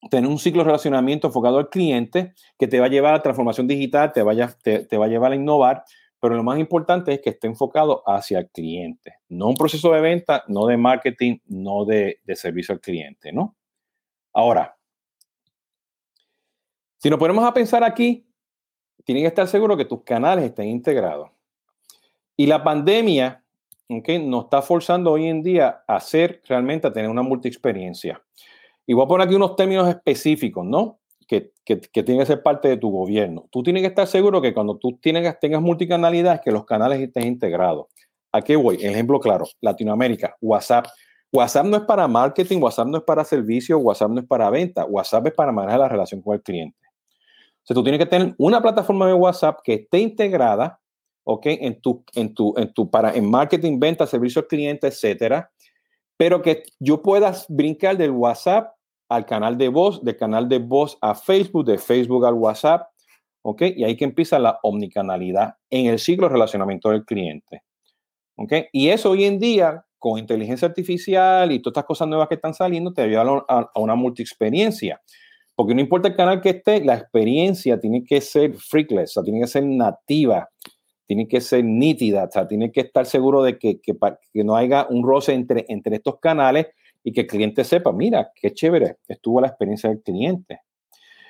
tener 0.10 0.28
un 0.28 0.40
ciclo 0.40 0.62
de 0.62 0.66
relacionamiento 0.66 1.28
enfocado 1.28 1.60
al 1.60 1.70
cliente 1.70 2.34
que 2.58 2.68
te 2.68 2.80
va 2.80 2.88
a 2.88 2.90
llevar 2.90 3.14
a 3.14 3.22
transformación 3.22 3.68
digital, 3.68 4.12
te, 4.12 4.24
vaya, 4.24 4.56
te, 4.64 4.98
va 4.98 5.06
a 5.06 5.10
llevar 5.10 5.32
a 5.32 5.36
innovar, 5.36 5.84
pero 6.20 6.34
lo 6.34 6.44
más 6.44 6.58
importante 6.58 7.14
es 7.14 7.22
que 7.22 7.30
esté 7.30 7.46
enfocado 7.46 8.02
hacia 8.08 8.40
el 8.40 8.50
cliente, 8.50 9.18
no 9.30 9.50
un 9.50 9.56
proceso 9.56 9.92
de 9.92 10.02
venta, 10.02 10.44
no 10.48 10.66
de 10.66 10.78
marketing, 10.78 11.38
no 11.46 11.86
de, 11.86 12.22
de 12.24 12.36
servicio 12.36 12.74
al 12.74 12.82
cliente, 12.82 13.32
¿no? 13.32 13.56
Ahora, 14.34 14.78
si 16.98 17.10
nos 17.10 17.20
ponemos 17.20 17.44
a 17.44 17.54
pensar 17.54 17.84
aquí, 17.84 18.28
tienen 19.04 19.24
que 19.24 19.28
estar 19.28 19.48
seguros 19.48 19.78
que 19.78 19.86
tus 19.86 20.04
canales 20.04 20.46
estén 20.46 20.68
integrados. 20.68 21.32
Y 22.38 22.46
la 22.46 22.64
pandemia 22.64 23.44
¿okay? 23.90 24.24
nos 24.24 24.46
está 24.46 24.62
forzando 24.62 25.12
hoy 25.12 25.28
en 25.28 25.42
día 25.42 25.84
a 25.88 25.96
hacer 25.96 26.42
realmente 26.48 26.88
a 26.88 26.94
tener 26.94 27.10
una 27.10 27.24
multi-experiencia. 27.24 28.22
Y 28.86 28.94
voy 28.94 29.06
a 29.06 29.08
poner 29.08 29.28
aquí 29.28 29.36
unos 29.36 29.56
términos 29.56 29.88
específicos, 29.88 30.66
¿no? 30.66 31.00
Que, 31.28 31.54
que, 31.64 31.80
que 31.80 32.04
tienen 32.04 32.20
que 32.20 32.26
ser 32.26 32.44
parte 32.44 32.68
de 32.68 32.78
tu 32.78 32.92
gobierno. 32.92 33.48
Tú 33.52 33.64
tienes 33.64 33.82
que 33.82 33.88
estar 33.88 34.06
seguro 34.06 34.42
que 34.42 34.54
cuando 34.54 34.78
tú 34.78 35.00
tienes, 35.02 35.40
tengas 35.40 35.62
multicanalidad, 35.62 36.42
que 36.42 36.52
los 36.52 36.66
canales 36.66 37.00
estén 37.00 37.28
integrados. 37.28 37.88
¿A 38.32 38.42
qué 38.42 38.56
voy? 38.56 38.76
Ejemplo 38.82 39.20
claro, 39.20 39.46
Latinoamérica, 39.62 40.36
WhatsApp. 40.42 40.88
WhatsApp 41.32 41.66
no 41.66 41.78
es 41.78 41.84
para 41.84 42.08
marketing, 42.08 42.60
WhatsApp 42.60 42.88
no 42.88 42.98
es 42.98 43.04
para 43.04 43.24
servicio, 43.24 43.78
WhatsApp 43.78 44.12
no 44.12 44.20
es 44.20 44.28
para 44.28 44.50
venta, 44.50 44.86
WhatsApp 44.86 45.28
es 45.28 45.34
para 45.34 45.52
manejar 45.52 45.80
la 45.80 45.88
relación 45.88 46.22
con 46.22 46.36
el 46.36 46.42
cliente. 46.42 46.78
O 47.64 47.66
sea, 47.66 47.76
tú 47.76 47.84
tienes 47.84 48.00
que 48.00 48.06
tener 48.06 48.34
una 48.38 48.62
plataforma 48.62 49.08
de 49.08 49.14
WhatsApp 49.14 49.60
que 49.64 49.74
esté 49.76 50.00
integrada, 50.00 50.80
¿ok? 51.24 51.46
En 51.46 51.80
tu, 51.80 52.04
en 52.16 52.34
tu, 52.34 52.54
en 52.58 52.74
tu, 52.74 52.90
para, 52.90 53.14
en 53.14 53.30
marketing, 53.30 53.80
venta, 53.80 54.06
servicio 54.08 54.42
al 54.42 54.48
cliente, 54.48 54.88
etcétera, 54.88 55.52
pero 56.18 56.42
que 56.42 56.64
yo 56.80 57.02
pueda 57.02 57.34
brincar 57.50 57.98
del 57.98 58.12
WhatsApp 58.12 58.74
al 59.10 59.26
canal 59.26 59.58
de 59.58 59.70
voz, 59.70 60.04
del 60.04 60.18
canal 60.18 60.48
de 60.50 60.60
voz 60.60 60.98
a 61.02 61.16
Facebook, 61.16 61.66
de 61.66 61.78
Facebook 61.78 62.26
al 62.26 62.34
WhatsApp, 62.34 62.88
¿ok? 63.42 63.62
Y 63.76 63.84
ahí 63.84 63.96
que 63.96 64.06
empieza 64.06 64.40
la 64.40 64.60
omnicanalidad 64.64 65.56
en 65.70 65.88
el 65.88 66.00
ciclo 66.00 66.28
de 66.28 66.34
relacionamiento 66.34 66.90
del 66.90 67.06
cliente, 67.06 67.64
¿ok? 68.36 68.54
Y 68.72 68.90
eso 68.90 69.12
hoy 69.12 69.26
en 69.26 69.40
día, 69.40 69.86
con 70.02 70.18
inteligencia 70.18 70.68
artificial 70.68 71.52
y 71.52 71.60
todas 71.60 71.74
estas 71.74 71.86
cosas 71.86 72.08
nuevas 72.08 72.28
que 72.28 72.34
están 72.34 72.56
saliendo, 72.56 72.92
te 72.92 73.04
ayuda 73.04 73.22
a, 73.48 73.70
a 73.72 73.80
una 73.80 73.94
multi-experiencia. 73.94 75.00
Porque 75.56 75.76
no 75.76 75.82
importa 75.82 76.08
el 76.08 76.16
canal 76.16 76.42
que 76.42 76.50
esté, 76.50 76.84
la 76.84 76.96
experiencia 76.96 77.80
tiene 77.80 78.04
que 78.04 78.20
ser 78.20 78.56
freakless, 78.56 79.12
o 79.12 79.14
sea, 79.14 79.24
tiene 79.24 79.42
que 79.42 79.48
ser 79.48 79.64
nativa, 79.64 80.50
tiene 81.06 81.28
que 81.28 81.40
ser 81.40 81.64
nítida, 81.64 82.24
o 82.24 82.32
sea, 82.32 82.48
tiene 82.48 82.72
que 82.72 82.82
estar 82.82 83.06
seguro 83.06 83.44
de 83.44 83.60
que, 83.60 83.80
que, 83.80 83.94
que, 84.34 84.44
no 84.44 84.56
haya 84.56 84.88
un 84.90 85.04
roce 85.04 85.34
entre, 85.34 85.66
entre 85.68 85.98
estos 85.98 86.20
canales 86.20 86.70
y 87.04 87.14
que 87.14 87.22
el 87.22 87.28
cliente 87.28 87.64
sepa, 87.64 87.92
mira, 87.92 88.32
qué 88.34 88.56
chévere, 88.56 88.98
estuvo 89.08 89.40
la 89.40 89.50
experiencia 89.50 89.88
del 89.88 90.02
cliente. 90.02 90.62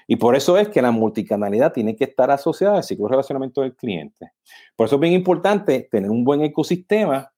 Y 0.08 0.16
por 0.16 0.38
eso 0.38 0.58
es 0.58 0.70
que 0.70 0.82
la 0.82 0.92
multicanalidad 0.92 1.74
tiene 1.74 1.98
que 1.98 2.06
estar 2.06 2.32
asociada 2.32 2.78
al 2.78 2.84
ciclo 2.84 3.08
de 3.08 3.12
relacionamiento 3.12 3.62
del 3.62 3.76
cliente. 3.76 4.32
Por 4.78 4.88
eso 4.88 4.96
es 4.96 5.02
bien 5.02 5.14
importante 5.14 5.90
tener 5.92 6.10
un 6.10 6.24
buen 6.24 6.42
ecosistema, 6.42 7.31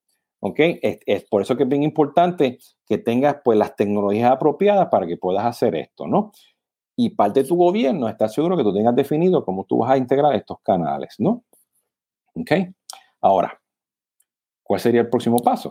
¿ok? 0.46 0.60
Es, 0.60 1.24
por 1.30 1.42
eso 1.42 1.56
que 1.56 1.64
es 1.64 1.70
bien 1.70 1.84
importante 1.84 2.60
que 2.86 2.98
tengas 2.98 3.38
pues 3.44 3.58
las 3.58 3.78
tecnologías 3.78 4.30
apropiadas 4.30 4.90
para 4.90 5.08
que 5.08 5.16
puedas 5.16 5.46
hacer 5.46 5.74
esto, 5.76 6.06
¿no? 6.06 6.32
y 6.96 7.10
parte 7.10 7.42
de 7.42 7.48
tu 7.48 7.56
gobierno 7.56 8.08
está 8.08 8.28
seguro 8.28 8.56
que 8.56 8.64
tú 8.64 8.74
tengas 8.74 8.96
definido 8.96 9.44
cómo 9.44 9.64
tú 9.64 9.80
vas 9.80 9.92
a 9.92 9.98
integrar 9.98 10.36
estos 10.36 10.60
canales, 10.62 11.16
¿no? 11.18 11.44
¿Ok? 12.36 12.52
Ahora, 13.22 13.60
¿cuál 14.62 14.80
sería 14.80 15.02
el 15.02 15.10
próximo 15.10 15.40
paso? 15.40 15.70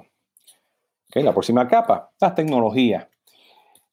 ¿Ok? 1.09 1.23
La 1.23 1.33
próxima 1.33 1.69
capa, 1.69 2.11
las 2.21 2.35
tecnologías. 2.35 3.07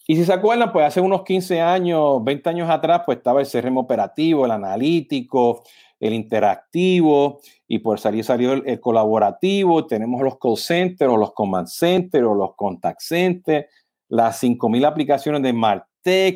Y 0.07 0.15
si 0.15 0.25
se 0.25 0.33
acuerdan, 0.33 0.71
pues 0.71 0.87
hace 0.87 1.01
unos 1.01 1.23
15 1.23 1.61
años, 1.61 2.23
20 2.23 2.49
años 2.49 2.69
atrás, 2.69 3.03
pues 3.05 3.19
estaba 3.19 3.41
el 3.41 3.47
CRM 3.47 3.77
operativo, 3.77 4.45
el 4.45 4.51
analítico, 4.51 5.61
el 5.99 6.13
interactivo, 6.13 7.41
y 7.67 7.79
por 7.79 7.99
salir 7.99 8.23
salió 8.23 8.53
el, 8.53 8.63
el, 8.65 8.79
colaborativo, 8.79 9.85
tenemos 9.85 10.21
los 10.21 10.37
call 10.37 10.57
centers, 10.57 11.11
o 11.11 11.17
los 11.17 11.33
command 11.33 11.67
centers, 11.67 12.25
o 12.25 12.33
los 12.33 12.55
contact 12.55 13.01
centers, 13.01 13.65
las 14.07 14.41
5.000 14.41 14.85
aplicaciones 14.85 15.41
de 15.43 15.53
Mark 15.53 15.89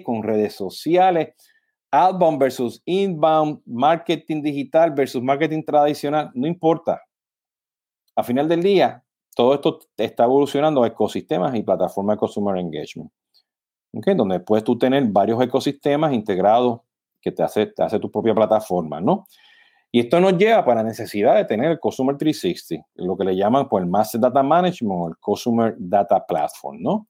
con 0.03 0.23
redes 0.23 0.55
sociales, 0.55 1.33
outbound 1.91 2.39
versus 2.39 2.81
inbound, 2.85 3.61
marketing 3.65 4.41
digital 4.41 4.91
versus 4.91 5.21
marketing 5.21 5.63
tradicional, 5.63 6.31
no 6.33 6.47
importa. 6.47 7.01
A 8.15 8.23
final 8.23 8.47
del 8.47 8.61
día, 8.61 9.03
todo 9.35 9.53
esto 9.55 9.79
está 9.97 10.25
evolucionando 10.25 10.83
a 10.83 10.87
ecosistemas 10.87 11.55
y 11.55 11.63
plataformas 11.63 12.15
de 12.15 12.19
consumer 12.19 12.57
engagement. 12.57 13.11
¿okay? 13.93 14.15
Donde 14.15 14.39
puedes 14.39 14.63
tú 14.63 14.77
tener 14.77 15.03
varios 15.05 15.41
ecosistemas 15.41 16.13
integrados 16.13 16.81
que 17.21 17.31
te 17.31 17.41
hace, 17.41 17.67
te 17.67 17.83
hace 17.83 17.99
tu 17.99 18.11
propia 18.11 18.35
plataforma, 18.35 18.99
¿no? 18.99 19.25
Y 19.95 19.99
esto 19.99 20.19
nos 20.19 20.35
lleva 20.39 20.65
para 20.65 20.81
la 20.81 20.89
necesidad 20.89 21.35
de 21.35 21.45
tener 21.45 21.69
el 21.69 21.79
Consumer 21.79 22.17
360, 22.17 22.83
lo 22.95 23.15
que 23.15 23.25
le 23.25 23.35
llaman 23.35 23.69
pues, 23.69 23.83
el 23.83 23.89
Master 23.91 24.19
Data 24.19 24.41
Management 24.41 24.91
o 24.91 25.07
el 25.09 25.17
Consumer 25.19 25.75
Data 25.77 26.25
Platform, 26.25 26.81
¿no? 26.81 27.07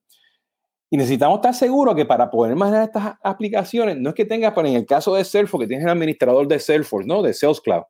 Y 0.89 0.97
necesitamos 0.97 1.37
estar 1.37 1.55
seguros 1.55 1.95
que 1.95 2.05
para 2.05 2.29
poder 2.29 2.57
manejar 2.57 2.83
estas 2.83 3.15
aplicaciones, 3.23 3.97
no 3.97 4.09
es 4.09 4.15
que 4.15 4.25
tengas, 4.25 4.51
pero 4.53 4.67
en 4.67 4.75
el 4.75 4.85
caso 4.85 5.15
de 5.15 5.23
Salesforce, 5.23 5.63
que 5.63 5.69
tienes 5.69 5.85
el 5.85 5.91
administrador 5.91 6.45
de 6.45 6.59
Salesforce, 6.59 7.07
¿no? 7.07 7.21
De 7.21 7.33
Sales 7.33 7.61
Cloud, 7.61 7.83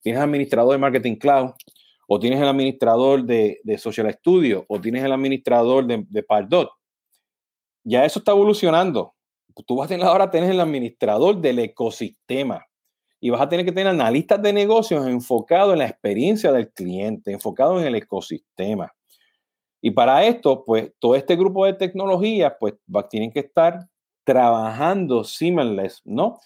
tienes 0.00 0.18
el 0.18 0.24
administrador 0.24 0.72
de 0.72 0.78
Marketing 0.78 1.16
Cloud, 1.16 1.50
o 2.06 2.18
tienes 2.18 2.40
el 2.40 2.48
administrador 2.48 3.24
de, 3.24 3.60
Social 3.76 4.10
Studio, 4.14 4.64
o 4.66 4.80
tienes 4.80 5.04
el 5.04 5.12
administrador 5.12 5.86
de, 5.86 6.06
de 6.08 6.22
Pardot. 6.22 6.70
Ya 7.84 8.06
eso 8.06 8.20
está 8.20 8.32
evolucionando. 8.32 9.14
Tú 9.66 9.76
vas 9.76 9.84
a 9.84 9.88
tener 9.88 10.06
ahora 10.06 10.30
tener 10.30 10.52
el 10.52 10.60
administrador 10.60 11.38
del 11.38 11.58
ecosistema 11.58 12.67
y 13.20 13.30
vas 13.30 13.40
a 13.40 13.48
tener 13.48 13.64
que 13.64 13.72
tener 13.72 13.88
analistas 13.88 14.40
de 14.40 14.52
negocios 14.52 15.06
enfocados 15.06 15.72
en 15.72 15.80
la 15.80 15.86
experiencia 15.86 16.52
del 16.52 16.70
cliente, 16.70 17.32
enfocados 17.32 17.80
en 17.80 17.88
el 17.88 17.96
ecosistema. 17.96 18.92
Y 19.80 19.90
para 19.90 20.24
esto, 20.24 20.64
pues 20.64 20.92
todo 20.98 21.14
este 21.14 21.36
grupo 21.36 21.64
de 21.64 21.74
tecnologías, 21.74 22.54
pues 22.58 22.74
tienen 23.10 23.30
que 23.30 23.40
estar 23.40 23.88
trabajando 24.24 25.24
seamless, 25.24 26.02
¿no? 26.04 26.38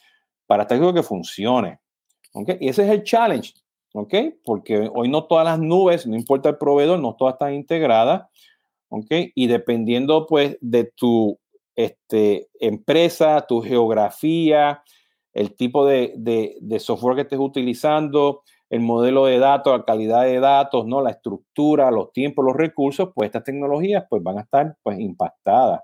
Para 0.46 0.62
estar 0.62 0.76
seguro 0.76 0.94
que 0.94 1.02
funcione. 1.02 1.78
¿Ok? 2.34 2.50
Y 2.60 2.68
ese 2.68 2.84
es 2.84 2.90
el 2.90 3.02
challenge, 3.02 3.54
¿ok? 3.92 4.14
Porque 4.44 4.90
hoy 4.94 5.08
no 5.08 5.24
todas 5.24 5.44
las 5.44 5.58
nubes, 5.58 6.06
no 6.06 6.16
importa 6.16 6.50
el 6.50 6.58
proveedor, 6.58 6.98
no 6.98 7.14
todas 7.14 7.34
están 7.34 7.54
integradas, 7.54 8.22
¿ok? 8.88 9.10
Y 9.34 9.46
dependiendo, 9.46 10.26
pues, 10.26 10.56
de 10.60 10.84
tu 10.84 11.38
este, 11.74 12.48
empresa, 12.60 13.44
tu 13.46 13.60
geografía, 13.60 14.82
el 15.32 15.54
tipo 15.54 15.86
de, 15.86 16.14
de, 16.16 16.78
software 16.78 17.16
que 17.16 17.22
estés 17.22 17.38
utilizando, 17.38 18.42
el 18.68 18.80
modelo 18.80 19.26
de 19.26 19.38
datos, 19.38 19.76
la 19.76 19.84
calidad 19.84 20.24
de 20.24 20.40
datos, 20.40 20.86
¿no? 20.86 21.02
la 21.02 21.10
estructura, 21.10 21.90
los 21.90 22.12
tiempos, 22.12 22.44
los 22.44 22.56
recursos, 22.56 23.10
pues 23.14 23.26
estas 23.28 23.44
tecnologías 23.44 24.04
pues, 24.08 24.22
van 24.22 24.38
a 24.38 24.42
estar 24.42 24.76
pues, 24.82 24.98
impactadas. 24.98 25.80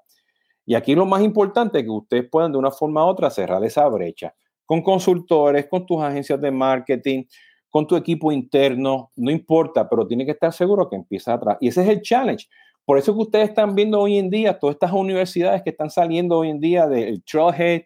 Y 0.65 0.75
aquí 0.75 0.95
lo 0.95 1.07
más 1.07 1.23
importante 1.23 1.79
es 1.79 1.85
que 1.85 1.91
ustedes 1.91 2.29
puedan 2.31 2.53
de 2.53 2.59
una 2.59 2.71
forma 2.71 3.05
u 3.05 3.09
otra 3.09 3.31
cerrar 3.31 3.65
esa 3.65 3.87
brecha 3.89 4.35
con 4.69 4.83
consultores, 4.83 5.67
con 5.67 5.87
tus 5.87 6.03
agencias 6.03 6.39
de 6.43 6.51
marketing, 6.51 7.25
con 7.71 7.87
tu 7.87 7.97
equipo 7.97 8.31
interno, 8.31 9.11
no 9.17 9.31
importa, 9.31 9.89
pero 9.89 10.07
tiene 10.07 10.27
que 10.27 10.33
estar 10.33 10.53
seguro 10.53 10.91
que 10.91 10.97
empieza 10.97 11.33
atrás. 11.33 11.57
Y 11.61 11.69
ese 11.69 11.83
es 11.83 11.89
el 11.89 12.03
challenge. 12.03 12.49
Por 12.85 12.99
eso 12.99 13.15
que 13.15 13.23
ustedes 13.23 13.49
están 13.49 13.75
viendo 13.75 13.99
hoy 13.99 14.19
en 14.19 14.29
día 14.29 14.59
todas 14.59 14.75
estas 14.75 14.93
universidades 14.93 15.63
que 15.63 15.71
están 15.71 15.89
saliendo 15.89 16.37
hoy 16.37 16.51
en 16.51 16.61
día 16.61 16.87
del 16.87 17.23
Trailhead, 17.25 17.85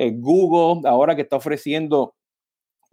eh, 0.00 0.12
Google, 0.14 0.88
ahora 0.88 1.16
que 1.16 1.22
está 1.22 1.34
ofreciendo 1.34 2.14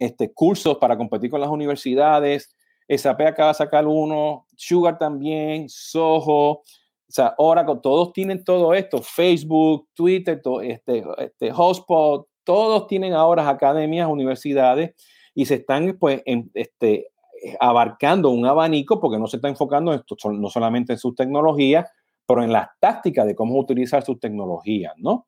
este, 0.00 0.32
cursos 0.32 0.76
para 0.78 0.96
competir 0.96 1.30
con 1.30 1.40
las 1.40 1.50
universidades. 1.50 2.52
SAP 2.88 3.20
acaba 3.20 3.50
de 3.50 3.54
sacar 3.54 3.86
uno, 3.86 4.44
Sugar 4.56 4.98
también, 4.98 5.68
Soho, 5.68 6.50
o 6.50 6.64
sea, 7.08 7.34
Oracle, 7.38 7.76
todos 7.80 8.12
tienen 8.12 8.42
todo 8.42 8.74
esto, 8.74 9.00
Facebook, 9.02 9.88
Twitter, 9.94 10.42
todo, 10.42 10.60
este, 10.60 11.04
este, 11.18 11.52
Hotspot, 11.52 12.26
todos 12.42 12.88
tienen 12.88 13.12
ahora 13.12 13.48
academias, 13.48 14.08
universidades 14.08 14.94
y 15.32 15.46
se 15.46 15.54
están 15.54 15.96
pues 16.00 16.22
en, 16.26 16.50
este, 16.54 17.12
abarcando 17.60 18.30
un 18.30 18.46
abanico 18.46 18.98
porque 18.98 19.18
no 19.18 19.28
se 19.28 19.36
está 19.36 19.48
enfocando 19.48 19.94
esto, 19.94 20.16
no 20.32 20.50
solamente 20.50 20.94
en 20.94 20.98
sus 20.98 21.14
tecnologías, 21.14 21.88
pero 22.26 22.42
en 22.42 22.50
las 22.50 22.68
tácticas 22.80 23.26
de 23.26 23.36
cómo 23.36 23.60
utilizar 23.60 24.04
sus 24.04 24.18
tecnologías, 24.18 24.94
¿no? 24.96 25.26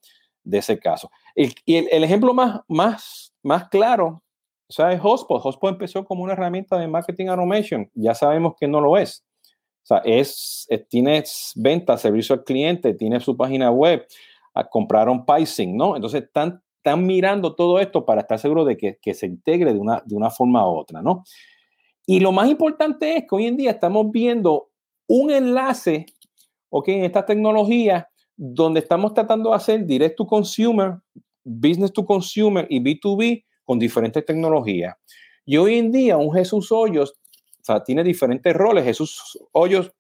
De 0.48 0.58
ese 0.58 0.78
caso. 0.78 1.11
y 1.34 1.76
el, 1.76 1.88
el, 1.90 2.04
ejemplo 2.04 2.32
más, 2.32 2.61
más, 2.68 3.34
más 3.42 3.68
claro 3.68 4.22
o 4.68 4.72
sea, 4.72 4.92
es 4.92 5.00
Hotspot. 5.00 5.40
Hotspot 5.42 5.72
empezó 5.72 6.04
como 6.04 6.22
una 6.22 6.34
herramienta 6.34 6.78
de 6.78 6.87
marketing 6.87 7.28
automation. 7.28 7.90
Ya 7.94 8.14
sabemos 8.14 8.54
que 8.61 8.68
no 8.68 8.80
lo 8.80 8.98
es. 8.98 9.24
O 9.82 9.87
sea, 9.88 9.98
es, 10.04 10.66
es 10.68 10.87
tiene 10.88 11.24
venta, 11.56 11.96
servicio 11.96 12.34
al 12.34 12.44
cliente, 12.44 12.92
tiene 12.92 13.18
su 13.20 13.34
página 13.34 13.70
web, 13.70 14.06
compraron 14.70 15.24
pricing, 15.24 15.74
¿no? 15.74 15.96
Entonces 15.96 16.24
están, 16.24 16.62
están 16.76 17.06
mirando 17.06 17.54
todo 17.54 17.78
esto 17.78 18.04
para 18.04 18.20
estar 18.20 18.38
seguros 18.38 18.66
de 18.66 18.76
que, 18.76 18.98
que 19.00 19.14
se 19.14 19.26
integre 19.26 19.72
de 19.72 19.78
una, 19.78 20.02
de 20.04 20.14
una 20.14 20.28
forma 20.28 20.68
u 20.68 20.76
otra, 20.76 21.00
¿no? 21.00 21.24
Y 22.04 22.20
lo 22.20 22.32
más 22.32 22.50
importante 22.50 23.16
es 23.16 23.24
que 23.26 23.34
hoy 23.34 23.46
en 23.46 23.56
día 23.56 23.70
estamos 23.70 24.11
viendo 24.11 24.68
un 25.06 25.30
enlace, 25.30 26.04
¿ok? 26.68 26.88
En 26.88 27.04
esta 27.04 27.24
tecnología 27.24 28.11
donde 28.40 28.81
estamos 28.81 29.12
tratando 29.12 29.51
de 29.51 29.57
hacer 29.57 29.85
direct 29.85 30.16
to 30.16 30.24
consumer, 30.24 31.01
business 31.44 31.92
to 31.92 32.07
consumer 32.07 32.66
y 32.70 32.81
B2B 32.81 33.44
con 33.64 33.81
diferentes 33.81 34.24
tecnologías. 34.24 34.94
Y 35.44 35.57
hoy 35.57 35.79
en 35.79 35.90
día 35.90 36.16
un 36.16 36.33
Jesús 36.33 36.70
Hoyos 36.70 37.11
o 37.11 37.64
sea, 37.64 37.83
tiene 37.83 38.05
diferentes 38.05 38.55
roles. 38.55 38.85
Jesús 38.85 39.38
Hoyos 39.53 39.92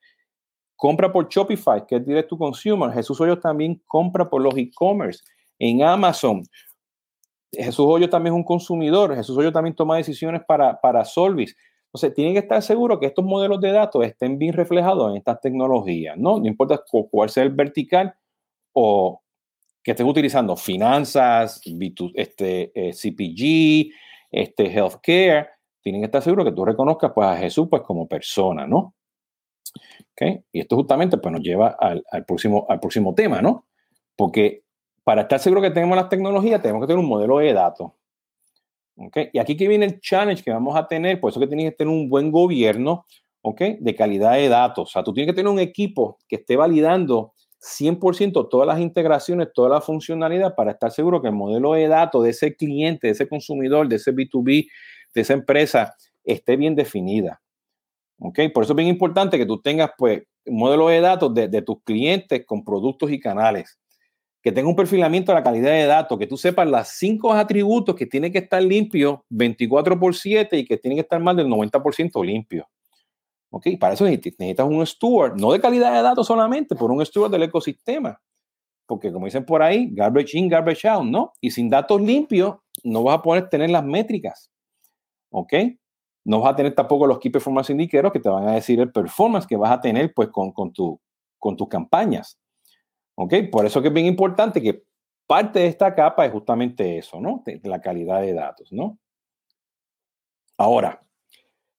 compra 0.76 1.12
por 1.12 1.28
Shopify, 1.28 1.84
que 1.84 1.96
es 1.96 2.06
Direct 2.06 2.28
to 2.28 2.38
Consumer. 2.38 2.92
Jesús 2.92 3.20
Hoyos 3.20 3.40
también 3.40 3.82
compra 3.86 4.30
por 4.30 4.40
los 4.40 4.56
e-commerce 4.56 5.20
en 5.58 5.82
Amazon. 5.82 6.44
Jesús 7.52 7.84
Hoyos 7.86 8.08
también 8.08 8.34
es 8.34 8.38
un 8.38 8.44
consumidor. 8.44 9.16
Jesús 9.16 9.36
Hoyos 9.36 9.52
también 9.52 9.74
toma 9.74 9.96
decisiones 9.96 10.42
para, 10.46 10.80
para 10.80 11.04
Solvis. 11.04 11.56
Entonces, 11.86 12.14
tienen 12.14 12.34
que 12.34 12.40
estar 12.40 12.62
seguros 12.62 13.00
que 13.00 13.06
estos 13.06 13.24
modelos 13.24 13.60
de 13.60 13.72
datos 13.72 14.04
estén 14.04 14.38
bien 14.38 14.52
reflejados 14.52 15.10
en 15.10 15.16
estas 15.16 15.40
tecnologías, 15.40 16.16
¿no? 16.16 16.38
No 16.38 16.46
importa 16.46 16.82
cuál 17.10 17.30
sea 17.30 17.42
el 17.42 17.50
vertical 17.50 18.14
o 18.80 19.22
que 19.82 19.90
estés 19.90 20.06
utilizando, 20.06 20.54
finanzas, 20.56 21.60
este, 22.14 22.70
eh, 22.74 22.92
CPG, 22.92 23.92
este, 24.30 24.66
healthcare, 24.66 25.48
tienen 25.80 26.00
que 26.00 26.06
estar 26.06 26.22
seguros 26.22 26.44
que 26.44 26.52
tú 26.52 26.64
reconozcas 26.64 27.10
pues, 27.12 27.26
a 27.26 27.36
Jesús 27.36 27.66
pues, 27.68 27.82
como 27.82 28.06
persona, 28.06 28.66
¿no? 28.66 28.94
¿Okay? 30.12 30.44
Y 30.52 30.60
esto 30.60 30.76
justamente 30.76 31.18
pues, 31.18 31.32
nos 31.32 31.42
lleva 31.42 31.76
al, 31.78 32.04
al, 32.10 32.24
próximo, 32.24 32.66
al 32.68 32.78
próximo 32.78 33.14
tema, 33.14 33.42
¿no? 33.42 33.66
Porque 34.14 34.62
para 35.02 35.22
estar 35.22 35.40
seguro 35.40 35.62
que 35.62 35.70
tenemos 35.70 35.96
las 35.96 36.08
tecnologías, 36.08 36.62
tenemos 36.62 36.82
que 36.82 36.86
tener 36.86 37.02
un 37.02 37.08
modelo 37.08 37.38
de 37.38 37.52
datos. 37.52 37.92
¿Okay? 38.96 39.30
Y 39.32 39.38
aquí 39.38 39.56
que 39.56 39.66
viene 39.66 39.86
el 39.86 40.00
challenge 40.00 40.42
que 40.42 40.50
vamos 40.52 40.76
a 40.76 40.86
tener, 40.86 41.20
por 41.20 41.30
eso 41.30 41.40
que 41.40 41.46
tienes 41.46 41.70
que 41.70 41.76
tener 41.76 41.92
un 41.92 42.08
buen 42.08 42.30
gobierno 42.30 43.06
¿okay? 43.42 43.78
de 43.80 43.94
calidad 43.96 44.34
de 44.34 44.48
datos. 44.48 44.90
O 44.90 44.92
sea, 44.92 45.02
tú 45.02 45.12
tienes 45.12 45.32
que 45.32 45.36
tener 45.36 45.50
un 45.50 45.60
equipo 45.60 46.18
que 46.28 46.36
esté 46.36 46.56
validando 46.56 47.32
100% 47.60 48.48
todas 48.48 48.66
las 48.66 48.80
integraciones, 48.80 49.48
toda 49.52 49.68
la 49.68 49.80
funcionalidad 49.80 50.54
para 50.54 50.72
estar 50.72 50.92
seguro 50.92 51.20
que 51.20 51.28
el 51.28 51.34
modelo 51.34 51.72
de 51.72 51.88
datos 51.88 52.22
de 52.24 52.30
ese 52.30 52.54
cliente, 52.54 53.08
de 53.08 53.12
ese 53.12 53.28
consumidor, 53.28 53.88
de 53.88 53.96
ese 53.96 54.12
B2B, 54.12 54.68
de 55.14 55.20
esa 55.20 55.32
empresa 55.34 55.94
esté 56.24 56.56
bien 56.56 56.74
definida. 56.74 57.40
¿Ok? 58.20 58.40
Por 58.52 58.64
eso 58.64 58.72
es 58.72 58.76
bien 58.76 58.88
importante 58.88 59.38
que 59.38 59.46
tú 59.46 59.60
tengas 59.60 59.90
pues 59.96 60.22
un 60.46 60.58
modelo 60.58 60.88
de 60.88 61.00
datos 61.00 61.34
de, 61.34 61.62
tus 61.62 61.82
clientes 61.82 62.44
con 62.46 62.64
productos 62.64 63.10
y 63.10 63.20
canales 63.20 63.78
que 64.40 64.52
tenga 64.52 64.68
un 64.68 64.76
perfilamiento 64.76 65.32
de 65.32 65.38
la 65.38 65.42
calidad 65.42 65.72
de 65.72 65.84
datos, 65.84 66.16
que 66.16 66.26
tú 66.26 66.36
sepas 66.36 66.68
las 66.68 66.96
cinco 66.96 67.32
atributos 67.32 67.96
que 67.96 68.06
tienen 68.06 68.32
que 68.32 68.38
estar 68.38 68.62
limpios 68.62 69.18
24 69.30 69.98
por 69.98 70.14
7 70.14 70.56
y 70.56 70.64
que 70.64 70.76
tienen 70.76 70.96
que 70.96 71.02
estar 71.02 71.20
más 71.20 71.36
del 71.36 71.48
90% 71.48 72.24
limpios. 72.24 72.64
¿Ok? 73.50 73.66
Para 73.80 73.94
eso 73.94 74.04
necesitas 74.04 74.66
un 74.66 74.86
steward, 74.86 75.36
no 75.36 75.52
de 75.52 75.60
calidad 75.60 75.92
de 75.92 76.02
datos 76.02 76.26
solamente, 76.26 76.74
por 76.74 76.90
un 76.90 77.04
steward 77.04 77.30
del 77.30 77.44
ecosistema. 77.44 78.20
Porque 78.86 79.12
como 79.12 79.26
dicen 79.26 79.44
por 79.44 79.62
ahí, 79.62 79.90
garbage 79.92 80.36
in, 80.38 80.48
garbage 80.48 80.86
out, 80.86 81.04
¿no? 81.04 81.32
Y 81.40 81.50
sin 81.50 81.68
datos 81.68 82.00
limpios 82.00 82.56
no 82.84 83.02
vas 83.02 83.18
a 83.18 83.22
poder 83.22 83.48
tener 83.48 83.70
las 83.70 83.84
métricas. 83.84 84.50
¿Ok? 85.30 85.52
No 86.24 86.40
vas 86.40 86.52
a 86.52 86.56
tener 86.56 86.74
tampoco 86.74 87.06
los 87.06 87.18
key 87.18 87.30
performance 87.30 87.70
indicators 87.70 88.12
que 88.12 88.20
te 88.20 88.28
van 88.28 88.48
a 88.48 88.52
decir 88.52 88.80
el 88.80 88.92
performance 88.92 89.46
que 89.46 89.56
vas 89.56 89.72
a 89.72 89.80
tener 89.80 90.12
pues 90.14 90.28
con, 90.28 90.52
con, 90.52 90.72
tu, 90.72 91.00
con 91.38 91.56
tus 91.56 91.68
campañas. 91.68 92.38
¿Ok? 93.14 93.34
Por 93.50 93.66
eso 93.66 93.82
que 93.82 93.88
es 93.88 93.94
bien 93.94 94.06
importante 94.06 94.62
que 94.62 94.84
parte 95.26 95.58
de 95.60 95.66
esta 95.66 95.94
capa 95.94 96.24
es 96.24 96.32
justamente 96.32 96.98
eso, 96.98 97.20
¿no? 97.20 97.42
De, 97.44 97.60
la 97.64 97.80
calidad 97.80 98.22
de 98.22 98.32
datos, 98.32 98.72
¿no? 98.72 98.98
Ahora, 100.56 101.02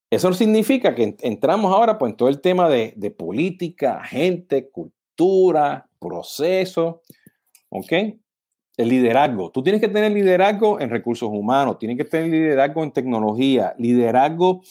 eso 0.09 0.33
significa 0.33 0.95
que 0.95 1.15
entramos 1.21 1.73
ahora 1.73 1.97
pues, 1.97 2.11
en 2.11 2.17
todo 2.17 2.29
el 2.29 2.41
tema 2.41 2.67
de, 2.69 2.93
de 2.95 3.11
política, 3.11 4.03
gente, 4.03 4.69
cultura, 4.69 5.87
proceso, 5.99 7.01
¿ok? 7.69 7.91
El 8.77 8.89
liderazgo. 8.89 9.51
Tú 9.51 9.61
tienes 9.61 9.81
que 9.81 9.89
tener 9.89 10.11
liderazgo 10.11 10.79
en 10.79 10.89
recursos 10.89 11.29
humanos, 11.31 11.77
tienes 11.77 11.97
que 11.97 12.05
tener 12.05 12.29
liderazgo 12.29 12.83
en 12.83 12.91
tecnología, 12.91 13.75
liderazgo 13.77 14.61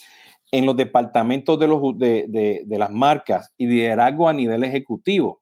en 0.50 0.66
los 0.66 0.76
departamentos 0.76 1.58
de, 1.58 1.68
los, 1.68 1.98
de, 1.98 2.24
de, 2.28 2.62
de 2.64 2.78
las 2.78 2.90
marcas 2.90 3.52
y 3.58 3.66
liderazgo 3.66 4.28
a 4.28 4.32
nivel 4.32 4.64
ejecutivo. 4.64 5.40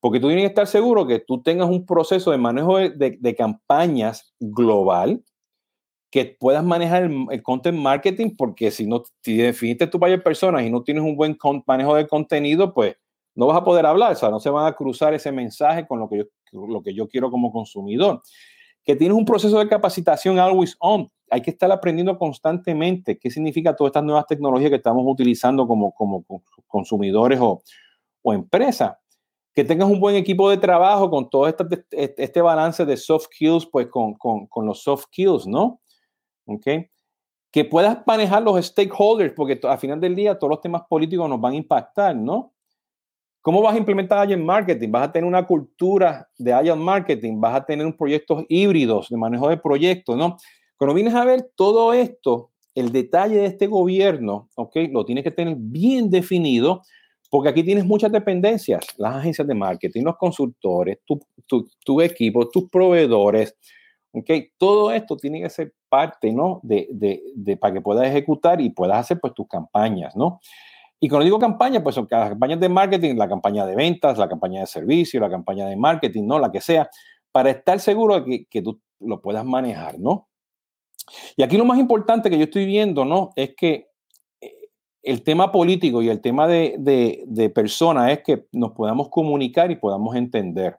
Porque 0.00 0.20
tú 0.20 0.28
tienes 0.28 0.44
que 0.44 0.48
estar 0.48 0.66
seguro 0.66 1.06
que 1.06 1.18
tú 1.18 1.42
tengas 1.42 1.68
un 1.68 1.84
proceso 1.84 2.30
de 2.30 2.38
manejo 2.38 2.78
de, 2.78 3.34
campañas 3.36 4.34
global, 4.38 5.22
que 6.16 6.34
puedas 6.40 6.64
manejar 6.64 7.02
el, 7.02 7.42
content 7.42 7.76
marketing, 7.76 8.30
porque 8.38 8.70
si 8.70 8.86
no 8.86 9.02
si 9.22 9.36
definiste 9.36 9.86
tu 9.86 9.98
de 9.98 10.16
personas 10.16 10.62
y 10.62 10.70
no 10.70 10.82
tienes 10.82 11.04
un 11.04 11.14
buen 11.14 11.36
manejo 11.66 11.94
de 11.94 12.06
contenido, 12.06 12.72
pues 12.72 12.96
no 13.34 13.46
vas 13.48 13.58
a 13.58 13.64
poder 13.64 13.84
hablar, 13.84 14.12
o 14.12 14.14
sea, 14.14 14.30
no 14.30 14.40
se 14.40 14.48
van 14.48 14.66
a 14.66 14.72
cruzar 14.74 15.12
ese 15.12 15.30
mensaje 15.30 15.86
con 15.86 16.00
lo 16.00 16.08
que 16.08 16.16
yo, 16.16 16.24
lo 16.66 16.82
que 16.82 16.94
yo 16.94 17.06
quiero 17.06 17.30
como 17.30 17.52
consumidor. 17.52 18.22
Que 18.82 18.96
tienes 18.96 19.14
un 19.14 19.26
proceso 19.26 19.58
de 19.58 19.68
capacitación 19.68 20.38
always 20.38 20.74
on, 20.78 21.06
hay 21.28 21.42
que 21.42 21.50
estar 21.50 21.70
aprendiendo 21.70 22.16
constantemente 22.16 23.18
qué 23.18 23.30
significa 23.30 23.76
todas 23.76 23.90
estas 23.90 24.04
nuevas 24.04 24.26
tecnologías 24.26 24.70
que 24.70 24.76
estamos 24.76 25.04
utilizando 25.06 25.66
como, 25.66 25.92
como 25.92 26.24
consumidores 26.66 27.38
o, 27.42 27.60
o 28.22 28.32
empresas 28.32 28.94
que 29.54 29.64
tengas 29.64 29.90
un 29.90 30.00
buen 30.00 30.16
equipo 30.16 30.48
de 30.48 30.56
trabajo 30.56 31.10
con 31.10 31.28
todo 31.28 31.46
este, 31.46 31.84
este 31.90 32.40
balance 32.40 32.86
de 32.86 32.96
soft 32.96 33.24
skills, 33.24 33.66
pues 33.66 33.88
con, 33.88 34.14
con, 34.14 34.46
con, 34.46 34.64
los 34.64 34.82
soft 34.82 35.04
skills, 35.04 35.46
¿no? 35.46 35.80
¿Ok? 36.46 36.66
Que 37.52 37.64
puedas 37.64 37.98
manejar 38.06 38.42
los 38.42 38.64
stakeholders, 38.64 39.34
porque 39.34 39.60
al 39.62 39.78
final 39.78 40.00
del 40.00 40.14
día 40.14 40.38
todos 40.38 40.50
los 40.50 40.60
temas 40.60 40.82
políticos 40.88 41.28
nos 41.28 41.40
van 41.40 41.52
a 41.52 41.56
impactar, 41.56 42.16
¿no? 42.16 42.52
¿Cómo 43.40 43.62
vas 43.62 43.76
a 43.76 43.78
implementar 43.78 44.18
Agile 44.18 44.42
Marketing? 44.42 44.90
¿Vas 44.90 45.08
a 45.08 45.12
tener 45.12 45.28
una 45.28 45.46
cultura 45.46 46.28
de 46.36 46.52
Agile 46.52 46.74
Marketing? 46.74 47.40
¿Vas 47.40 47.54
a 47.54 47.64
tener 47.64 47.96
proyectos 47.96 48.44
híbridos 48.48 49.08
de 49.08 49.16
manejo 49.16 49.48
de 49.48 49.56
proyectos, 49.56 50.16
¿no? 50.16 50.36
Cuando 50.76 50.94
vienes 50.94 51.14
a 51.14 51.24
ver 51.24 51.50
todo 51.54 51.92
esto, 51.92 52.50
el 52.74 52.90
detalle 52.90 53.36
de 53.36 53.46
este 53.46 53.68
gobierno, 53.68 54.48
¿ok? 54.56 54.76
Lo 54.90 55.04
tienes 55.04 55.22
que 55.22 55.30
tener 55.30 55.54
bien 55.56 56.10
definido 56.10 56.82
porque 57.30 57.48
aquí 57.48 57.62
tienes 57.62 57.84
muchas 57.84 58.12
dependencias, 58.12 58.84
las 58.98 59.16
agencias 59.16 59.46
de 59.46 59.54
marketing, 59.54 60.02
los 60.02 60.16
consultores, 60.16 60.98
tu, 61.04 61.20
tu, 61.46 61.68
tu 61.84 62.00
equipo, 62.00 62.48
tus 62.48 62.68
proveedores. 62.68 63.56
Okay, 64.18 64.48
todo 64.56 64.92
esto 64.92 65.14
tiene 65.18 65.42
que 65.42 65.50
ser 65.50 65.74
parte, 65.90 66.32
¿no? 66.32 66.60
De, 66.62 66.88
de, 66.90 67.22
de, 67.34 67.58
para 67.58 67.74
que 67.74 67.80
puedas 67.82 68.06
ejecutar 68.06 68.62
y 68.62 68.70
puedas 68.70 68.98
hacer 68.98 69.20
pues 69.20 69.34
tus 69.34 69.46
campañas, 69.46 70.16
¿no? 70.16 70.40
Y 70.98 71.08
cuando 71.10 71.24
digo 71.24 71.38
campaña, 71.38 71.82
pues 71.82 71.94
son 71.94 72.08
las 72.10 72.30
campañas 72.30 72.58
de 72.58 72.70
marketing, 72.70 73.16
la 73.16 73.28
campaña 73.28 73.66
de 73.66 73.76
ventas, 73.76 74.16
la 74.16 74.26
campaña 74.26 74.60
de 74.60 74.66
servicio, 74.66 75.20
la 75.20 75.28
campaña 75.28 75.66
de 75.66 75.76
marketing, 75.76 76.26
¿no? 76.26 76.38
La 76.38 76.50
que 76.50 76.62
sea, 76.62 76.88
para 77.30 77.50
estar 77.50 77.78
seguro 77.78 78.18
de 78.18 78.46
que, 78.48 78.62
tú 78.62 78.80
lo 79.00 79.20
puedas 79.20 79.44
manejar, 79.44 79.98
¿no? 79.98 80.28
Y 81.36 81.42
aquí 81.42 81.58
lo 81.58 81.66
más 81.66 81.78
importante 81.78 82.30
que 82.30 82.38
yo 82.38 82.44
estoy 82.44 82.64
viendo, 82.64 83.04
¿no? 83.04 83.32
Es 83.36 83.54
que 83.54 83.88
el 85.02 85.22
tema 85.24 85.52
político 85.52 86.00
y 86.00 86.08
el 86.08 86.22
tema 86.22 86.48
de, 86.48 86.76
de, 86.78 87.50
personas 87.50 88.10
es 88.12 88.22
que 88.22 88.46
nos 88.52 88.72
podamos 88.72 89.10
comunicar 89.10 89.70
y 89.70 89.76
podamos 89.76 90.16
entender. 90.16 90.78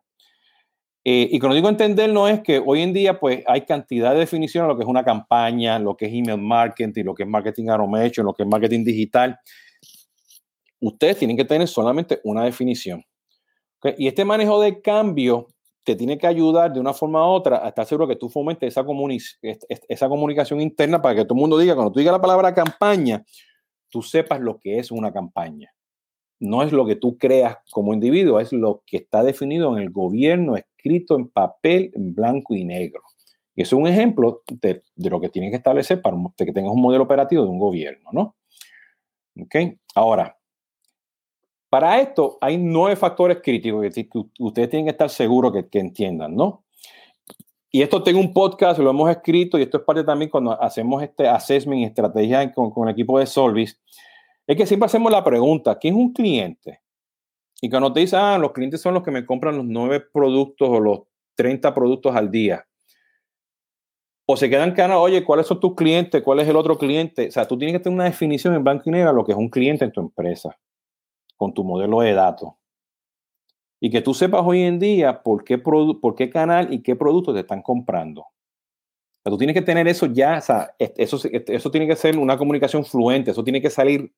Eh, 1.09 1.29
y 1.31 1.39
cuando 1.39 1.55
digo 1.55 1.69
entender, 1.69 2.11
no 2.11 2.27
es 2.27 2.41
que 2.41 2.61
hoy 2.65 2.81
en 2.81 2.91
día 2.91 3.17
pues 3.17 3.41
hay 3.47 3.61
cantidad 3.61 4.11
de 4.11 4.19
definiciones 4.19 4.67
de 4.67 4.73
lo 4.73 4.77
que 4.77 4.83
es 4.83 4.89
una 4.89 5.05
campaña, 5.05 5.79
lo 5.79 5.95
que 5.95 6.07
es 6.07 6.11
email 6.13 6.37
marketing, 6.37 7.05
lo 7.05 7.15
que 7.15 7.23
es 7.23 7.29
marketing 7.29 7.69
automation, 7.69 8.25
lo 8.25 8.33
que 8.33 8.43
es 8.43 8.49
marketing 8.49 8.83
digital. 8.83 9.39
Ustedes 10.81 11.15
tienen 11.15 11.37
que 11.37 11.45
tener 11.45 11.69
solamente 11.69 12.19
una 12.25 12.43
definición. 12.43 13.05
Y 13.97 14.09
este 14.09 14.25
manejo 14.25 14.59
de 14.59 14.81
cambio 14.81 15.47
te 15.85 15.95
tiene 15.95 16.17
que 16.17 16.27
ayudar 16.27 16.73
de 16.73 16.81
una 16.81 16.91
forma 16.93 17.25
u 17.25 17.31
otra 17.31 17.63
a 17.63 17.69
estar 17.69 17.85
seguro 17.85 18.09
que 18.09 18.17
tú 18.17 18.27
fomentes 18.27 18.67
esa, 18.67 18.85
esa 19.87 20.09
comunicación 20.09 20.59
interna 20.59 21.01
para 21.01 21.15
que 21.15 21.23
todo 21.23 21.35
el 21.35 21.39
mundo 21.39 21.57
diga, 21.57 21.73
cuando 21.73 21.93
tú 21.93 21.99
digas 21.99 22.11
la 22.11 22.21
palabra 22.21 22.53
campaña, 22.53 23.23
tú 23.89 24.01
sepas 24.01 24.41
lo 24.41 24.59
que 24.59 24.77
es 24.77 24.91
una 24.91 25.13
campaña. 25.13 25.73
No 26.41 26.63
es 26.63 26.73
lo 26.73 26.85
que 26.85 26.97
tú 26.97 27.17
creas 27.17 27.59
como 27.71 27.93
individuo, 27.93 28.41
es 28.41 28.51
lo 28.51 28.83
que 28.85 28.97
está 28.97 29.23
definido 29.23 29.77
en 29.77 29.83
el 29.83 29.89
gobierno, 29.89 30.57
escrito 30.77 31.15
en 31.15 31.29
papel, 31.29 31.91
en 31.95 32.13
blanco 32.13 32.53
y 32.55 32.63
negro. 32.63 33.01
Y 33.55 33.63
eso 33.63 33.75
es 33.75 33.81
un 33.81 33.87
ejemplo 33.87 34.43
de, 34.61 34.83
lo 34.95 35.19
que 35.19 35.29
tienes 35.29 35.51
que 35.51 35.57
establecer 35.57 36.01
para 36.01 36.15
que 36.37 36.53
tengas 36.53 36.71
un 36.71 36.81
modelo 36.81 37.03
operativo 37.03 37.43
de 37.43 37.49
un 37.49 37.59
gobierno, 37.59 38.09
¿no? 38.11 38.35
¿Ok? 39.41 39.55
Ahora, 39.95 40.37
para 41.69 41.99
esto 41.99 42.37
hay 42.39 42.57
nueve 42.57 42.95
factores 42.95 43.39
críticos 43.43 43.81
que, 43.93 44.07
ustedes 44.39 44.69
tienen 44.69 44.85
que 44.85 44.91
estar 44.91 45.09
seguros 45.09 45.53
que, 45.69 45.79
entiendan, 45.79 46.35
¿no? 46.35 46.63
y 47.69 47.81
esto 47.81 48.01
tengo 48.01 48.19
un 48.19 48.33
podcast, 48.33 48.79
lo 48.79 48.89
hemos 48.89 49.09
escrito 49.09 49.59
y 49.59 49.63
esto 49.63 49.77
es 49.77 49.83
parte 49.83 50.03
también 50.03 50.31
cuando 50.31 50.59
hacemos 50.61 51.03
este 51.03 51.27
assessment 51.27 51.81
y 51.81 51.83
estrategia 51.83 52.51
con 52.53 52.87
el 52.87 52.93
equipo 52.93 53.19
de 53.19 53.25
Solvis, 53.25 53.79
es 54.47 54.55
que 54.55 54.65
siempre 54.65 54.85
hacemos 54.85 55.11
la 55.11 55.23
pregunta, 55.23 55.77
¿quién 55.77 55.93
es 55.93 55.99
un 55.99 56.13
cliente? 56.13 56.79
Y 57.61 57.69
cuando 57.69 57.91
te 57.91 58.01
dicen, 58.01 58.19
ah, 58.19 58.37
los 58.37 58.51
clientes 58.51 58.81
son 58.81 58.93
los 58.93 59.03
que 59.03 59.11
me 59.11 59.25
compran 59.25 59.57
los 59.57 59.65
nueve 59.65 59.99
productos 59.99 60.69
o 60.69 60.79
los 60.79 60.99
30 61.35 61.73
productos 61.73 62.15
al 62.15 62.29
día. 62.29 62.65
O 64.25 64.35
se 64.35 64.49
quedan 64.49 64.73
cara, 64.73 64.99
oye, 64.99 65.23
¿cuáles 65.23 65.47
son 65.47 65.59
tus 65.59 65.75
clientes? 65.75 66.21
¿Cuál 66.21 66.39
es 66.39 66.47
el 66.47 66.55
otro 66.55 66.77
cliente? 66.77 67.29
O 67.29 67.31
sea, 67.31 67.47
tú 67.47 67.57
tienes 67.57 67.73
que 67.73 67.79
tener 67.79 67.95
una 67.95 68.05
definición 68.05 68.53
en 68.53 68.63
blanco 68.63 68.83
y 68.85 68.91
negro 68.91 69.13
lo 69.13 69.25
que 69.25 69.31
es 69.31 69.37
un 69.37 69.49
cliente 69.49 69.85
en 69.85 69.91
tu 69.91 70.01
empresa, 70.01 70.57
con 71.35 71.53
tu 71.53 71.63
modelo 71.63 72.01
de 72.01 72.13
datos 72.13 72.53
y 73.79 73.89
que 73.89 74.01
tú 74.01 74.13
sepas 74.13 74.41
hoy 74.43 74.61
en 74.61 74.79
día 74.79 75.21
por 75.21 75.43
qué, 75.43 75.57
por 75.57 76.15
qué 76.15 76.29
canal 76.29 76.73
y 76.73 76.81
qué 76.81 76.95
productos 76.95 77.35
te 77.35 77.41
están 77.41 77.61
comprando. 77.61 78.25
tú 79.23 79.37
tienes 79.37 79.53
que 79.53 79.61
tener 79.61 79.87
eso 79.87 80.05
ya, 80.07 80.37
o 80.37 80.41
sea, 80.41 80.75
eso, 80.79 81.19
eso 81.31 81.71
tiene 81.71 81.87
que 81.87 81.95
ser 81.95 82.17
una 82.17 82.37
comunicación 82.37 82.85
fluente, 82.85 83.31
eso 83.31 83.43
tiene 83.43 83.61
que 83.61 83.69
salir 83.69 84.11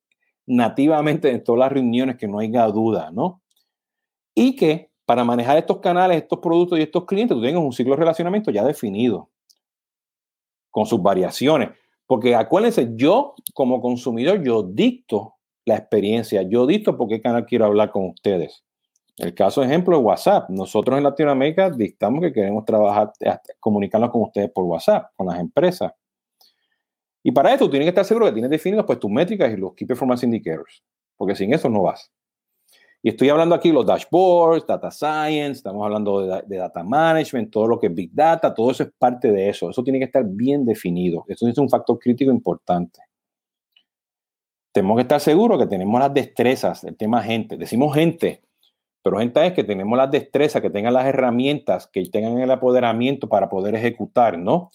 nativamente 0.50 1.30
en 1.30 1.44
todas 1.44 1.60
las 1.60 1.72
reuniones, 1.72 2.16
que 2.16 2.26
no 2.26 2.40
haya 2.40 2.66
duda, 2.66 3.10
¿no? 3.12 3.40
Y 4.34 4.56
que 4.56 4.90
para 5.06 5.24
manejar 5.24 5.56
estos 5.58 5.78
canales, 5.78 6.18
estos 6.18 6.40
productos 6.40 6.78
y 6.78 6.82
estos 6.82 7.04
clientes, 7.04 7.36
tú 7.36 7.42
tengas 7.42 7.62
un 7.62 7.72
ciclo 7.72 7.94
de 7.94 8.00
relacionamiento 8.00 8.50
ya 8.50 8.64
definido, 8.64 9.30
con 10.70 10.86
sus 10.86 11.00
variaciones. 11.00 11.70
Porque 12.06 12.34
acuérdense, 12.34 12.90
yo 12.94 13.34
como 13.54 13.80
consumidor, 13.80 14.42
yo 14.42 14.64
dicto 14.64 15.34
la 15.64 15.76
experiencia, 15.76 16.42
yo 16.42 16.66
dicto 16.66 16.96
por 16.96 17.08
qué 17.08 17.20
canal 17.20 17.46
quiero 17.46 17.66
hablar 17.66 17.92
con 17.92 18.08
ustedes. 18.08 18.64
El 19.18 19.34
caso 19.34 19.62
ejemplo 19.62 19.96
es 19.98 20.02
WhatsApp. 20.02 20.50
Nosotros 20.50 20.96
en 20.96 21.04
Latinoamérica 21.04 21.70
dictamos 21.70 22.22
que 22.22 22.32
queremos 22.32 22.64
trabajar, 22.64 23.12
eh, 23.20 23.36
comunicarnos 23.60 24.10
con 24.10 24.22
ustedes 24.22 24.50
por 24.50 24.64
WhatsApp, 24.64 25.12
con 25.14 25.28
las 25.28 25.38
empresas. 25.38 25.92
Y 27.22 27.32
para 27.32 27.52
esto 27.52 27.68
tienes 27.68 27.86
que 27.86 27.90
estar 27.90 28.04
seguro 28.04 28.26
que 28.26 28.32
tienes 28.32 28.50
definidos 28.50 28.86
pues 28.86 28.98
tus 28.98 29.10
métricas 29.10 29.52
y 29.52 29.56
los 29.56 29.74
Key 29.74 29.86
Performance 29.86 30.24
Indicators, 30.24 30.82
porque 31.16 31.34
sin 31.34 31.52
eso 31.52 31.68
no 31.68 31.82
vas. 31.82 32.10
Y 33.02 33.08
estoy 33.08 33.30
hablando 33.30 33.54
aquí 33.54 33.68
de 33.68 33.74
los 33.74 33.86
dashboards, 33.86 34.66
data 34.66 34.90
science, 34.90 35.52
estamos 35.52 35.82
hablando 35.84 36.42
de, 36.42 36.56
data 36.56 36.82
management, 36.82 37.50
todo 37.50 37.66
lo 37.66 37.78
que 37.78 37.86
es 37.86 37.94
big 37.94 38.10
data, 38.12 38.52
todo 38.52 38.70
eso 38.70 38.82
es 38.82 38.90
parte 38.98 39.32
de 39.32 39.48
eso. 39.48 39.70
Eso 39.70 39.82
tiene 39.82 39.98
que 39.98 40.04
estar 40.04 40.22
bien 40.24 40.66
definido. 40.66 41.24
Eso 41.26 41.48
es 41.48 41.56
un 41.56 41.70
factor 41.70 41.98
crítico 41.98 42.30
importante. 42.30 43.00
Tenemos 44.70 44.96
que 44.96 45.02
estar 45.02 45.20
seguros 45.20 45.58
que 45.58 45.66
tenemos 45.66 45.98
las 45.98 46.12
destrezas, 46.12 46.84
el 46.84 46.96
tema 46.96 47.22
gente. 47.22 47.56
Decimos 47.56 47.94
gente, 47.94 48.42
pero 49.02 49.18
gente 49.18 49.46
es 49.46 49.54
que 49.54 49.64
tenemos 49.64 49.96
las 49.96 50.10
destrezas, 50.10 50.60
que 50.60 50.70
tengan 50.70 50.92
las 50.92 51.06
herramientas, 51.06 51.86
que 51.86 52.04
tengan 52.04 52.38
el 52.38 52.50
apoderamiento 52.50 53.30
para 53.30 53.48
poder 53.48 53.74
ejecutar, 53.74 54.38
¿no? 54.38 54.70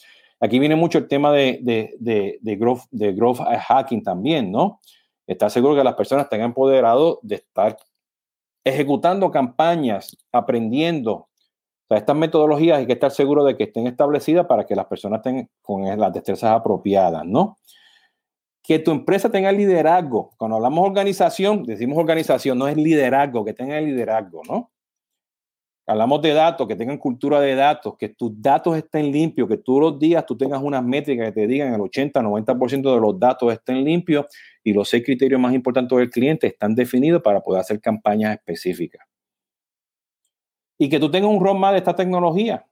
Aquí 0.46 0.60
viene 0.60 0.76
mucho 0.76 1.00
el 1.00 1.08
tema 1.08 1.32
de, 1.32 1.60
de, 1.62 2.38
de, 2.42 2.56
growth, 2.56 2.84
de 2.92 3.14
growth 3.14 3.40
hacking 3.40 4.04
también, 4.04 4.52
¿no? 4.52 4.80
Estar 5.26 5.50
seguro 5.50 5.76
que 5.76 5.84
las 5.84 5.96
personas 5.96 6.30
tengan 6.30 6.50
empoderado 6.50 7.20
de 7.24 7.36
estar 7.36 7.78
ejecutando 8.64 9.32
campañas, 9.32 10.16
aprendiendo. 10.32 11.30
Estas 11.90 12.16
metodologías 12.16 12.78
hay 12.80 12.86
que 12.86 12.94
estar 12.94 13.12
seguro 13.12 13.44
de 13.44 13.58
que 13.58 13.66
estén 13.66 13.88
establecidas 13.88 14.46
para 14.46 14.66
que 14.66 14.76
las 14.76 14.86
personas 14.86 15.22
tengan 15.22 15.50
con 15.62 15.84
las 16.00 16.14
destrezas 16.14 16.52
apropiadas, 16.52 17.26
¿no? 17.26 17.58
que 18.68 18.80
tu 18.80 18.92
empresa 18.92 19.30
tenga 19.30 19.52
liderazgo. 19.52 20.32
Cuando 20.38 20.58
hablamos 20.58 20.88
organización, 20.88 21.64
decimos 21.64 22.00
organización, 22.00 22.58
no 22.58 22.68
es 22.68 22.76
liderazgo, 22.76 23.46
que 23.46 23.54
tenga 23.54 23.80
liderazgo, 23.80 24.42
¿no? 24.48 24.72
Hablamos 25.88 26.20
de 26.24 26.34
datos, 26.34 26.68
que 26.68 26.76
tengan 26.76 26.98
cultura 26.98 27.40
de 27.40 27.54
datos, 27.54 27.96
que 27.98 28.10
tus 28.10 28.42
datos 28.42 28.76
estén 28.76 29.12
limpios, 29.12 29.48
que 29.48 29.58
todos 29.58 29.82
los 29.82 30.00
días 30.00 30.26
tú 30.26 30.36
tengas 30.36 30.60
unas 30.62 30.84
métricas 30.84 31.28
que 31.28 31.32
te 31.32 31.48
digan 31.48 31.74
el 31.76 31.82
80, 31.82 32.22
90% 32.22 32.96
de 32.96 33.00
los 33.00 33.20
datos 33.20 33.54
estén 33.54 33.84
limpios 33.84 34.26
y 34.64 34.74
los 34.74 34.90
seis 34.90 35.04
criterios 35.06 35.40
más 35.40 35.54
importantes 35.54 35.96
del 35.96 36.10
cliente 36.10 36.48
están 36.48 36.74
definidos 36.74 37.22
para 37.22 37.42
poder 37.42 37.62
hacer 37.62 37.80
campañas 37.80 38.34
específicas. 38.34 39.06
Y 40.80 40.90
que 40.90 41.00
tú 41.00 41.12
tengas 41.12 41.30
un 41.30 41.40
roadmap 41.40 41.74
de 41.74 41.78
esta 41.78 41.96
tecnología 41.96 42.66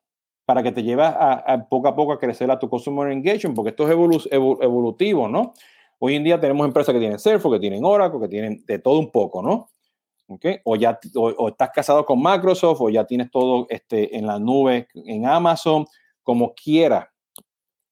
para 0.46 0.64
que 0.64 0.72
te 0.72 0.82
lleves 0.82 1.06
a, 1.08 1.68
poco 1.70 1.88
a 1.88 1.96
poco 1.96 2.14
a 2.14 2.20
crecer 2.20 2.50
a 2.50 2.58
tu 2.58 2.68
customer 2.68 3.12
engagement, 3.12 3.56
porque 3.56 3.70
esto 3.70 3.86
es 3.86 3.92
evolutivo, 4.32 5.28
¿no? 5.28 5.54
Hoy 6.00 6.16
en 6.16 6.24
día 6.24 6.40
tenemos 6.40 6.66
empresas 6.68 6.94
que 6.94 7.00
tienen 7.00 7.20
Salesforce, 7.20 7.58
que 7.58 7.62
tienen 7.62 7.86
Oracle, 7.86 8.20
que 8.20 8.28
tienen 8.28 8.66
de 8.66 8.80
todo 8.80 9.00
un 9.00 9.10
poco, 9.10 9.42
¿no? 9.42 9.70
¿Okay? 10.34 10.60
O 10.64 10.76
ya 10.76 11.00
o, 11.16 11.50
estás 11.50 11.70
casado 11.72 12.06
con 12.06 12.22
Microsoft 12.22 12.82
o 12.82 12.90
ya 12.90 13.06
tienes 13.06 13.30
todo 13.32 13.68
este, 13.70 14.18
en 14.18 14.26
la 14.26 14.40
nube, 14.40 14.88
en 14.94 15.26
Amazon, 15.26 15.86
como 16.22 16.54
quieras. 16.54 17.08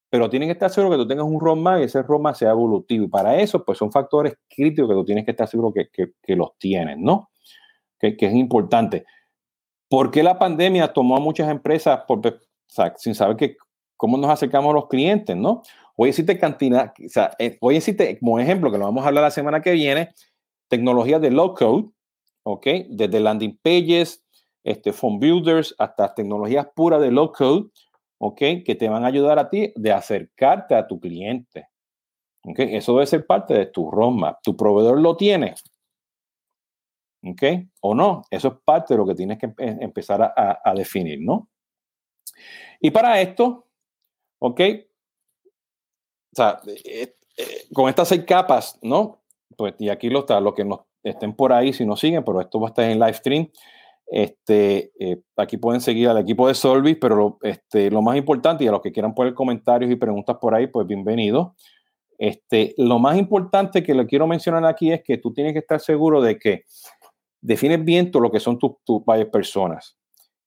Pero 0.10 0.30
tienes 0.30 0.48
que 0.48 0.54
estar 0.54 0.70
seguro 0.70 0.92
que 0.92 1.04
tú 1.04 1.08
tengas 1.08 1.26
un 1.26 1.40
roadmap 1.40 1.80
y 1.80 1.84
ese 1.84 2.02
roadmap 2.02 2.36
sea 2.36 2.52
evolutivo. 2.52 3.06
Y 3.06 3.08
para 3.08 3.40
eso, 3.40 3.64
pues 3.64 3.78
son 3.78 3.92
factores 3.92 4.36
críticos 4.50 4.90
que 4.90 4.96
tú 4.96 5.06
tienes 5.06 5.24
que 5.24 5.32
estar 5.32 5.48
seguro 5.48 5.72
que, 5.74 5.90
que, 5.90 6.36
los 6.36 6.58
tienes, 6.58 6.98
¿no? 6.98 7.30
Que, 7.98 8.16
es 8.20 8.34
importante. 8.34 9.06
¿Por 9.88 10.12
qué 10.12 10.22
la 10.24 10.38
pandemia 10.38 10.92
tomó 10.92 11.16
a 11.16 11.20
muchas 11.20 11.50
empresas 11.50 12.02
sin 12.98 13.16
saber 13.16 13.38
que, 13.38 13.56
cómo 13.96 14.18
nos 14.18 14.32
acercamos 14.32 14.72
a 14.72 14.74
los 14.74 14.88
clientes, 14.88 15.36
¿no? 15.38 15.62
Hoy 15.96 16.10
existe 16.10 16.40
cantina, 16.40 16.94
o 17.06 17.10
sea, 17.10 17.32
eh, 17.38 17.58
hoy 17.62 17.78
existe, 17.78 18.18
como 18.18 18.40
ejemplo, 18.40 18.72
que 18.72 18.78
lo 18.78 18.86
vamos 18.86 19.06
a 19.06 19.10
hablar 19.10 19.24
la 19.24 19.32
semana 19.32 19.62
que 19.62 19.72
viene, 19.74 20.10
tecnología 20.68 21.20
de 21.20 21.30
low 21.30 21.54
code, 21.54 21.90
¿ok? 22.44 22.68
Desde 22.90 23.20
landing 23.20 23.58
pages, 23.62 24.24
este, 24.64 24.94
phone 24.94 25.20
builders, 25.20 25.76
hasta 25.78 26.14
tecnologías 26.14 26.68
puras 26.76 27.02
de 27.02 27.12
low 27.12 27.32
code, 27.32 27.70
¿ok? 28.20 28.38
Que 28.66 28.76
te 28.78 28.90
van 28.90 29.04
a 29.04 29.08
ayudar 29.08 29.40
a 29.40 29.50
ti 29.50 29.72
de 29.76 29.92
acercarte 29.92 30.76
a 30.76 30.88
tu 30.88 31.00
cliente. 31.00 31.68
¿Ok? 32.44 32.60
Eso 32.60 32.94
debe 32.94 33.06
ser 33.06 33.26
parte 33.28 33.54
de 33.54 33.68
tu 33.68 33.92
roadmap. 33.92 34.40
¿Tu 34.42 34.58
proveedor 34.58 35.00
lo 35.00 35.16
tiene? 35.16 35.54
¿Ok? 37.24 37.44
¿O 37.82 37.94
no? 37.94 38.24
Eso 38.32 38.48
es 38.48 38.54
parte 38.66 38.94
de 38.94 38.98
lo 38.98 39.06
que 39.06 39.14
tienes 39.14 39.38
que 39.38 39.54
empezar 39.58 40.22
a, 40.24 40.62
a 40.64 40.74
definir, 40.74 41.20
¿no? 41.22 41.50
Y 42.80 42.90
para 42.90 43.22
esto, 43.22 43.68
¿ok? 44.40 44.62
o 46.32 46.36
sea, 46.36 46.62
eh, 46.66 47.16
eh, 47.38 47.68
con 47.74 47.90
estas 47.90 48.08
seis 48.08 48.24
capas, 48.26 48.80
¿no? 48.82 49.22
Pues, 49.58 49.76
y 49.80 49.90
aquí 49.90 50.10
lo 50.10 50.20
está, 50.20 50.40
lo 50.40 50.54
que 50.54 50.64
nos 50.64 50.82
estén 51.04 51.34
por 51.36 51.54
ahí, 51.54 51.74
si 51.74 51.86
nos 51.86 52.00
siguen, 52.00 52.24
pero 52.24 52.42
esto 52.42 52.60
va 52.60 52.68
a 52.68 52.70
estar 52.70 52.86
en 52.86 53.00
live 53.00 53.14
stream. 53.14 53.50
Este, 54.08 54.92
eh, 55.00 55.22
aquí 55.38 55.58
pueden 55.58 55.80
seguir 55.80 56.10
al 56.10 56.18
equipo 56.18 56.48
de 56.48 56.54
Solvis, 56.54 56.98
pero 57.00 57.16
lo, 57.16 57.38
este, 57.44 57.90
lo 57.90 58.02
más 58.02 58.18
importante, 58.18 58.64
y 58.64 58.68
a 58.68 58.72
los 58.72 58.82
que 58.82 58.92
quieran 58.92 59.14
poner 59.14 59.34
comentarios 59.34 59.90
y 59.90 59.96
preguntas 59.96 60.38
por 60.40 60.54
ahí, 60.54 60.68
pues 60.68 60.86
bienvenido. 60.86 61.56
Este, 62.18 62.76
lo 62.78 63.00
más 63.00 63.18
importante 63.18 63.82
que 63.82 63.96
le 63.96 64.06
quiero 64.06 64.28
mencionar 64.28 64.66
aquí 64.66 64.92
es 64.92 65.02
que 65.02 65.18
tú 65.18 65.34
tienes 65.34 65.54
que 65.54 65.60
estar 65.60 65.80
seguro 65.80 66.22
de 66.22 66.38
que 66.38 66.66
defines 67.42 67.84
bien 67.84 68.12
todo 68.12 68.22
lo 68.22 68.32
que 68.32 68.40
son 68.40 68.60
tus, 68.60 68.74
tus 68.86 69.04
varias 69.04 69.30
personas, 69.30 69.98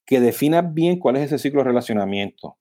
que 0.07 0.21
definas 0.21 0.73
bien 0.73 0.99
cuál 0.99 1.17
es 1.17 1.25
ese 1.25 1.39
ciclo 1.39 1.61
de 1.61 1.69
relacionamiento, 1.69 2.59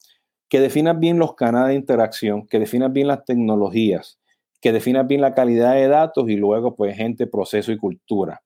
que 0.50 0.60
definas 0.60 1.00
bien 1.00 1.20
los 1.20 1.36
canales 1.36 1.70
de 1.70 1.76
interacción, 1.76 2.48
que 2.48 2.60
definas 2.60 2.92
bien 2.92 3.08
las 3.08 3.24
tecnologías, 3.26 4.20
que 4.64 4.72
definas 4.72 5.06
bien 5.06 5.20
la 5.20 5.34
calidad 5.34 5.74
de 5.74 5.90
datos 5.90 6.30
y 6.30 6.38
luego, 6.38 6.74
pues, 6.74 6.96
gente, 6.96 7.28
proceso 7.28 7.74
y 7.74 7.78
cultura. 7.78 8.42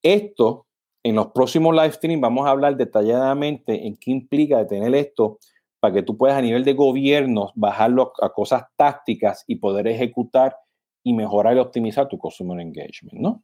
Esto, 0.00 0.68
en 1.02 1.16
los 1.16 1.32
próximos 1.32 1.74
live 1.74 1.90
streams, 1.90 2.20
vamos 2.20 2.46
a 2.46 2.50
hablar 2.50 2.76
detalladamente 2.76 3.84
en 3.84 3.96
qué 3.96 4.12
implica 4.12 4.64
tener 4.68 4.94
esto 4.94 5.40
para 5.80 5.92
que 5.92 6.02
tú 6.04 6.16
puedas 6.16 6.38
a 6.38 6.42
nivel 6.42 6.64
de 6.64 6.74
gobierno 6.74 7.50
bajarlo 7.56 8.12
a 8.22 8.32
cosas 8.32 8.62
tácticas 8.76 9.42
y 9.48 9.56
poder 9.56 9.88
ejecutar 9.88 10.56
y 11.02 11.14
mejorar 11.14 11.56
y 11.56 11.58
optimizar 11.58 12.06
tu 12.06 12.16
customer 12.16 12.60
engagement, 12.60 13.18
¿no? 13.18 13.42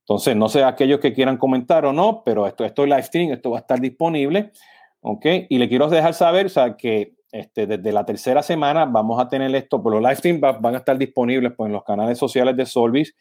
Entonces, 0.00 0.34
no 0.34 0.48
sé 0.48 0.64
aquellos 0.64 0.98
que 0.98 1.12
quieran 1.12 1.36
comentar 1.36 1.84
o 1.84 1.92
no, 1.92 2.22
pero 2.24 2.46
esto, 2.46 2.64
esto 2.64 2.84
es 2.84 2.88
live 2.88 3.02
stream, 3.02 3.32
esto 3.32 3.50
va 3.50 3.58
a 3.58 3.60
estar 3.60 3.78
disponible. 3.78 4.52
¿ok? 5.00 5.26
Y 5.48 5.58
le 5.58 5.68
quiero 5.68 5.88
dejar 5.88 6.14
saber, 6.14 6.46
o 6.46 6.48
sea, 6.48 6.76
que 6.76 7.17
este, 7.30 7.66
desde 7.66 7.92
la 7.92 8.04
tercera 8.04 8.42
semana 8.42 8.84
vamos 8.86 9.20
a 9.20 9.28
tener 9.28 9.54
esto, 9.54 9.82
por 9.82 9.92
pues, 9.92 9.94
los 9.94 10.02
live 10.02 10.16
streams 10.16 10.60
van 10.60 10.74
a 10.74 10.78
estar 10.78 10.96
disponibles 10.96 11.52
pues, 11.56 11.68
en 11.68 11.74
los 11.74 11.84
canales 11.84 12.18
sociales 12.18 12.56
de 12.56 12.66
Solvis 12.66 13.14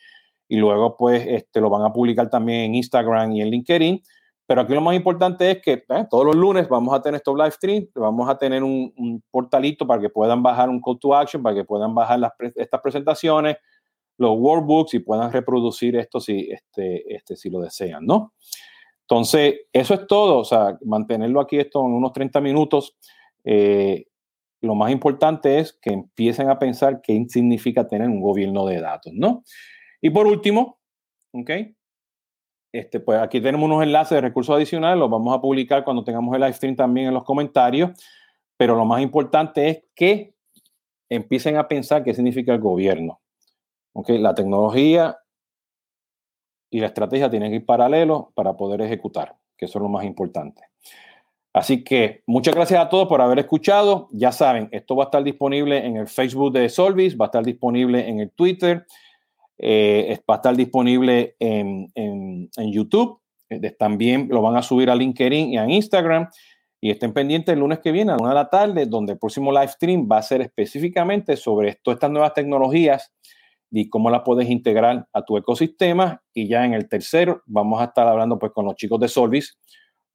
y 0.47 0.57
luego 0.57 0.95
pues 0.95 1.25
este, 1.27 1.59
lo 1.59 1.69
van 1.69 1.83
a 1.83 1.91
publicar 1.91 2.29
también 2.29 2.61
en 2.61 2.75
Instagram 2.75 3.31
y 3.33 3.41
en 3.41 3.49
LinkedIn. 3.49 4.01
Pero 4.45 4.61
aquí 4.61 4.73
lo 4.73 4.79
más 4.79 4.95
importante 4.95 5.51
es 5.51 5.61
que 5.61 5.83
eh, 5.89 6.05
todos 6.09 6.25
los 6.25 6.35
lunes 6.35 6.69
vamos 6.69 6.93
a 6.93 7.01
tener 7.01 7.17
estos 7.17 7.37
live 7.37 7.51
streams, 7.51 7.89
vamos 7.95 8.29
a 8.29 8.37
tener 8.37 8.63
un, 8.63 9.21
portalito 9.29 9.85
para 9.85 10.01
que 10.01 10.09
puedan 10.09 10.41
bajar 10.41 10.69
un 10.69 10.81
call 10.81 10.97
to 10.99 11.13
action, 11.13 11.43
para 11.43 11.53
que 11.53 11.65
puedan 11.65 11.93
bajar 11.93 12.33
estas 12.55 12.79
presentaciones, 12.79 13.57
los 14.17 14.37
workbooks 14.37 14.93
y 14.93 14.99
puedan 14.99 15.33
reproducir 15.33 15.97
esto 15.97 16.21
si, 16.21 16.49
este, 16.49 17.13
este, 17.13 17.35
si 17.35 17.49
lo 17.49 17.59
desean, 17.59 18.05
¿no? 18.05 18.33
Entonces, 19.01 19.55
eso 19.71 19.93
es 19.93 20.07
todo, 20.07 20.39
o 20.39 20.45
sea, 20.45 20.77
mantenerlo 20.85 21.41
aquí 21.41 21.57
esto 21.57 21.79
en 21.85 21.93
unos 21.93 22.13
30 22.13 22.39
minutos. 22.39 22.95
Eh, 23.49 24.07
lo 24.61 24.75
más 24.75 24.91
importante 24.91 25.59
es 25.59 25.71
que 25.71 25.91
empiecen 25.91 26.49
a 26.49 26.59
pensar 26.59 27.01
qué 27.01 27.25
significa 27.29 27.87
tener 27.87 28.09
un 28.09 28.19
gobierno 28.19 28.65
de 28.65 28.81
datos, 28.81 29.13
¿no? 29.13 29.43
Y 30.01 30.09
por 30.09 30.27
último, 30.27 30.79
¿ok? 31.31 31.51
Este, 32.73 32.99
pues 32.99 33.19
aquí 33.19 33.39
tenemos 33.39 33.65
unos 33.65 33.83
enlaces 33.83 34.15
de 34.15 34.21
recursos 34.21 34.53
adicionales, 34.53 34.99
los 34.99 35.09
vamos 35.09 35.33
a 35.33 35.39
publicar 35.39 35.85
cuando 35.85 36.03
tengamos 36.03 36.35
el 36.35 36.41
live 36.41 36.53
stream 36.53 36.75
también 36.75 37.07
en 37.07 37.13
los 37.13 37.23
comentarios, 37.23 37.91
pero 38.57 38.75
lo 38.75 38.83
más 38.83 39.01
importante 39.01 39.69
es 39.69 39.83
que 39.95 40.33
empiecen 41.09 41.55
a 41.55 41.69
pensar 41.69 42.03
qué 42.03 42.13
significa 42.13 42.53
el 42.53 42.59
gobierno. 42.59 43.21
¿ok? 43.93 44.09
La 44.19 44.35
tecnología 44.35 45.17
y 46.69 46.81
la 46.81 46.87
estrategia 46.87 47.29
tiene 47.29 47.49
que 47.49 47.55
ir 47.55 47.65
paralelo 47.65 48.33
para 48.35 48.57
poder 48.57 48.81
ejecutar, 48.81 49.37
que 49.55 49.65
eso 49.65 49.79
es 49.79 49.83
lo 49.83 49.89
más 49.89 50.03
importante. 50.03 50.63
Así 51.57 51.83
que 51.83 52.21
muchas 52.27 52.53
gracias 52.53 52.79
a 52.79 52.87
todos 52.87 53.07
por 53.07 53.19
haber 53.19 53.39
escuchado. 53.39 54.09
Ya 54.11 54.31
saben, 54.31 54.69
esto 54.71 54.95
va 54.95 55.05
a 55.05 55.07
estar 55.07 55.23
disponible 55.23 55.83
en 55.85 55.97
el 55.97 56.07
Facebook 56.07 56.53
de 56.53 56.69
Solvis, 56.69 57.17
va 57.17 57.25
a 57.25 57.27
estar 57.27 57.43
disponible 57.43 58.07
en 58.07 58.19
el 58.19 58.31
Twitter, 58.31 58.85
eh, 59.57 60.19
va 60.29 60.35
a 60.35 60.37
estar 60.37 60.55
disponible 60.55 61.35
en, 61.39 61.91
en, 61.95 62.71
YouTube. 62.71 63.19
Eh, 63.49 63.71
también 63.71 64.27
lo 64.29 64.43
van 64.43 64.55
a 64.55 64.61
subir 64.61 64.89
a 64.91 64.95
LinkedIn 64.95 65.53
y 65.53 65.57
a 65.57 65.67
Instagram. 65.67 66.29
Y 66.79 66.91
estén 66.91 67.11
pendientes 67.11 67.53
el 67.53 67.59
lunes 67.59 67.79
que 67.79 67.91
viene 67.91 68.11
a 68.11 68.17
una 68.17 68.29
de 68.29 68.35
la 68.35 68.49
tarde, 68.49 68.85
donde 68.85 69.13
el 69.13 69.19
próximo 69.19 69.51
live 69.51 69.69
stream 69.69 70.07
va 70.09 70.19
a 70.19 70.21
ser 70.21 70.41
específicamente 70.41 71.35
sobre 71.35 71.79
todas 71.81 71.95
estas 71.95 72.11
nuevas 72.11 72.35
tecnologías 72.35 73.11
y 73.71 73.89
cómo 73.89 74.11
la 74.11 74.23
puedes 74.23 74.47
integrar 74.47 75.07
a 75.11 75.23
tu 75.23 75.37
ecosistema. 75.37 76.21
Y 76.35 76.47
ya 76.47 76.65
en 76.65 76.75
el 76.75 76.87
tercero 76.87 77.41
vamos 77.47 77.81
a 77.81 77.85
estar 77.85 78.07
hablando 78.07 78.37
pues 78.37 78.51
con 78.51 78.65
los 78.65 78.75
chicos 78.75 78.99
de 78.99 79.07
Solvis, 79.07 79.57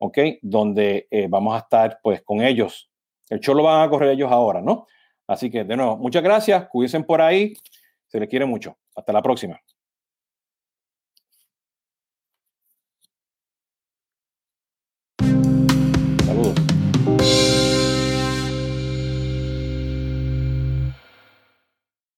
¿ok? 0.05 0.18
Donde 0.42 1.07
eh, 1.12 1.28
vamos 1.28 1.55
a 1.55 1.59
estar 1.59 2.00
pues 2.03 2.22
con 2.22 2.42
ellos. 2.42 2.90
El 3.30 3.38
show 3.38 3.55
lo 3.55 3.62
van 3.62 3.86
a 3.86 3.88
correr 3.88 4.11
ellos 4.11 4.32
ahora, 4.32 4.61
¿no? 4.61 4.86
Así 5.28 5.48
que, 5.48 5.62
de 5.62 5.76
nuevo, 5.76 5.96
muchas 5.96 6.24
gracias. 6.24 6.68
Cuídense 6.68 7.00
por 7.05 7.22
ahí. 7.22 7.55
Se 8.09 8.18
les 8.18 8.28
quiere 8.28 8.44
mucho. 8.44 8.76
Hasta 8.96 9.12
la 9.12 9.22
próxima. 9.22 9.61